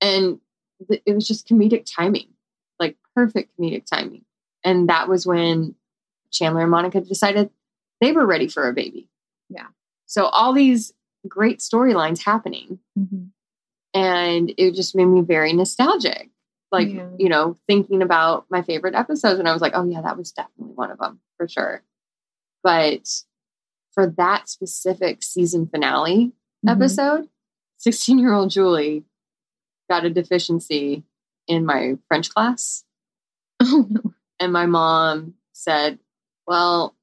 And 0.00 0.40
th- 0.88 1.02
it 1.04 1.14
was 1.14 1.28
just 1.28 1.46
comedic 1.46 1.84
timing, 1.94 2.28
like 2.78 2.96
perfect 3.14 3.52
comedic 3.60 3.84
timing. 3.84 4.24
And 4.64 4.88
that 4.88 5.06
was 5.06 5.26
when 5.26 5.74
Chandler 6.30 6.62
and 6.62 6.70
Monica 6.70 7.02
decided 7.02 7.50
they 8.00 8.12
were 8.12 8.24
ready 8.26 8.48
for 8.48 8.66
a 8.66 8.72
baby. 8.72 9.10
Yeah. 9.50 9.66
So 10.06 10.24
all 10.24 10.54
these 10.54 10.94
great 11.28 11.58
storylines 11.58 12.22
happening. 12.24 12.78
Mhm. 12.98 13.32
And 13.94 14.52
it 14.56 14.74
just 14.74 14.94
made 14.94 15.06
me 15.06 15.20
very 15.22 15.52
nostalgic. 15.52 16.30
Like, 16.72 16.88
Yeah. 16.88 17.10
you 17.18 17.28
know, 17.28 17.56
thinking 17.66 18.02
about 18.02 18.46
my 18.50 18.62
favorite 18.62 18.94
episodes. 18.94 19.38
And 19.40 19.48
I 19.48 19.52
was 19.52 19.60
like, 19.62 19.72
oh, 19.74 19.84
yeah, 19.84 20.02
that 20.02 20.16
was 20.16 20.30
definitely 20.32 20.74
one 20.74 20.90
of 20.90 20.98
them 20.98 21.20
for 21.36 21.48
sure. 21.48 21.82
But 22.62 23.08
for 23.92 24.06
that 24.06 24.48
specific 24.48 25.22
season 25.24 25.66
finale 25.66 26.32
Mhm. 26.64 26.70
episode, 26.70 27.28
16 27.78 28.18
year 28.20 28.32
old 28.32 28.50
Julie 28.50 29.04
got 29.88 30.04
a 30.04 30.10
deficiency 30.10 31.02
in 31.48 31.66
my 31.66 31.98
French 32.08 32.30
class. 32.32 32.84
Oh 33.62 33.86
no. 33.90 34.14
And 34.38 34.52
my 34.52 34.66
mom 34.66 35.34
said, 35.52 35.98
Well, 36.46 36.94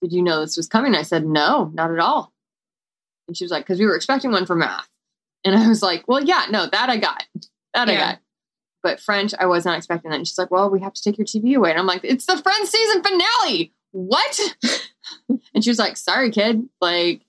did 0.00 0.12
you 0.12 0.22
know 0.22 0.40
this 0.40 0.56
was 0.56 0.68
coming? 0.68 0.94
I 0.94 1.02
said, 1.02 1.26
No, 1.26 1.70
not 1.74 1.90
at 1.90 1.98
all. 1.98 2.32
And 3.26 3.36
she 3.36 3.44
was 3.44 3.50
like, 3.50 3.64
Because 3.64 3.80
we 3.80 3.86
were 3.86 3.96
expecting 3.96 4.30
one 4.30 4.46
for 4.46 4.54
math. 4.54 4.88
And 5.44 5.54
I 5.54 5.68
was 5.68 5.82
like, 5.82 6.06
Well, 6.08 6.22
yeah, 6.22 6.46
no, 6.50 6.66
that 6.66 6.90
I 6.90 6.96
got. 6.96 7.24
That 7.74 7.88
I 7.88 7.94
got. 7.94 8.18
But 8.82 9.00
French, 9.00 9.32
I 9.38 9.46
was 9.46 9.64
not 9.64 9.76
expecting 9.76 10.10
that. 10.10 10.16
And 10.16 10.28
she's 10.28 10.38
like, 10.38 10.50
Well, 10.50 10.70
we 10.70 10.80
have 10.80 10.94
to 10.94 11.02
take 11.02 11.18
your 11.18 11.26
TV 11.26 11.56
away. 11.56 11.70
And 11.70 11.78
I'm 11.78 11.86
like, 11.86 12.00
It's 12.04 12.26
the 12.26 12.36
Friends 12.36 12.70
season 12.70 13.02
finale. 13.02 13.72
What? 13.92 14.40
and 15.54 15.62
she 15.64 15.70
was 15.70 15.78
like, 15.78 15.96
Sorry, 15.96 16.30
kid. 16.30 16.68
Like, 16.80 17.22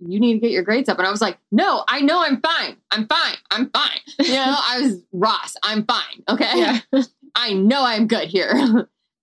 you 0.00 0.18
need 0.18 0.34
to 0.34 0.38
get 0.38 0.50
your 0.50 0.62
grades 0.62 0.88
up. 0.88 0.98
And 0.98 1.06
I 1.06 1.10
was 1.10 1.20
like, 1.20 1.38
No, 1.50 1.84
I 1.88 2.00
know 2.00 2.22
I'm 2.22 2.40
fine. 2.40 2.76
I'm 2.90 3.06
fine. 3.06 3.36
I'm 3.50 3.70
fine. 3.70 4.00
You 4.18 4.34
know, 4.34 4.56
I 4.58 4.80
was 4.80 5.02
Ross. 5.12 5.56
I'm 5.62 5.84
fine. 5.84 6.22
Okay. 6.28 6.50
Yeah. 6.54 6.80
I 7.34 7.54
know 7.54 7.82
I'm 7.82 8.06
good 8.06 8.28
here. 8.28 8.50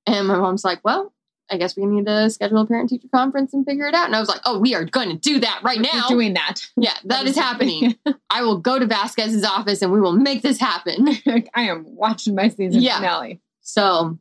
and 0.05 0.27
my 0.27 0.37
mom's 0.37 0.63
like, 0.63 0.79
well, 0.83 1.13
I 1.49 1.57
guess 1.57 1.75
we 1.77 1.85
need 1.85 2.05
to 2.07 2.29
schedule 2.29 2.59
a 2.59 2.65
parent 2.65 2.89
teacher 2.89 3.07
conference 3.13 3.53
and 3.53 3.65
figure 3.65 3.87
it 3.87 3.93
out. 3.95 4.05
And 4.07 4.15
I 4.15 4.19
was 4.19 4.27
like, 4.29 4.41
oh, 4.45 4.59
we 4.59 4.75
are 4.75 4.83
going 4.83 5.09
to 5.09 5.15
do 5.17 5.39
that 5.39 5.61
right 5.63 5.77
We're 5.77 5.83
now. 5.93 6.07
doing 6.09 6.33
that. 6.33 6.55
yeah, 6.75 6.93
that 7.05 7.25
is 7.25 7.35
happening. 7.37 7.95
I 8.29 8.43
will 8.43 8.57
go 8.57 8.77
to 8.79 8.85
Vasquez's 8.85 9.43
office 9.45 9.81
and 9.81 9.91
we 9.91 10.01
will 10.01 10.11
make 10.13 10.41
this 10.41 10.59
happen. 10.59 11.07
I 11.55 11.61
am 11.69 11.85
watching 11.95 12.35
my 12.35 12.49
season 12.49 12.81
Yeah. 12.81 12.97
finale. 12.97 13.39
So 13.61 14.19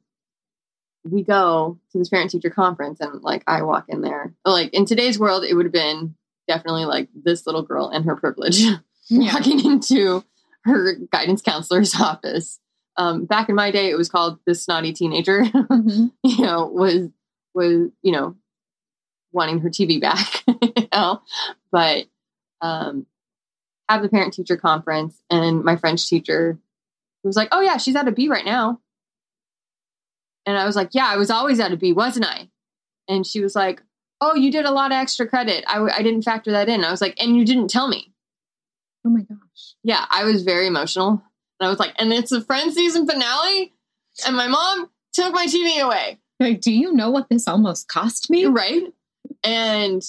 we 1.04 1.22
go 1.22 1.78
to 1.92 1.98
this 1.98 2.08
parent 2.08 2.30
teacher 2.30 2.50
conference 2.50 3.00
and 3.00 3.22
like 3.22 3.42
I 3.46 3.62
walk 3.62 3.86
in 3.88 4.00
there. 4.02 4.32
Like 4.44 4.72
in 4.74 4.86
today's 4.86 5.18
world, 5.18 5.44
it 5.44 5.54
would 5.54 5.66
have 5.66 5.72
been 5.72 6.14
definitely 6.48 6.84
like 6.84 7.08
this 7.14 7.46
little 7.46 7.62
girl 7.62 7.88
and 7.88 8.04
her 8.04 8.16
privilege 8.16 8.58
Yeah. 8.60 8.76
walking 9.34 9.64
into 9.64 10.24
her 10.64 10.94
guidance 11.12 11.42
counselor's 11.42 11.94
office. 12.01 12.59
Um, 12.98 13.26
back 13.26 13.48
in 13.51 13.55
my 13.55 13.70
day, 13.70 13.90
it 13.90 13.96
was 13.98 14.09
called 14.09 14.38
the 14.46 14.55
snotty 14.55 14.92
teenager. 14.94 15.42
Mhm. 15.42 16.12
you 16.24 16.44
know, 16.44 16.66
was 16.66 17.09
was 17.57 17.90
you 18.02 18.12
know 18.12 18.36
wanting 19.32 19.61
her 19.61 19.70
TV 19.70 20.00
back, 20.00 20.44
you 20.62 20.88
know, 20.92 21.22
but 21.72 22.07
um, 22.61 23.07
have 23.88 24.02
the 24.02 24.09
parent 24.09 24.34
teacher 24.34 24.57
conference, 24.57 25.20
and 25.30 25.64
my 25.64 25.76
French 25.76 26.07
teacher 26.09 26.59
was 27.24 27.36
like, 27.36 27.48
"Oh 27.52 27.61
yeah, 27.62 27.78
she's 27.78 27.96
at 27.96 28.09
a 28.09 28.12
B 28.12 28.28
right 28.28 28.44
now," 28.44 28.80
and 30.44 30.57
I 30.57 30.64
was 30.66 30.76
like, 30.76 30.90
"Yeah, 30.92 31.07
I 31.07 31.16
was 31.16 31.30
always 31.30 31.61
at 31.61 31.72
a 31.72 31.76
B, 31.76 31.92
wasn't 31.92 32.26
I?" 32.26 32.48
And 33.09 33.26
she 33.26 33.40
was 33.40 33.57
like, 33.57 33.82
"Oh, 34.20 34.34
you 34.36 34.52
did 34.52 34.66
a 34.66 34.70
lot 34.70 34.92
of 34.92 34.96
extra 34.96 35.26
credit. 35.26 35.64
I 35.66 35.74
w- 35.74 35.92
I 35.94 36.02
didn't 36.02 36.22
factor 36.22 36.52
that 36.52 36.68
in." 36.68 36.84
I 36.84 36.90
was 36.90 37.00
like, 37.00 37.14
"And 37.20 37.36
you 37.36 37.44
didn't 37.44 37.68
tell 37.68 37.88
me." 37.88 38.12
Oh 39.07 39.11
my 39.11 39.22
gosh. 39.22 39.74
Yeah, 39.84 40.04
I 40.11 40.24
was 40.24 40.42
very 40.42 40.66
emotional. 40.66 41.22
And 41.61 41.66
I 41.66 41.70
was 41.70 41.78
like, 41.78 41.94
and 41.98 42.12
it's 42.12 42.30
the 42.30 42.40
Friends 42.42 42.74
season 42.74 43.07
finale? 43.07 43.72
And 44.26 44.36
my 44.36 44.48
mom 44.48 44.90
took 45.12 45.32
my 45.32 45.46
TV 45.46 45.80
away. 45.80 46.18
Like, 46.39 46.61
do 46.61 46.72
you 46.72 46.93
know 46.93 47.11
what 47.11 47.28
this 47.28 47.49
almost 47.49 47.89
cost 47.89 48.30
me? 48.30 48.47
Right. 48.47 48.82
And 49.43 50.03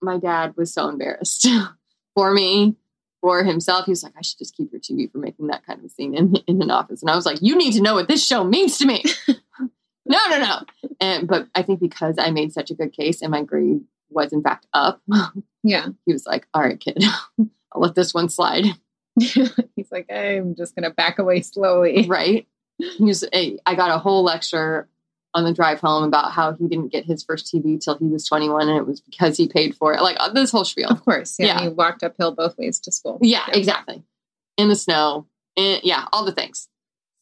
my 0.00 0.18
dad 0.18 0.54
was 0.56 0.72
so 0.72 0.88
embarrassed 0.88 1.48
for 2.14 2.32
me, 2.32 2.76
for 3.20 3.42
himself. 3.42 3.86
He 3.86 3.90
was 3.92 4.02
like, 4.02 4.14
I 4.16 4.22
should 4.22 4.38
just 4.38 4.56
keep 4.56 4.70
your 4.72 4.80
TV 4.80 5.10
for 5.10 5.18
making 5.18 5.48
that 5.48 5.66
kind 5.66 5.84
of 5.84 5.90
scene 5.90 6.14
in, 6.14 6.36
in 6.46 6.62
an 6.62 6.70
office. 6.70 7.02
And 7.02 7.10
I 7.10 7.16
was 7.16 7.26
like, 7.26 7.38
you 7.42 7.56
need 7.56 7.72
to 7.72 7.82
know 7.82 7.94
what 7.94 8.08
this 8.08 8.24
show 8.24 8.44
means 8.44 8.78
to 8.78 8.86
me. 8.86 9.02
no, 9.28 10.18
no, 10.30 10.38
no. 10.38 10.60
And 11.00 11.26
but 11.26 11.48
I 11.54 11.62
think 11.62 11.80
because 11.80 12.16
I 12.18 12.30
made 12.30 12.52
such 12.52 12.70
a 12.70 12.74
good 12.74 12.92
case 12.92 13.22
and 13.22 13.30
my 13.30 13.42
grade 13.42 13.80
was 14.10 14.32
in 14.32 14.42
fact 14.42 14.66
up, 14.72 15.02
Yeah. 15.64 15.88
he 16.06 16.12
was 16.12 16.24
like, 16.24 16.46
All 16.54 16.62
right, 16.62 16.78
kid, 16.78 17.02
I'll 17.38 17.80
let 17.80 17.94
this 17.94 18.14
one 18.14 18.28
slide. 18.28 18.66
He's 19.18 19.90
like, 19.90 20.10
I'm 20.12 20.54
just 20.54 20.76
going 20.76 20.84
to 20.88 20.94
back 20.94 21.18
away 21.18 21.42
slowly. 21.42 22.06
Right. 22.08 22.46
He 22.78 23.02
was 23.04 23.24
I 23.32 23.74
got 23.74 23.90
a 23.90 23.98
whole 23.98 24.22
lecture 24.22 24.88
on 25.38 25.44
the 25.44 25.52
drive 25.54 25.80
home 25.80 26.04
about 26.04 26.32
how 26.32 26.52
he 26.52 26.68
didn't 26.68 26.92
get 26.92 27.04
his 27.06 27.22
first 27.22 27.46
TV 27.52 27.80
till 27.82 27.96
he 27.96 28.06
was 28.06 28.26
21 28.26 28.68
and 28.68 28.76
it 28.76 28.86
was 28.86 29.00
because 29.00 29.36
he 29.36 29.48
paid 29.48 29.74
for 29.74 29.94
it. 29.94 30.02
Like 30.02 30.16
uh, 30.20 30.28
this 30.30 30.50
whole 30.50 30.64
spiel. 30.64 30.88
Of 30.90 31.04
course. 31.04 31.36
Yeah. 31.38 31.46
Yeah. 31.46 31.60
He 31.62 31.68
walked 31.68 32.02
uphill 32.02 32.32
both 32.32 32.58
ways 32.58 32.80
to 32.80 32.92
school. 32.92 33.18
Yeah, 33.22 33.46
exactly. 33.52 34.02
In 34.56 34.68
the 34.68 34.76
snow. 34.76 35.26
In, 35.56 35.80
yeah, 35.82 36.06
all 36.12 36.24
the 36.24 36.32
things. 36.32 36.68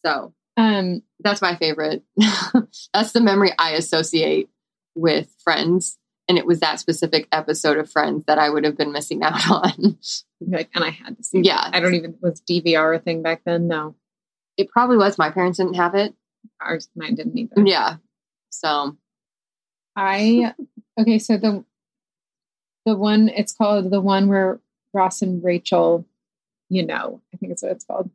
So 0.04 0.32
Um, 0.56 1.02
that's 1.20 1.42
my 1.42 1.54
favorite. 1.56 2.02
that's 2.92 3.12
the 3.12 3.20
memory 3.20 3.52
I 3.58 3.72
associate 3.72 4.48
with 4.94 5.28
Friends. 5.44 5.98
And 6.28 6.38
it 6.38 6.46
was 6.46 6.58
that 6.60 6.80
specific 6.80 7.28
episode 7.30 7.78
of 7.78 7.88
Friends 7.90 8.24
that 8.26 8.38
I 8.38 8.50
would 8.50 8.64
have 8.64 8.76
been 8.76 8.90
missing 8.92 9.22
out 9.22 9.48
on. 9.50 9.98
like, 10.40 10.70
and 10.74 10.82
I 10.84 10.90
had 10.90 11.16
to 11.18 11.22
see. 11.22 11.40
Yeah. 11.42 11.56
that. 11.70 11.74
I 11.76 11.80
don't 11.80 11.94
even 11.94 12.16
was 12.20 12.42
DVR 12.42 12.96
a 12.96 12.98
thing 12.98 13.22
back 13.22 13.42
then. 13.44 13.68
No, 13.68 13.94
it 14.56 14.68
probably 14.68 14.96
was. 14.96 15.18
My 15.18 15.30
parents 15.30 15.58
didn't 15.58 15.74
have 15.74 15.94
it. 15.94 16.14
ours 16.60 16.88
mine 16.96 17.14
didn't 17.14 17.36
either. 17.38 17.62
Yeah. 17.64 17.96
So 18.60 18.96
I 19.94 20.54
okay. 20.98 21.18
So 21.18 21.36
the 21.36 21.64
the 22.84 22.96
one 22.96 23.28
it's 23.28 23.52
called 23.52 23.90
the 23.90 24.00
one 24.00 24.28
where 24.28 24.60
Ross 24.92 25.22
and 25.22 25.42
Rachel, 25.42 26.06
you 26.68 26.84
know, 26.86 27.20
I 27.32 27.36
think 27.36 27.52
it's 27.52 27.62
what 27.62 27.72
it's 27.72 27.84
called, 27.84 28.10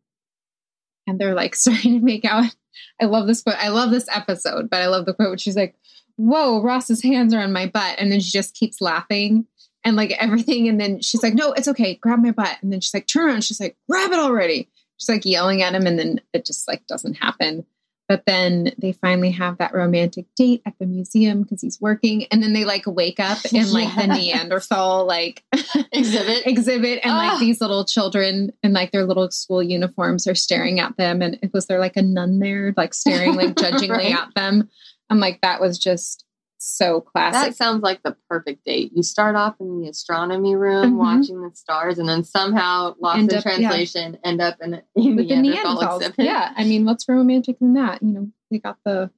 and 1.08 1.20
they're 1.20 1.36
like 1.36 1.56
starting 1.56 2.00
to 2.00 2.06
make 2.06 2.26
out. 2.26 2.56
I 3.02 3.06
love 3.06 3.28
this 3.28 3.44
quote. 3.44 3.58
I 3.58 3.68
love 3.68 3.92
this 3.92 4.08
episode, 4.10 4.70
but 4.70 4.82
I 4.82 4.88
love 4.88 5.06
the 5.06 5.14
quote. 5.14 5.40
She's 5.40 5.58
like, 5.58 5.76
"Whoa, 6.16 6.62
Ross's 6.62 7.04
hands 7.04 7.34
are 7.34 7.42
on 7.42 7.54
my 7.54 7.68
butt," 7.68 7.96
and 8.00 8.12
then 8.12 8.20
she 8.20 8.32
just 8.32 8.56
keeps 8.56 8.82
laughing 8.82 9.46
and 9.84 9.96
like 9.96 10.12
everything. 10.20 10.68
And 10.68 10.80
then 10.80 11.02
she's 11.02 11.22
like, 11.22 11.34
"No, 11.34 11.52
it's 11.54 11.68
okay. 11.68 11.96
Grab 11.96 12.20
my 12.20 12.32
butt." 12.32 12.58
And 12.62 12.72
then 12.72 12.80
she's 12.80 12.94
like, 12.94 13.08
"Turn 13.08 13.28
around." 13.28 13.44
She's 13.44 13.60
like, 13.60 13.78
"Grab 13.90 14.12
it 14.12 14.20
already." 14.20 14.70
She's 14.98 15.10
like 15.10 15.26
yelling 15.26 15.62
at 15.62 15.74
him, 15.74 15.86
and 15.86 16.00
then 16.00 16.22
it 16.34 16.46
just 16.46 16.68
like 16.68 16.88
doesn't 16.88 17.16
happen. 17.16 17.66
But 18.12 18.26
then 18.26 18.74
they 18.78 18.92
finally 18.92 19.32
have 19.32 19.58
that 19.60 19.74
romantic 19.74 20.26
date 20.36 20.62
at 20.66 20.74
the 20.80 20.86
museum 20.86 21.44
because 21.44 21.62
he's 21.62 21.80
working, 21.80 22.26
and 22.26 22.44
then 22.44 22.52
they 22.52 22.66
like 22.66 22.84
wake 22.86 23.22
up 23.22 23.38
in 23.54 23.72
like 23.72 23.96
the 23.96 24.06
Neanderthal 24.08 25.06
like 25.06 25.44
exhibit. 25.94 26.46
exhibit, 26.46 27.00
and 27.06 27.14
like 27.16 27.32
Ah. 27.32 27.40
these 27.40 27.62
little 27.62 27.86
children 27.86 28.52
in 28.64 28.74
like 28.74 28.92
their 28.92 29.06
little 29.06 29.32
school 29.32 29.64
uniforms 29.64 30.28
are 30.28 30.36
staring 30.36 30.82
at 30.82 30.98
them, 30.98 31.22
and 31.22 31.40
was 31.54 31.68
there 31.68 31.80
like 31.80 31.96
a 31.96 32.02
nun 32.02 32.40
there 32.40 32.74
like 32.76 32.94
staring 32.94 33.36
like 33.36 33.56
judgingly 33.64 33.96
Right. 34.12 34.14
at 34.14 34.28
them. 34.36 34.70
I'm 35.10 35.22
like 35.22 35.40
that 35.40 35.62
was 35.62 35.80
just 35.80 36.26
so 36.64 37.02
classic. 37.02 37.50
That 37.52 37.56
sounds 37.56 37.82
like 37.82 38.04
the 38.04 38.16
perfect 38.30 38.64
date. 38.66 38.92
You 38.96 39.02
start 39.02 39.36
off 39.36 39.56
in 39.60 39.82
the 39.82 39.90
astronomy 39.90 40.56
room 40.56 40.94
Mhm. 40.94 40.98
watching 40.98 41.42
the 41.42 41.52
stars, 41.56 41.98
and 41.98 42.08
then 42.08 42.24
somehow, 42.24 42.96
lost 43.00 43.18
End 43.20 43.32
in 43.32 43.38
up- 43.40 43.46
yeah. 43.46 43.52
translation, 43.58 44.18
end 44.24 44.42
up 44.42 44.58
in, 44.62 44.82
in 44.96 45.16
the 45.16 45.24
the 45.26 45.36
Neanderthal 45.38 45.78
Neanderthals. 45.78 45.98
exhibit. 46.02 46.26
Yeah, 46.26 46.54
I 46.56 46.64
mean, 46.64 46.86
what's 46.86 47.08
romantic 47.10 47.58
in 47.62 47.74
that? 47.74 48.04
You 48.04 48.10
know, 48.14 48.32
they 48.52 48.60
got 48.60 48.78
the 48.86 49.10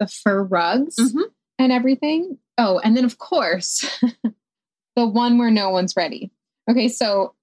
the 0.00 0.06
fur 0.06 0.42
rugs 0.42 0.96
Mhm. 0.96 1.22
and 1.58 1.72
everything. 1.72 2.38
Oh, 2.58 2.78
and 2.84 2.96
then 2.96 3.04
of 3.04 3.18
course, 3.18 3.84
the 4.96 5.06
one 5.06 5.38
where 5.38 5.50
no 5.50 5.70
one's 5.70 5.96
ready. 5.96 6.30
Okay, 6.70 6.88
so 6.88 7.34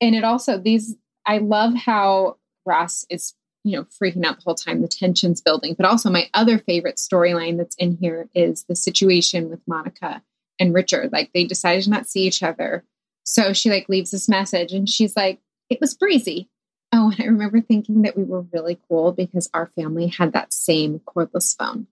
and 0.00 0.14
it 0.14 0.24
also 0.24 0.56
these 0.58 0.96
I 1.26 1.38
love 1.38 1.74
how 1.74 2.38
Ross 2.64 3.04
is 3.10 3.34
you 3.66 3.76
know 3.76 3.84
freaking 3.84 4.24
out 4.24 4.36
the 4.36 4.42
whole 4.44 4.54
time. 4.54 4.80
The 4.80 4.88
tension's 4.88 5.40
building, 5.40 5.74
but 5.74 5.86
also 5.86 6.08
my 6.08 6.30
other 6.32 6.58
favorite 6.58 6.96
storyline 6.96 7.56
that's 7.58 7.76
in 7.76 7.96
here 8.00 8.28
is 8.34 8.64
the 8.64 8.76
situation 8.76 9.50
with 9.50 9.60
Monica 9.66 10.22
and 10.60 10.74
Richard. 10.74 11.12
Like 11.12 11.32
they 11.32 11.44
decided 11.44 11.84
to 11.84 11.90
not 11.90 12.08
see 12.08 12.26
each 12.26 12.42
other, 12.42 12.84
so 13.24 13.52
she 13.52 13.70
like 13.70 13.88
leaves 13.88 14.12
this 14.12 14.28
message, 14.28 14.72
and 14.72 14.88
she's 14.88 15.16
like, 15.16 15.40
"It 15.68 15.80
was 15.80 15.94
breezy." 15.94 16.48
Oh, 16.92 17.10
and 17.10 17.20
I 17.20 17.26
remember 17.26 17.60
thinking 17.60 18.02
that 18.02 18.16
we 18.16 18.22
were 18.22 18.46
really 18.52 18.78
cool 18.88 19.12
because 19.12 19.50
our 19.52 19.66
family 19.66 20.06
had 20.06 20.32
that 20.32 20.52
same 20.52 21.00
cordless 21.00 21.56
phone 21.56 21.88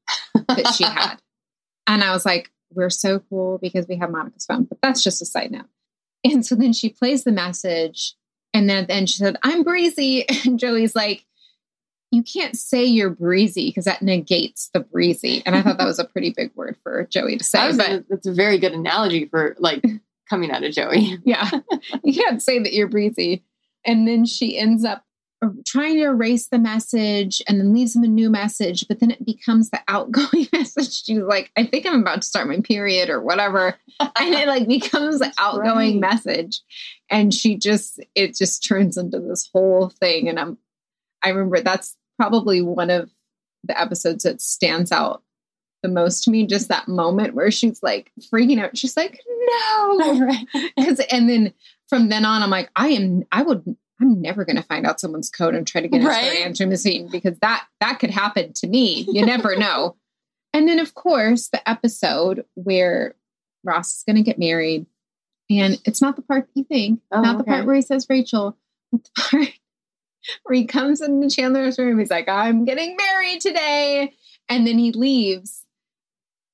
that 0.48 0.72
she 0.76 0.84
had. 0.84 1.16
And 1.86 2.02
I 2.02 2.12
was 2.12 2.24
like, 2.24 2.50
we're 2.72 2.90
so 2.90 3.18
cool 3.18 3.58
because 3.58 3.86
we 3.88 3.96
have 3.96 4.10
Monica's 4.10 4.46
phone. 4.46 4.64
But 4.64 4.78
that's 4.82 5.02
just 5.02 5.22
a 5.22 5.26
side 5.26 5.50
note. 5.50 5.68
And 6.24 6.44
so 6.44 6.54
then 6.54 6.72
she 6.72 6.88
plays 6.88 7.24
the 7.24 7.32
message. 7.32 8.14
And 8.52 8.68
then, 8.68 8.86
then 8.86 9.06
she 9.06 9.18
said, 9.18 9.36
I'm 9.42 9.62
breezy. 9.62 10.26
And 10.44 10.58
Joey's 10.58 10.94
like, 10.94 11.24
you 12.14 12.22
can't 12.22 12.56
say 12.56 12.84
you're 12.84 13.10
breezy 13.10 13.68
because 13.68 13.84
that 13.84 14.02
negates 14.02 14.70
the 14.72 14.80
breezy. 14.80 15.42
And 15.44 15.54
I 15.56 15.62
thought 15.62 15.78
that 15.78 15.84
was 15.86 15.98
a 15.98 16.04
pretty 16.04 16.30
big 16.36 16.50
word 16.54 16.76
for 16.82 17.06
Joey 17.10 17.36
to 17.38 17.44
say. 17.44 17.76
But 17.76 18.04
that's 18.08 18.26
a 18.26 18.32
very 18.32 18.58
good 18.58 18.72
analogy 18.72 19.26
for 19.26 19.56
like 19.58 19.84
coming 20.30 20.50
out 20.50 20.64
of 20.64 20.72
Joey. 20.72 21.18
yeah, 21.24 21.50
you 22.02 22.14
can't 22.14 22.42
say 22.42 22.58
that 22.58 22.72
you're 22.72 22.88
breezy. 22.88 23.44
And 23.84 24.08
then 24.08 24.24
she 24.24 24.56
ends 24.58 24.84
up 24.84 25.04
uh, 25.42 25.48
trying 25.66 25.96
to 25.96 26.04
erase 26.04 26.46
the 26.48 26.58
message 26.58 27.42
and 27.46 27.60
then 27.60 27.74
leaves 27.74 27.94
him 27.94 28.02
a 28.04 28.08
new 28.08 28.30
message, 28.30 28.86
but 28.88 29.00
then 29.00 29.10
it 29.10 29.26
becomes 29.26 29.68
the 29.70 29.80
outgoing 29.88 30.46
message. 30.52 31.02
She's 31.04 31.18
like, 31.18 31.50
I 31.56 31.66
think 31.66 31.84
I'm 31.84 32.00
about 32.00 32.22
to 32.22 32.26
start 32.26 32.48
my 32.48 32.60
period 32.60 33.10
or 33.10 33.20
whatever. 33.20 33.76
And 34.00 34.34
it 34.34 34.48
like 34.48 34.66
becomes 34.66 35.18
the 35.18 35.32
outgoing 35.38 36.00
Right. 36.00 36.12
message. 36.24 36.60
And 37.10 37.34
she 37.34 37.56
just, 37.58 38.00
it 38.14 38.34
just 38.36 38.66
turns 38.66 38.96
into 38.96 39.20
this 39.20 39.50
whole 39.52 39.90
thing. 40.00 40.28
And 40.30 40.40
I'm, 40.40 40.56
I 41.22 41.28
remember 41.30 41.60
that's 41.60 41.96
probably 42.18 42.62
one 42.62 42.90
of 42.90 43.10
the 43.64 43.78
episodes 43.80 44.24
that 44.24 44.40
stands 44.40 44.92
out 44.92 45.22
the 45.82 45.88
most 45.88 46.24
to 46.24 46.30
me. 46.30 46.46
Just 46.46 46.68
that 46.68 46.88
moment 46.88 47.34
where 47.34 47.50
she's 47.50 47.82
like 47.82 48.10
freaking 48.32 48.60
out. 48.62 48.76
She's 48.76 48.96
like, 48.96 49.20
no. 49.46 50.30
Because 50.76 51.00
and 51.10 51.28
then 51.28 51.52
from 51.88 52.08
then 52.08 52.24
on, 52.24 52.42
I'm 52.42 52.50
like, 52.50 52.70
I 52.76 52.88
am, 52.88 53.24
I 53.30 53.42
would, 53.42 53.76
I'm 54.00 54.20
never 54.22 54.44
going 54.44 54.56
to 54.56 54.62
find 54.62 54.86
out 54.86 55.00
someone's 55.00 55.30
code 55.30 55.54
and 55.54 55.66
try 55.66 55.80
to 55.80 55.88
get 55.88 55.98
into 55.98 56.08
Right. 56.08 56.40
answering 56.40 56.70
machine 56.70 57.08
because 57.10 57.38
that 57.40 57.66
that 57.80 57.98
could 58.00 58.10
happen 58.10 58.52
to 58.54 58.66
me. 58.66 59.06
You 59.08 59.24
never 59.24 59.56
know. 59.58 59.96
And 60.52 60.68
then, 60.68 60.78
of 60.78 60.94
course, 60.94 61.48
the 61.48 61.66
episode 61.68 62.44
where 62.54 63.14
Ross 63.64 63.96
is 63.96 64.02
going 64.04 64.16
to 64.16 64.22
get 64.22 64.38
married, 64.38 64.86
and 65.50 65.80
it's 65.84 66.00
not 66.00 66.16
the 66.16 66.22
part 66.22 66.46
that 66.46 66.52
you 66.58 66.64
think, 66.64 67.00
Oh, 67.10 67.20
not 67.20 67.38
the 67.38 67.44
part 67.44 67.66
where 67.66 67.74
he 67.76 67.82
says 67.82 68.06
Rachel, 68.08 68.56
but 68.92 69.02
the 69.04 69.10
part 69.20 69.48
where 70.42 70.54
he 70.56 70.64
comes 70.66 71.00
into 71.00 71.28
Chandler's 71.34 71.78
room. 71.78 71.98
He's 71.98 72.10
like, 72.10 72.28
I'm 72.28 72.64
getting 72.64 72.96
married 72.96 73.40
today. 73.40 74.14
And 74.48 74.66
then 74.66 74.78
he 74.78 74.92
leaves. 74.92 75.64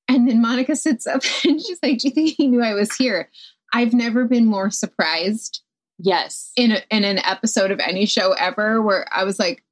And 0.07 0.27
then 0.27 0.41
Monica 0.41 0.75
sits 0.75 1.07
up 1.07 1.21
and 1.45 1.61
she's 1.61 1.79
like, 1.81 1.99
Do 1.99 2.07
you 2.09 2.13
think 2.13 2.35
he 2.37 2.47
knew 2.47 2.61
I 2.63 2.73
was 2.73 2.93
here? 2.95 3.29
I've 3.73 3.93
never 3.93 4.25
been 4.25 4.45
more 4.45 4.69
surprised 4.71 5.61
Yes. 6.03 6.51
in, 6.57 6.71
a, 6.71 6.81
in 6.89 7.03
an 7.03 7.19
episode 7.19 7.69
of 7.71 7.79
any 7.79 8.05
show 8.05 8.33
ever 8.33 8.81
where 8.81 9.05
I 9.11 9.23
was 9.23 9.39
like, 9.39 9.63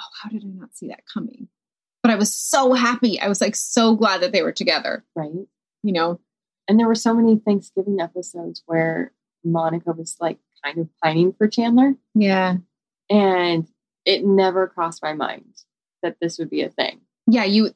Oh, 0.00 0.04
how 0.22 0.30
did 0.30 0.44
I 0.44 0.48
not 0.48 0.74
see 0.74 0.88
that 0.88 1.02
coming? 1.12 1.48
But 2.02 2.10
I 2.12 2.16
was 2.16 2.34
so 2.36 2.72
happy. 2.72 3.20
I 3.20 3.28
was 3.28 3.40
like 3.40 3.54
so 3.56 3.94
glad 3.94 4.22
that 4.22 4.32
they 4.32 4.42
were 4.42 4.52
together, 4.52 5.04
Right. 5.14 5.30
you 5.82 5.92
know? 5.92 6.20
And 6.68 6.78
there 6.78 6.86
were 6.86 6.94
so 6.94 7.12
many 7.14 7.36
Thanksgiving 7.38 8.00
episodes 8.00 8.62
where 8.66 9.12
Monica 9.44 9.92
was 9.92 10.16
like 10.20 10.38
kind 10.64 10.78
of 10.78 10.88
pining 11.02 11.32
for 11.32 11.48
Chandler. 11.48 11.94
Yeah. 12.14 12.56
And 13.12 13.68
it 14.04 14.24
never 14.24 14.66
crossed 14.66 15.02
my 15.02 15.12
mind 15.12 15.54
that 16.02 16.16
this 16.20 16.38
would 16.38 16.50
be 16.50 16.62
a 16.62 16.68
thing. 16.68 17.00
Yeah. 17.26 17.44
You, 17.44 17.72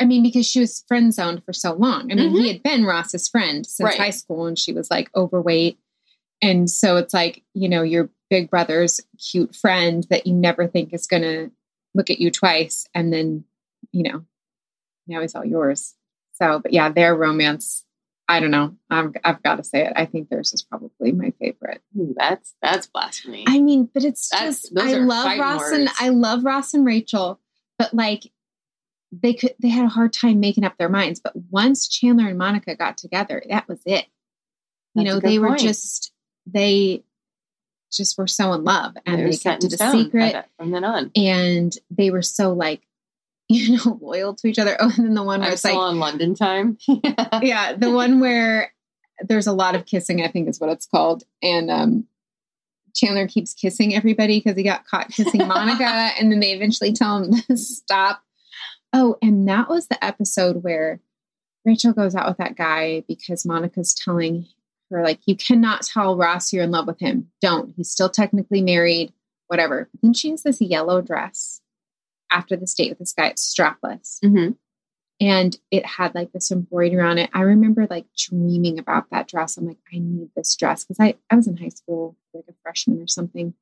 I 0.00 0.04
mean, 0.04 0.22
because 0.22 0.46
she 0.46 0.60
was 0.60 0.84
friend 0.88 1.14
zoned 1.14 1.44
for 1.44 1.52
so 1.52 1.72
long. 1.72 2.10
I 2.10 2.14
mean, 2.14 2.30
he 2.30 2.38
mm-hmm. 2.38 2.46
had 2.48 2.62
been 2.62 2.84
Ross's 2.84 3.28
friend 3.28 3.64
since 3.64 3.84
Right. 3.84 3.98
high 3.98 4.10
school 4.10 4.46
and 4.46 4.58
she 4.58 4.72
was 4.72 4.90
like 4.90 5.10
overweight. 5.14 5.78
And 6.42 6.68
so 6.68 6.96
it's 6.96 7.14
like, 7.14 7.42
you 7.54 7.68
know, 7.68 7.82
your 7.82 8.10
big 8.30 8.50
brother's 8.50 9.00
cute 9.30 9.54
friend 9.54 10.04
that 10.10 10.26
you 10.26 10.34
never 10.34 10.66
think 10.66 10.92
is 10.92 11.06
going 11.06 11.22
to 11.22 11.50
look 11.94 12.10
at 12.10 12.18
you 12.18 12.30
twice. 12.30 12.88
And 12.94 13.12
then, 13.12 13.44
you 13.92 14.02
know, 14.02 14.24
now 15.06 15.20
he's 15.20 15.34
all 15.34 15.44
yours. 15.44 15.94
So, 16.32 16.58
but 16.58 16.72
yeah, 16.72 16.88
their 16.88 17.14
romance, 17.14 17.84
I 18.26 18.40
don't 18.40 18.50
know. 18.50 18.74
I've, 18.90 19.12
I've 19.22 19.42
got 19.42 19.56
to 19.56 19.64
say 19.64 19.86
it. 19.86 19.92
I 19.96 20.06
think 20.06 20.28
theirs 20.30 20.54
is 20.54 20.62
probably 20.62 21.12
my 21.12 21.32
favorite. 21.38 21.82
Ooh, 21.98 22.14
that's 22.16 22.54
that's 22.62 22.86
blasphemy. 22.86 23.44
I 23.46 23.60
mean, 23.60 23.88
but 23.92 24.02
it's 24.04 24.28
That's- 24.30 24.62
just 24.62 24.78
I 24.78 24.94
love 24.94 25.38
Ross 25.38 25.70
and. 25.70 25.88
I 26.00 26.08
love 26.08 26.44
Ross 26.44 26.72
and 26.74 26.86
Rachel, 26.86 27.38
but 27.78 27.92
like 27.92 28.30
they 29.12 29.34
could 29.34 29.54
they 29.60 29.68
had 29.68 29.84
a 29.84 29.88
hard 29.90 30.12
time 30.12 30.40
making 30.40 30.64
up 30.64 30.76
their 30.78 30.88
minds. 30.88 31.20
But 31.20 31.34
once 31.50 31.86
Chandler 31.86 32.28
and 32.28 32.38
Monica 32.38 32.74
got 32.74 32.96
together, 32.96 33.42
that 33.50 33.68
was 33.68 33.80
it. 33.84 34.06
You 34.94 35.04
That's 35.04 35.14
know, 35.14 35.20
they 35.20 35.38
were 35.38 35.48
point. 35.48 35.60
just 35.60 36.12
they 36.46 37.04
just 37.92 38.16
were 38.18 38.26
so 38.26 38.52
in 38.54 38.64
love 38.64 38.94
and 39.06 39.20
they 39.24 39.32
set 39.32 39.60
kept 39.60 39.64
it 39.72 39.80
a 39.80 39.90
secret 39.92 40.46
from 40.56 40.70
then 40.72 40.82
on. 40.82 41.12
and 41.14 41.76
they 41.90 42.10
were 42.10 42.22
so 42.22 42.52
like 42.52 42.80
you 43.48 43.76
know, 43.76 43.98
loyal 44.00 44.34
to 44.34 44.48
each 44.48 44.58
other. 44.58 44.76
Oh, 44.80 44.90
and 44.96 45.06
then 45.06 45.14
the 45.14 45.22
one 45.22 45.40
where 45.40 45.48
I'm 45.48 45.54
it's 45.54 45.64
like, 45.64 45.74
on 45.74 45.98
London 45.98 46.34
time. 46.34 46.78
yeah, 47.42 47.74
the 47.76 47.90
one 47.90 48.20
where 48.20 48.72
there's 49.20 49.46
a 49.46 49.52
lot 49.52 49.74
of 49.74 49.86
kissing, 49.86 50.22
I 50.22 50.28
think 50.28 50.48
is 50.48 50.60
what 50.60 50.70
it's 50.70 50.86
called. 50.86 51.24
And 51.42 51.70
um, 51.70 52.06
Chandler 52.94 53.28
keeps 53.28 53.52
kissing 53.52 53.94
everybody 53.94 54.38
because 54.40 54.56
he 54.56 54.62
got 54.62 54.86
caught 54.86 55.10
kissing 55.10 55.40
Monica. 55.46 55.84
and 55.84 56.32
then 56.32 56.40
they 56.40 56.52
eventually 56.52 56.92
tell 56.92 57.22
him 57.22 57.34
to 57.48 57.56
stop. 57.56 58.22
Oh, 58.92 59.16
and 59.20 59.46
that 59.48 59.68
was 59.68 59.88
the 59.88 60.02
episode 60.02 60.62
where 60.62 61.00
Rachel 61.64 61.92
goes 61.92 62.14
out 62.14 62.28
with 62.28 62.38
that 62.38 62.56
guy 62.56 63.04
because 63.08 63.44
Monica's 63.44 63.92
telling 63.92 64.46
her, 64.90 65.02
like, 65.02 65.20
you 65.26 65.36
cannot 65.36 65.82
tell 65.82 66.16
Ross 66.16 66.52
you're 66.52 66.64
in 66.64 66.70
love 66.70 66.86
with 66.86 67.00
him. 67.00 67.30
Don't. 67.40 67.74
He's 67.76 67.90
still 67.90 68.08
technically 68.08 68.62
married, 68.62 69.12
whatever. 69.48 69.88
But 69.92 70.02
then 70.02 70.14
she 70.14 70.30
has 70.30 70.44
this 70.44 70.60
yellow 70.60 71.02
dress 71.02 71.60
after 72.34 72.56
this 72.56 72.74
date 72.74 72.90
with 72.90 72.98
this 72.98 73.12
guy. 73.12 73.28
It's 73.28 73.54
strapless 73.54 74.18
hmm 74.20 74.50
and 75.20 75.56
it 75.70 75.86
had 75.86 76.14
like 76.14 76.32
this 76.32 76.50
embroidery 76.50 77.00
on 77.02 77.18
it. 77.18 77.30
I 77.32 77.42
remember 77.42 77.86
like 77.88 78.06
dreaming 78.16 78.78
about 78.78 79.10
that 79.10 79.28
dress. 79.28 79.56
I'm 79.56 79.66
like, 79.66 79.78
I 79.92 79.98
need 79.98 80.30
this 80.34 80.56
dress 80.56 80.84
because 80.84 80.98
I, 81.00 81.14
I 81.30 81.36
was 81.36 81.46
in 81.46 81.56
high 81.56 81.68
school, 81.68 82.16
like 82.32 82.44
a 82.48 82.52
freshman 82.62 83.00
or 83.00 83.06
something. 83.06 83.54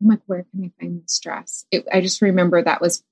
I'm 0.00 0.08
like, 0.08 0.20
where 0.26 0.46
can 0.50 0.64
I 0.64 0.72
find 0.80 1.02
this 1.02 1.18
dress? 1.20 1.66
It, 1.70 1.86
I 1.92 2.00
just 2.00 2.22
remember 2.22 2.62
that 2.62 2.80
was 2.80 3.04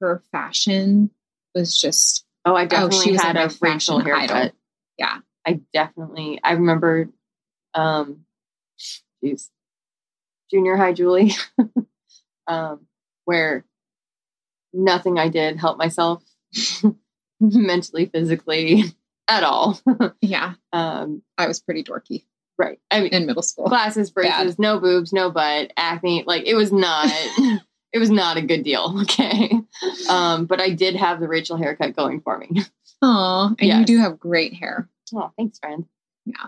her 0.00 0.22
fashion 0.30 1.10
was 1.54 1.80
just, 1.80 2.24
Oh, 2.44 2.54
I 2.54 2.66
definitely 2.66 3.06
she 3.06 3.14
had 3.14 3.36
a 3.36 3.44
Rachel 3.60 4.00
fashion 4.00 4.00
idol. 4.02 4.36
haircut. 4.36 4.54
yeah. 4.98 5.18
I 5.46 5.60
definitely 5.72 6.40
I 6.44 6.52
remember 6.52 7.08
um 7.74 8.26
geez, 9.22 9.50
junior 10.50 10.76
high 10.76 10.92
Julie. 10.92 11.32
um 12.46 12.86
where 13.24 13.64
nothing 14.72 15.18
I 15.18 15.28
did 15.28 15.56
helped 15.58 15.78
myself 15.78 16.22
mentally, 17.40 18.06
physically 18.06 18.84
at 19.28 19.42
all. 19.44 19.80
Yeah. 20.20 20.54
um 20.72 21.22
I 21.36 21.46
was 21.46 21.60
pretty 21.60 21.84
dorky 21.84 22.24
right. 22.58 22.78
I 22.90 23.00
mean 23.00 23.14
in 23.14 23.26
middle 23.26 23.42
school. 23.42 23.66
glasses, 23.68 24.10
braces, 24.10 24.56
Bad. 24.56 24.58
no 24.58 24.80
boobs, 24.80 25.12
no 25.12 25.30
butt, 25.30 25.72
acne. 25.76 26.24
Like 26.26 26.46
it 26.46 26.54
was 26.54 26.72
not 26.72 27.06
it 27.92 27.98
was 27.98 28.10
not 28.10 28.36
a 28.36 28.42
good 28.42 28.64
deal. 28.64 28.96
Okay. 29.02 29.52
Um, 30.08 30.46
but 30.46 30.60
I 30.60 30.70
did 30.70 30.96
have 30.96 31.20
the 31.20 31.28
Rachel 31.28 31.56
haircut 31.56 31.94
going 31.96 32.20
for 32.20 32.36
me. 32.38 32.50
Oh, 33.00 33.54
and 33.58 33.68
you 33.80 33.84
do 33.84 33.98
have 33.98 34.18
great 34.18 34.54
hair. 34.54 34.88
Oh, 35.14 35.30
thanks, 35.36 35.58
friend. 35.58 35.86
Yeah. 36.26 36.46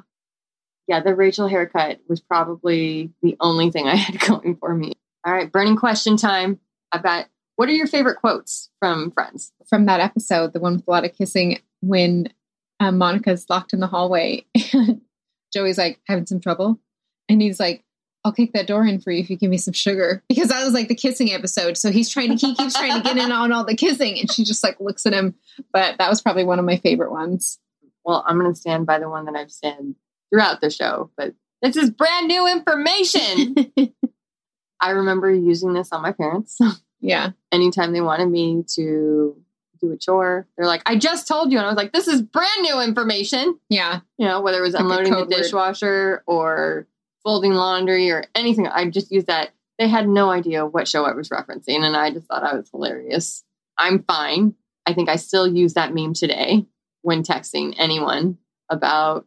Yeah, 0.89 1.01
the 1.01 1.15
Rachel 1.15 1.47
haircut 1.47 2.01
was 2.09 2.21
probably 2.21 3.13
the 3.23 3.37
only 3.39 3.71
thing 3.71 3.87
I 3.87 3.95
had 3.95 4.19
going 4.21 4.57
for 4.57 4.75
me. 4.75 4.95
All 5.25 5.33
right, 5.33 5.51
burning 5.51 5.77
question 5.77 6.17
time. 6.17 6.59
I've 6.91 7.05
got 7.05 7.29
what 7.61 7.69
are 7.69 7.73
your 7.73 7.87
favorite 7.87 8.17
quotes 8.17 8.71
from 8.79 9.11
Friends? 9.11 9.53
From 9.69 9.85
that 9.85 10.01
episode, 10.01 10.55
the 10.55 10.61
one 10.61 10.77
with 10.77 10.89
a 10.89 10.91
lot 10.91 11.05
of 11.05 11.13
kissing, 11.13 11.59
when 11.83 12.33
um, 12.81 12.97
Monica's 12.97 13.45
locked 13.51 13.75
in 13.75 13.81
the 13.81 13.87
hallway 13.87 14.47
and 14.73 15.03
Joey's 15.53 15.77
like 15.77 16.01
having 16.09 16.25
some 16.25 16.41
trouble. 16.41 16.81
And 17.29 17.43
he's 17.43 17.61
like, 17.61 17.85
I'll 18.25 18.33
kick 18.33 18.55
that 18.55 18.67
door 18.67 18.87
in 18.87 18.99
for 18.99 19.11
you 19.11 19.21
if 19.21 19.29
you 19.29 19.37
give 19.37 19.51
me 19.51 19.59
some 19.59 19.75
sugar. 19.75 20.23
Because 20.31 20.49
that 20.49 20.65
was 20.65 20.73
like 20.73 20.89
the 20.89 20.95
kissing 20.95 21.33
episode. 21.33 21.77
So 21.77 21.91
he's 21.91 22.09
trying 22.09 22.35
to, 22.35 22.47
he 22.47 22.55
keeps 22.55 22.79
trying 22.79 22.97
to 22.97 23.03
get 23.03 23.19
in 23.19 23.31
on 23.31 23.53
all 23.53 23.67
the 23.67 23.77
kissing. 23.77 24.19
And 24.19 24.33
she 24.33 24.43
just 24.43 24.65
like 24.65 24.81
looks 24.81 25.05
at 25.05 25.13
him. 25.13 25.35
But 25.71 25.99
that 25.99 26.09
was 26.09 26.23
probably 26.23 26.45
one 26.45 26.59
of 26.59 26.65
my 26.65 26.79
favorite 26.79 27.13
ones. 27.13 27.59
Well, 28.07 28.25
I'm 28.27 28.39
going 28.41 28.51
to 28.51 28.59
stand 28.59 28.87
by 28.87 29.01
the 29.01 29.11
one 29.11 29.27
that 29.27 29.37
I've 29.37 29.53
said 29.53 29.95
throughout 30.31 30.63
the 30.63 30.71
show, 30.71 31.11
but 31.15 31.35
this 31.61 31.77
is 31.77 31.91
brand 31.91 32.27
new 32.27 32.51
information. 32.51 33.55
I 34.81 34.93
remember 34.93 35.31
using 35.31 35.75
this 35.75 35.93
on 35.93 36.01
my 36.01 36.13
parents. 36.13 36.59
Yeah. 37.01 37.31
Anytime 37.53 37.93
they 37.93 38.01
wanted 38.01 38.29
me 38.29 38.65
to 38.75 39.37
do 39.81 39.93
a 39.93 39.97
chore, 39.97 40.47
they're 40.57 40.67
like, 40.67 40.83
I 40.87 40.97
just 40.97 41.27
told 41.27 41.51
you. 41.53 41.59
And 41.59 41.67
I 41.67 41.71
was 41.71 41.77
like, 41.77 41.93
this 41.93 42.09
is 42.09 42.23
brand 42.23 42.63
new 42.63 42.81
information. 42.81 43.59
Yeah. 43.69 44.01
you 44.19 44.27
know, 44.27 44.41
whether 44.41 44.59
it 44.59 44.63
was 44.63 44.75
Like 44.75 44.83
unloading 44.83 45.13
the 45.13 45.27
dishwasher 45.27 46.23
or 46.27 46.87
folding 47.23 47.53
laundry 47.53 48.11
or 48.11 48.25
anything. 48.35 48.67
I 48.67 48.89
just 48.91 49.11
used 49.11 49.27
that. 49.27 49.51
They 49.79 49.89
had 49.89 50.09
no 50.09 50.31
idea 50.31 50.67
what 50.67 50.87
show 50.87 51.05
I 51.05 51.15
was 51.15 51.31
referencing, 51.31 51.83
and 51.83 51.97
I 51.97 52.11
just 52.11 52.27
thought 52.27 52.45
I 52.45 52.55
was 52.55 52.69
hilarious. 52.71 53.45
I'm 53.79 54.03
fine. 54.03 54.55
I 54.85 54.93
think 54.93 55.09
I 55.09 55.17
still 55.17 55.47
use 55.47 55.73
that 55.73 55.95
meme 55.95 56.13
today 56.13 56.67
when 57.01 57.23
texting 57.23 57.75
anyone 57.79 58.37
about 58.69 59.27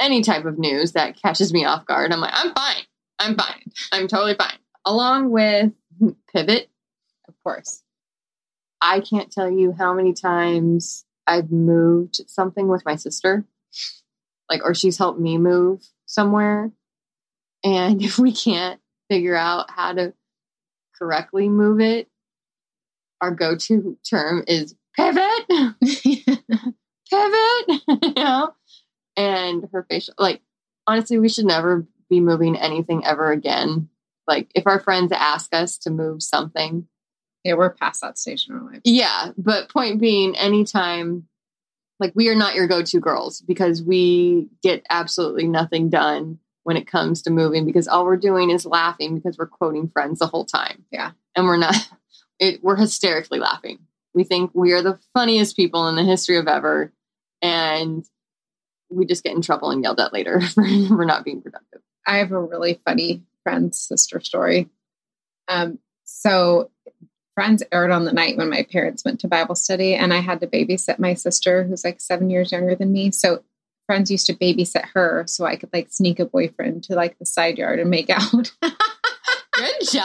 any 0.00 0.22
type 0.22 0.44
of 0.44 0.58
news 0.58 0.92
that 0.92 1.20
catches 1.20 1.52
me 1.52 1.64
off 1.64 1.86
guard. 1.86 2.12
I'm 2.12 2.20
like, 2.20 2.34
I'm 2.34 2.52
fine. 2.54 2.82
I'm 3.20 3.36
fine. 3.36 3.70
I'm 3.92 4.08
totally 4.08 4.34
fine. 4.34 4.58
Along 4.84 5.30
with 5.30 5.72
pivot, 6.32 6.70
Of 7.28 7.34
course. 7.42 7.82
I 8.80 9.00
can't 9.00 9.30
tell 9.30 9.50
you 9.50 9.72
how 9.72 9.94
many 9.94 10.12
times 10.12 11.04
I've 11.26 11.50
moved 11.50 12.20
something 12.26 12.68
with 12.68 12.84
my 12.84 12.96
sister, 12.96 13.44
like, 14.50 14.62
or 14.62 14.74
she's 14.74 14.98
helped 14.98 15.20
me 15.20 15.38
move 15.38 15.82
somewhere. 16.06 16.70
And 17.64 18.02
if 18.02 18.18
we 18.18 18.32
can't 18.32 18.80
figure 19.08 19.36
out 19.36 19.70
how 19.70 19.92
to 19.92 20.12
correctly 20.98 21.48
move 21.48 21.80
it, 21.80 22.08
our 23.20 23.30
go 23.30 23.56
to 23.56 23.96
term 24.08 24.44
is 24.46 24.74
pivot, 24.96 25.46
pivot, 25.80 26.42
you 28.02 28.12
know? 28.16 28.52
And 29.16 29.68
her 29.72 29.86
facial, 29.88 30.14
like, 30.18 30.42
honestly, 30.86 31.18
we 31.18 31.28
should 31.28 31.46
never 31.46 31.86
be 32.10 32.20
moving 32.20 32.56
anything 32.56 33.04
ever 33.06 33.32
again. 33.32 33.88
Like, 34.26 34.50
if 34.54 34.66
our 34.66 34.80
friends 34.80 35.12
ask 35.12 35.54
us 35.54 35.78
to 35.78 35.90
move 35.90 36.22
something, 36.22 36.86
yeah, 37.44 37.54
we're 37.54 37.70
past 37.70 38.00
that 38.00 38.18
stage 38.18 38.46
in 38.48 38.54
our 38.54 38.62
life. 38.62 38.80
yeah, 38.84 39.32
but 39.36 39.68
point 39.68 40.00
being, 40.00 40.34
anytime, 40.36 41.28
like 42.00 42.12
we 42.14 42.28
are 42.28 42.34
not 42.34 42.54
your 42.54 42.66
go-to 42.66 43.00
girls 43.00 43.40
because 43.42 43.82
we 43.82 44.48
get 44.62 44.84
absolutely 44.90 45.46
nothing 45.46 45.90
done 45.90 46.38
when 46.64 46.76
it 46.76 46.86
comes 46.86 47.22
to 47.22 47.30
moving 47.30 47.66
because 47.66 47.86
all 47.86 48.04
we're 48.04 48.16
doing 48.16 48.50
is 48.50 48.64
laughing 48.66 49.14
because 49.14 49.36
we're 49.38 49.46
quoting 49.46 49.88
friends 49.88 50.18
the 50.18 50.26
whole 50.26 50.46
time. 50.46 50.84
Yeah. 50.90 51.12
and 51.36 51.46
we're 51.46 51.56
not. 51.58 51.74
It, 52.40 52.64
we're 52.64 52.74
hysterically 52.74 53.38
laughing. 53.38 53.78
We 54.12 54.24
think 54.24 54.50
we 54.54 54.72
are 54.72 54.82
the 54.82 54.98
funniest 55.14 55.54
people 55.54 55.86
in 55.86 55.94
the 55.94 56.02
history 56.02 56.36
of 56.36 56.48
ever, 56.48 56.92
and 57.40 58.04
we 58.90 59.06
just 59.06 59.22
get 59.22 59.36
in 59.36 59.40
trouble 59.40 59.70
and 59.70 59.84
yelled 59.84 60.00
at 60.00 60.12
later 60.12 60.40
for, 60.48 60.64
for 60.88 61.04
not 61.04 61.24
being 61.24 61.40
productive. 61.40 61.80
I 62.08 62.16
have 62.16 62.32
a 62.32 62.40
really 62.40 62.80
funny 62.84 63.22
friend's 63.44 63.78
sister 63.78 64.18
story. 64.20 64.68
Um, 65.46 65.78
so 66.04 66.70
Friends 67.34 67.64
aired 67.72 67.90
on 67.90 68.04
the 68.04 68.12
night 68.12 68.36
when 68.36 68.48
my 68.48 68.62
parents 68.62 69.04
went 69.04 69.18
to 69.20 69.28
Bible 69.28 69.56
study, 69.56 69.94
and 69.94 70.14
I 70.14 70.18
had 70.20 70.40
to 70.40 70.46
babysit 70.46 71.00
my 71.00 71.14
sister, 71.14 71.64
who's 71.64 71.84
like 71.84 72.00
seven 72.00 72.30
years 72.30 72.52
younger 72.52 72.74
than 72.76 72.92
me. 72.92 73.10
So 73.10 73.42
Friends 73.86 74.08
used 74.10 74.26
to 74.28 74.34
babysit 74.34 74.84
her, 74.94 75.24
so 75.26 75.44
I 75.44 75.56
could 75.56 75.70
like 75.72 75.88
sneak 75.90 76.20
a 76.20 76.24
boyfriend 76.26 76.84
to 76.84 76.94
like 76.94 77.18
the 77.18 77.26
side 77.26 77.58
yard 77.58 77.80
and 77.80 77.90
make 77.90 78.08
out. 78.10 78.52
Good 78.62 79.74
job, 79.92 80.04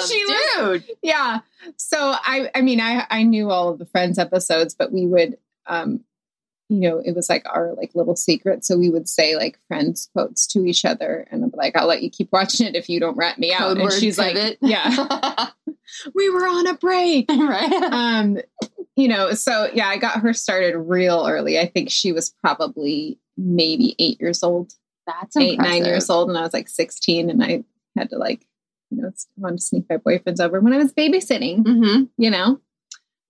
So 0.00 0.06
she 0.06 0.24
was- 0.24 0.82
dude. 0.82 0.96
yeah. 1.02 1.40
So 1.76 1.98
I, 2.00 2.50
I 2.54 2.60
mean, 2.62 2.80
I, 2.80 3.06
I 3.10 3.22
knew 3.22 3.50
all 3.50 3.68
of 3.68 3.78
the 3.78 3.86
Friends 3.86 4.18
episodes, 4.18 4.74
but 4.74 4.90
we 4.92 5.06
would, 5.06 5.38
um, 5.66 6.00
you 6.68 6.80
know, 6.80 6.98
it 6.98 7.14
was 7.14 7.28
like 7.28 7.44
our 7.46 7.74
like 7.74 7.94
little 7.94 8.16
secret. 8.16 8.64
So 8.64 8.78
we 8.78 8.88
would 8.88 9.08
say 9.08 9.36
like 9.36 9.58
Friends 9.68 10.08
quotes 10.12 10.46
to 10.48 10.64
each 10.64 10.84
other, 10.84 11.26
and 11.30 11.44
I'm 11.44 11.52
like, 11.54 11.76
I'll 11.76 11.86
let 11.86 12.02
you 12.02 12.10
keep 12.10 12.32
watching 12.32 12.66
it 12.66 12.74
if 12.74 12.88
you 12.88 13.00
don't 13.00 13.16
rat 13.16 13.38
me 13.38 13.52
out. 13.52 13.60
Code 13.60 13.78
and 13.78 13.92
she's 13.92 14.18
like, 14.18 14.58
Yeah, 14.60 15.48
we 16.14 16.30
were 16.30 16.46
on 16.46 16.66
a 16.66 16.74
break. 16.74 17.26
right. 17.30 17.72
Um, 17.72 18.38
you 18.96 19.08
know, 19.08 19.32
so 19.32 19.68
yeah, 19.74 19.88
I 19.88 19.98
got 19.98 20.20
her 20.20 20.32
started 20.32 20.78
real 20.78 21.26
early. 21.28 21.58
I 21.58 21.66
think 21.66 21.90
she 21.90 22.12
was 22.12 22.30
probably 22.42 23.18
maybe 23.36 23.94
eight 23.98 24.20
years 24.20 24.42
old, 24.42 24.72
That's 25.06 25.36
eight 25.36 25.58
nine 25.58 25.84
years 25.84 26.08
old, 26.08 26.28
and 26.28 26.38
I 26.38 26.42
was 26.42 26.54
like 26.54 26.68
sixteen, 26.68 27.28
and 27.28 27.42
I 27.42 27.64
had 27.96 28.10
to 28.10 28.16
like, 28.16 28.46
you 28.90 29.02
know, 29.02 29.12
want 29.36 29.58
to 29.58 29.62
sneak 29.64 29.84
my 29.90 29.98
boyfriends 29.98 30.40
over 30.40 30.60
when 30.60 30.72
I 30.72 30.78
was 30.78 30.92
babysitting 30.92 31.62
Mm-hmm. 31.64 32.04
you 32.16 32.30
know? 32.30 32.60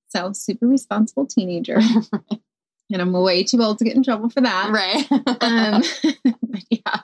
So 0.09 0.33
super 0.33 0.69
responsible 0.69 1.27
teenager. 1.27 1.81
and 2.95 3.03
I'm 3.03 3.13
way 3.13 3.43
too 3.43 3.61
old 3.61 3.79
to 3.79 3.85
get 3.85 3.97
in 3.97 4.05
trouble 4.05 4.31
for 4.31 4.41
that. 4.41 4.71
Right. 4.71 5.07
Um, 5.43 5.83
yeah, 6.71 7.01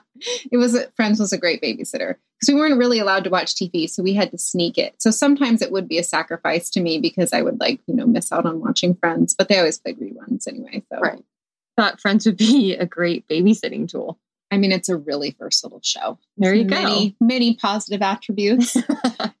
it 0.51 0.57
was 0.57 0.77
Friends 0.95 1.19
was 1.19 1.33
a 1.33 1.37
great 1.37 1.61
babysitter 1.61 2.15
because 2.39 2.47
we 2.47 2.55
weren't 2.55 2.79
really 2.79 2.99
allowed 2.99 3.25
to 3.25 3.29
watch 3.29 3.53
TV, 3.55 3.89
so 3.89 4.01
we 4.01 4.13
had 4.13 4.31
to 4.31 4.37
sneak 4.37 4.77
it. 4.77 4.95
So 4.99 5.11
sometimes 5.11 5.61
it 5.61 5.71
would 5.71 5.89
be 5.89 5.97
a 5.97 6.03
sacrifice 6.03 6.69
to 6.71 6.81
me 6.81 6.99
because 6.99 7.33
I 7.33 7.41
would 7.41 7.59
like 7.59 7.81
you 7.85 7.93
know 7.93 8.07
miss 8.07 8.31
out 8.31 8.45
on 8.45 8.61
watching 8.61 8.95
Friends, 8.95 9.35
but 9.37 9.49
they 9.49 9.59
always 9.59 9.77
played 9.77 9.99
reruns 9.99 10.47
anyway. 10.47 10.81
So 10.91 10.99
right. 10.99 11.23
Thought 11.77 11.99
Friends 11.99 12.25
would 12.25 12.37
be 12.37 12.73
a 12.79 12.85
great 12.85 13.27
babysitting 13.27 13.89
tool. 13.89 14.17
I 14.49 14.57
mean, 14.57 14.71
it's 14.71 14.89
a 14.89 14.97
really 14.97 15.35
versatile 15.37 15.81
show. 15.83 16.17
There 16.37 16.53
you 16.53 16.63
go. 16.63 16.75
Many 16.75 17.15
many 17.19 17.55
positive 17.55 18.01
attributes, 18.01 18.77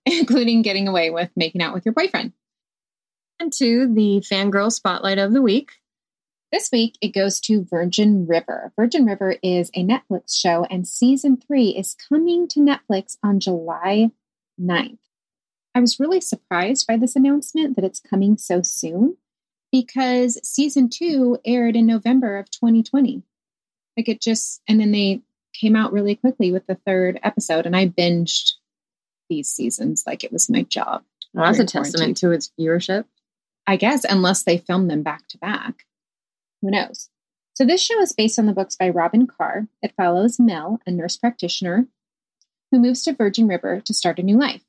including 0.05 0.63
getting 0.63 0.89
away 0.89 1.11
with 1.11 1.29
making 1.37 1.61
out 1.61 1.73
with 1.73 1.85
your 1.85 1.93
boyfriend. 1.93 2.33
And 3.39 3.51
to 3.53 3.91
the 3.91 4.23
fangirl 4.31 4.71
spotlight 4.71 5.17
of 5.17 5.33
the 5.33 5.41
week. 5.41 5.71
This 6.51 6.69
week, 6.69 6.97
it 6.99 7.13
goes 7.13 7.39
to 7.41 7.63
Virgin 7.63 8.27
River. 8.27 8.73
Virgin 8.75 9.05
River 9.05 9.37
is 9.41 9.71
a 9.73 9.85
Netflix 9.85 10.37
show, 10.37 10.65
and 10.65 10.85
season 10.85 11.37
three 11.37 11.69
is 11.69 11.95
coming 12.09 12.45
to 12.49 12.59
Netflix 12.59 13.17
on 13.23 13.39
July 13.39 14.11
9th. 14.59 14.97
I 15.73 15.79
was 15.79 15.97
really 15.97 16.19
surprised 16.19 16.87
by 16.87 16.97
this 16.97 17.15
announcement 17.15 17.77
that 17.77 17.85
it's 17.85 18.01
coming 18.01 18.37
so 18.37 18.61
soon 18.61 19.15
because 19.71 20.37
season 20.45 20.89
two 20.89 21.39
aired 21.45 21.77
in 21.77 21.85
November 21.85 22.37
of 22.37 22.51
2020. 22.51 23.23
Like 23.95 24.09
it 24.09 24.21
just, 24.21 24.61
and 24.67 24.81
then 24.81 24.91
they 24.91 25.21
came 25.53 25.77
out 25.77 25.93
really 25.93 26.15
quickly 26.15 26.51
with 26.51 26.67
the 26.67 26.75
third 26.85 27.17
episode, 27.23 27.65
and 27.65 27.77
I 27.77 27.87
binged 27.87 28.55
these 29.29 29.47
seasons 29.47 30.03
like 30.05 30.25
it 30.25 30.33
was 30.33 30.49
my 30.49 30.63
job. 30.63 31.03
Well, 31.33 31.45
that's 31.45 31.59
a 31.59 31.65
testament 31.65 32.17
to 32.17 32.31
its 32.31 32.51
viewership. 32.59 33.05
I 33.65 33.77
guess, 33.77 34.03
unless 34.03 34.43
they 34.43 34.57
filmed 34.57 34.89
them 34.89 35.03
back 35.03 35.29
to 35.29 35.37
back. 35.37 35.85
Who 36.61 36.71
knows? 36.71 37.09
So, 37.53 37.65
this 37.65 37.81
show 37.81 37.99
is 38.01 38.13
based 38.13 38.39
on 38.39 38.45
the 38.45 38.53
books 38.53 38.75
by 38.75 38.89
Robyn 38.89 39.27
Carr. 39.27 39.67
It 39.81 39.93
follows 39.97 40.39
Mel, 40.39 40.79
a 40.85 40.91
nurse 40.91 41.17
practitioner, 41.17 41.87
who 42.71 42.79
moves 42.79 43.03
to 43.03 43.13
Virgin 43.13 43.47
River 43.47 43.81
to 43.81 43.93
start 43.93 44.19
a 44.19 44.23
new 44.23 44.37
life. 44.37 44.63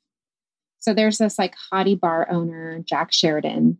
So, 0.79 0.93
there's 0.93 1.17
this 1.17 1.39
like 1.39 1.55
haughty 1.71 1.95
bar 1.95 2.29
owner, 2.29 2.79
Jack 2.79 3.13
Sheridan, 3.13 3.77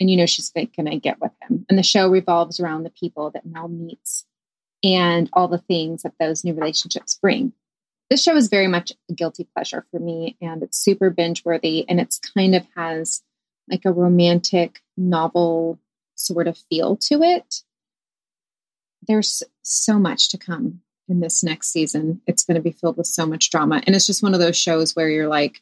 and 0.00 0.10
you 0.10 0.16
know 0.16 0.26
she's 0.26 0.50
like, 0.56 0.74
going 0.74 0.90
to 0.90 0.98
get 0.98 1.20
with 1.20 1.32
him. 1.42 1.66
And 1.68 1.78
the 1.78 1.82
show 1.82 2.08
revolves 2.08 2.58
around 2.58 2.82
the 2.82 2.90
people 2.90 3.30
that 3.30 3.46
Mel 3.46 3.68
meets 3.68 4.24
and 4.82 5.28
all 5.32 5.48
the 5.48 5.58
things 5.58 6.02
that 6.02 6.14
those 6.18 6.42
new 6.42 6.54
relationships 6.54 7.18
bring. 7.20 7.52
This 8.10 8.22
show 8.22 8.36
is 8.36 8.48
very 8.48 8.66
much 8.66 8.92
a 9.10 9.14
guilty 9.14 9.48
pleasure 9.54 9.86
for 9.90 10.00
me, 10.00 10.36
and 10.40 10.62
it's 10.62 10.78
super 10.78 11.10
binge 11.10 11.44
worthy, 11.44 11.88
and 11.88 12.00
it's 12.00 12.18
kind 12.18 12.54
of 12.54 12.66
has 12.76 13.22
like 13.70 13.84
a 13.84 13.92
romantic 13.92 14.80
novel 14.96 15.78
sort 16.14 16.46
of 16.46 16.58
feel 16.70 16.96
to 16.96 17.22
it. 17.22 17.62
There's 19.06 19.42
so 19.62 19.98
much 19.98 20.28
to 20.30 20.38
come 20.38 20.80
in 21.08 21.20
this 21.20 21.42
next 21.42 21.72
season. 21.72 22.20
It's 22.26 22.44
going 22.44 22.54
to 22.56 22.62
be 22.62 22.70
filled 22.70 22.96
with 22.96 23.06
so 23.06 23.26
much 23.26 23.50
drama. 23.50 23.82
And 23.86 23.96
it's 23.96 24.06
just 24.06 24.22
one 24.22 24.34
of 24.34 24.40
those 24.40 24.56
shows 24.56 24.94
where 24.94 25.08
you're 25.08 25.28
like, 25.28 25.60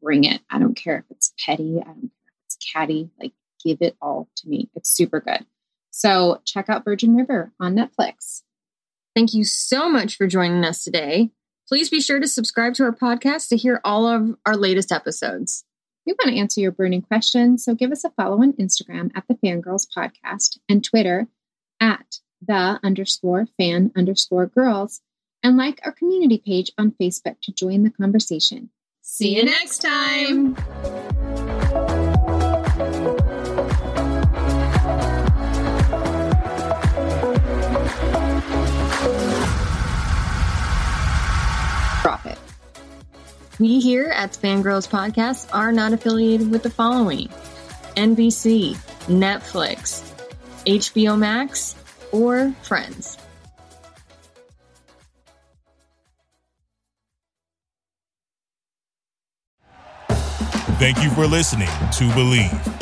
bring 0.00 0.24
it. 0.24 0.40
I 0.50 0.58
don't 0.58 0.74
care 0.76 0.98
if 0.98 1.04
it's 1.10 1.32
petty. 1.44 1.80
I 1.80 1.84
don't 1.84 1.94
care 1.94 2.28
if 2.28 2.44
it's 2.46 2.72
catty. 2.72 3.10
Like, 3.20 3.32
give 3.64 3.78
it 3.80 3.96
all 4.00 4.28
to 4.36 4.48
me. 4.48 4.70
It's 4.74 4.90
super 4.90 5.20
good. 5.20 5.44
So 5.90 6.40
check 6.44 6.68
out 6.68 6.84
Virgin 6.84 7.16
River 7.16 7.52
on 7.60 7.74
Netflix. 7.74 8.42
Thank 9.14 9.34
you 9.34 9.44
so 9.44 9.90
much 9.90 10.16
for 10.16 10.26
joining 10.26 10.64
us 10.64 10.84
today. 10.84 11.30
Please 11.68 11.90
be 11.90 12.00
sure 12.00 12.18
to 12.18 12.26
subscribe 12.26 12.74
to 12.74 12.84
our 12.84 12.92
podcast 12.92 13.48
to 13.48 13.56
hear 13.56 13.80
all 13.84 14.06
of 14.06 14.36
our 14.46 14.56
latest 14.56 14.90
episodes. 14.90 15.64
We 16.06 16.14
want 16.14 16.34
to 16.34 16.40
answer 16.40 16.60
your 16.60 16.72
burning 16.72 17.02
questions, 17.02 17.64
so 17.64 17.74
give 17.74 17.92
us 17.92 18.04
a 18.04 18.10
follow 18.10 18.42
on 18.42 18.54
Instagram 18.54 19.10
at 19.14 19.24
the 19.28 19.34
Fangirls 19.34 19.86
Podcast 19.96 20.58
and 20.68 20.82
Twitter 20.82 21.28
at 21.80 22.18
the 22.40 22.80
underscore 22.82 23.46
fan 23.56 23.92
underscore 23.96 24.46
girls, 24.46 25.00
and 25.42 25.56
like 25.56 25.80
our 25.84 25.92
community 25.92 26.42
page 26.44 26.72
on 26.76 26.92
Facebook 27.00 27.36
to 27.42 27.52
join 27.52 27.84
the 27.84 27.90
conversation. 27.90 28.70
See 29.00 29.36
you 29.36 29.44
next 29.44 29.78
time. 29.78 30.56
We 43.62 43.78
here 43.78 44.08
at 44.08 44.32
Fangirls 44.32 44.88
Podcast 44.88 45.48
are 45.54 45.70
not 45.70 45.92
affiliated 45.92 46.50
with 46.50 46.64
the 46.64 46.70
following 46.70 47.28
NBC, 47.94 48.74
Netflix, 49.06 50.02
HBO 50.66 51.16
Max, 51.16 51.76
or 52.10 52.50
Friends. 52.64 53.16
Thank 60.80 61.00
you 61.04 61.10
for 61.10 61.28
listening 61.28 61.68
to 61.68 62.08
Bleav. 62.16 62.81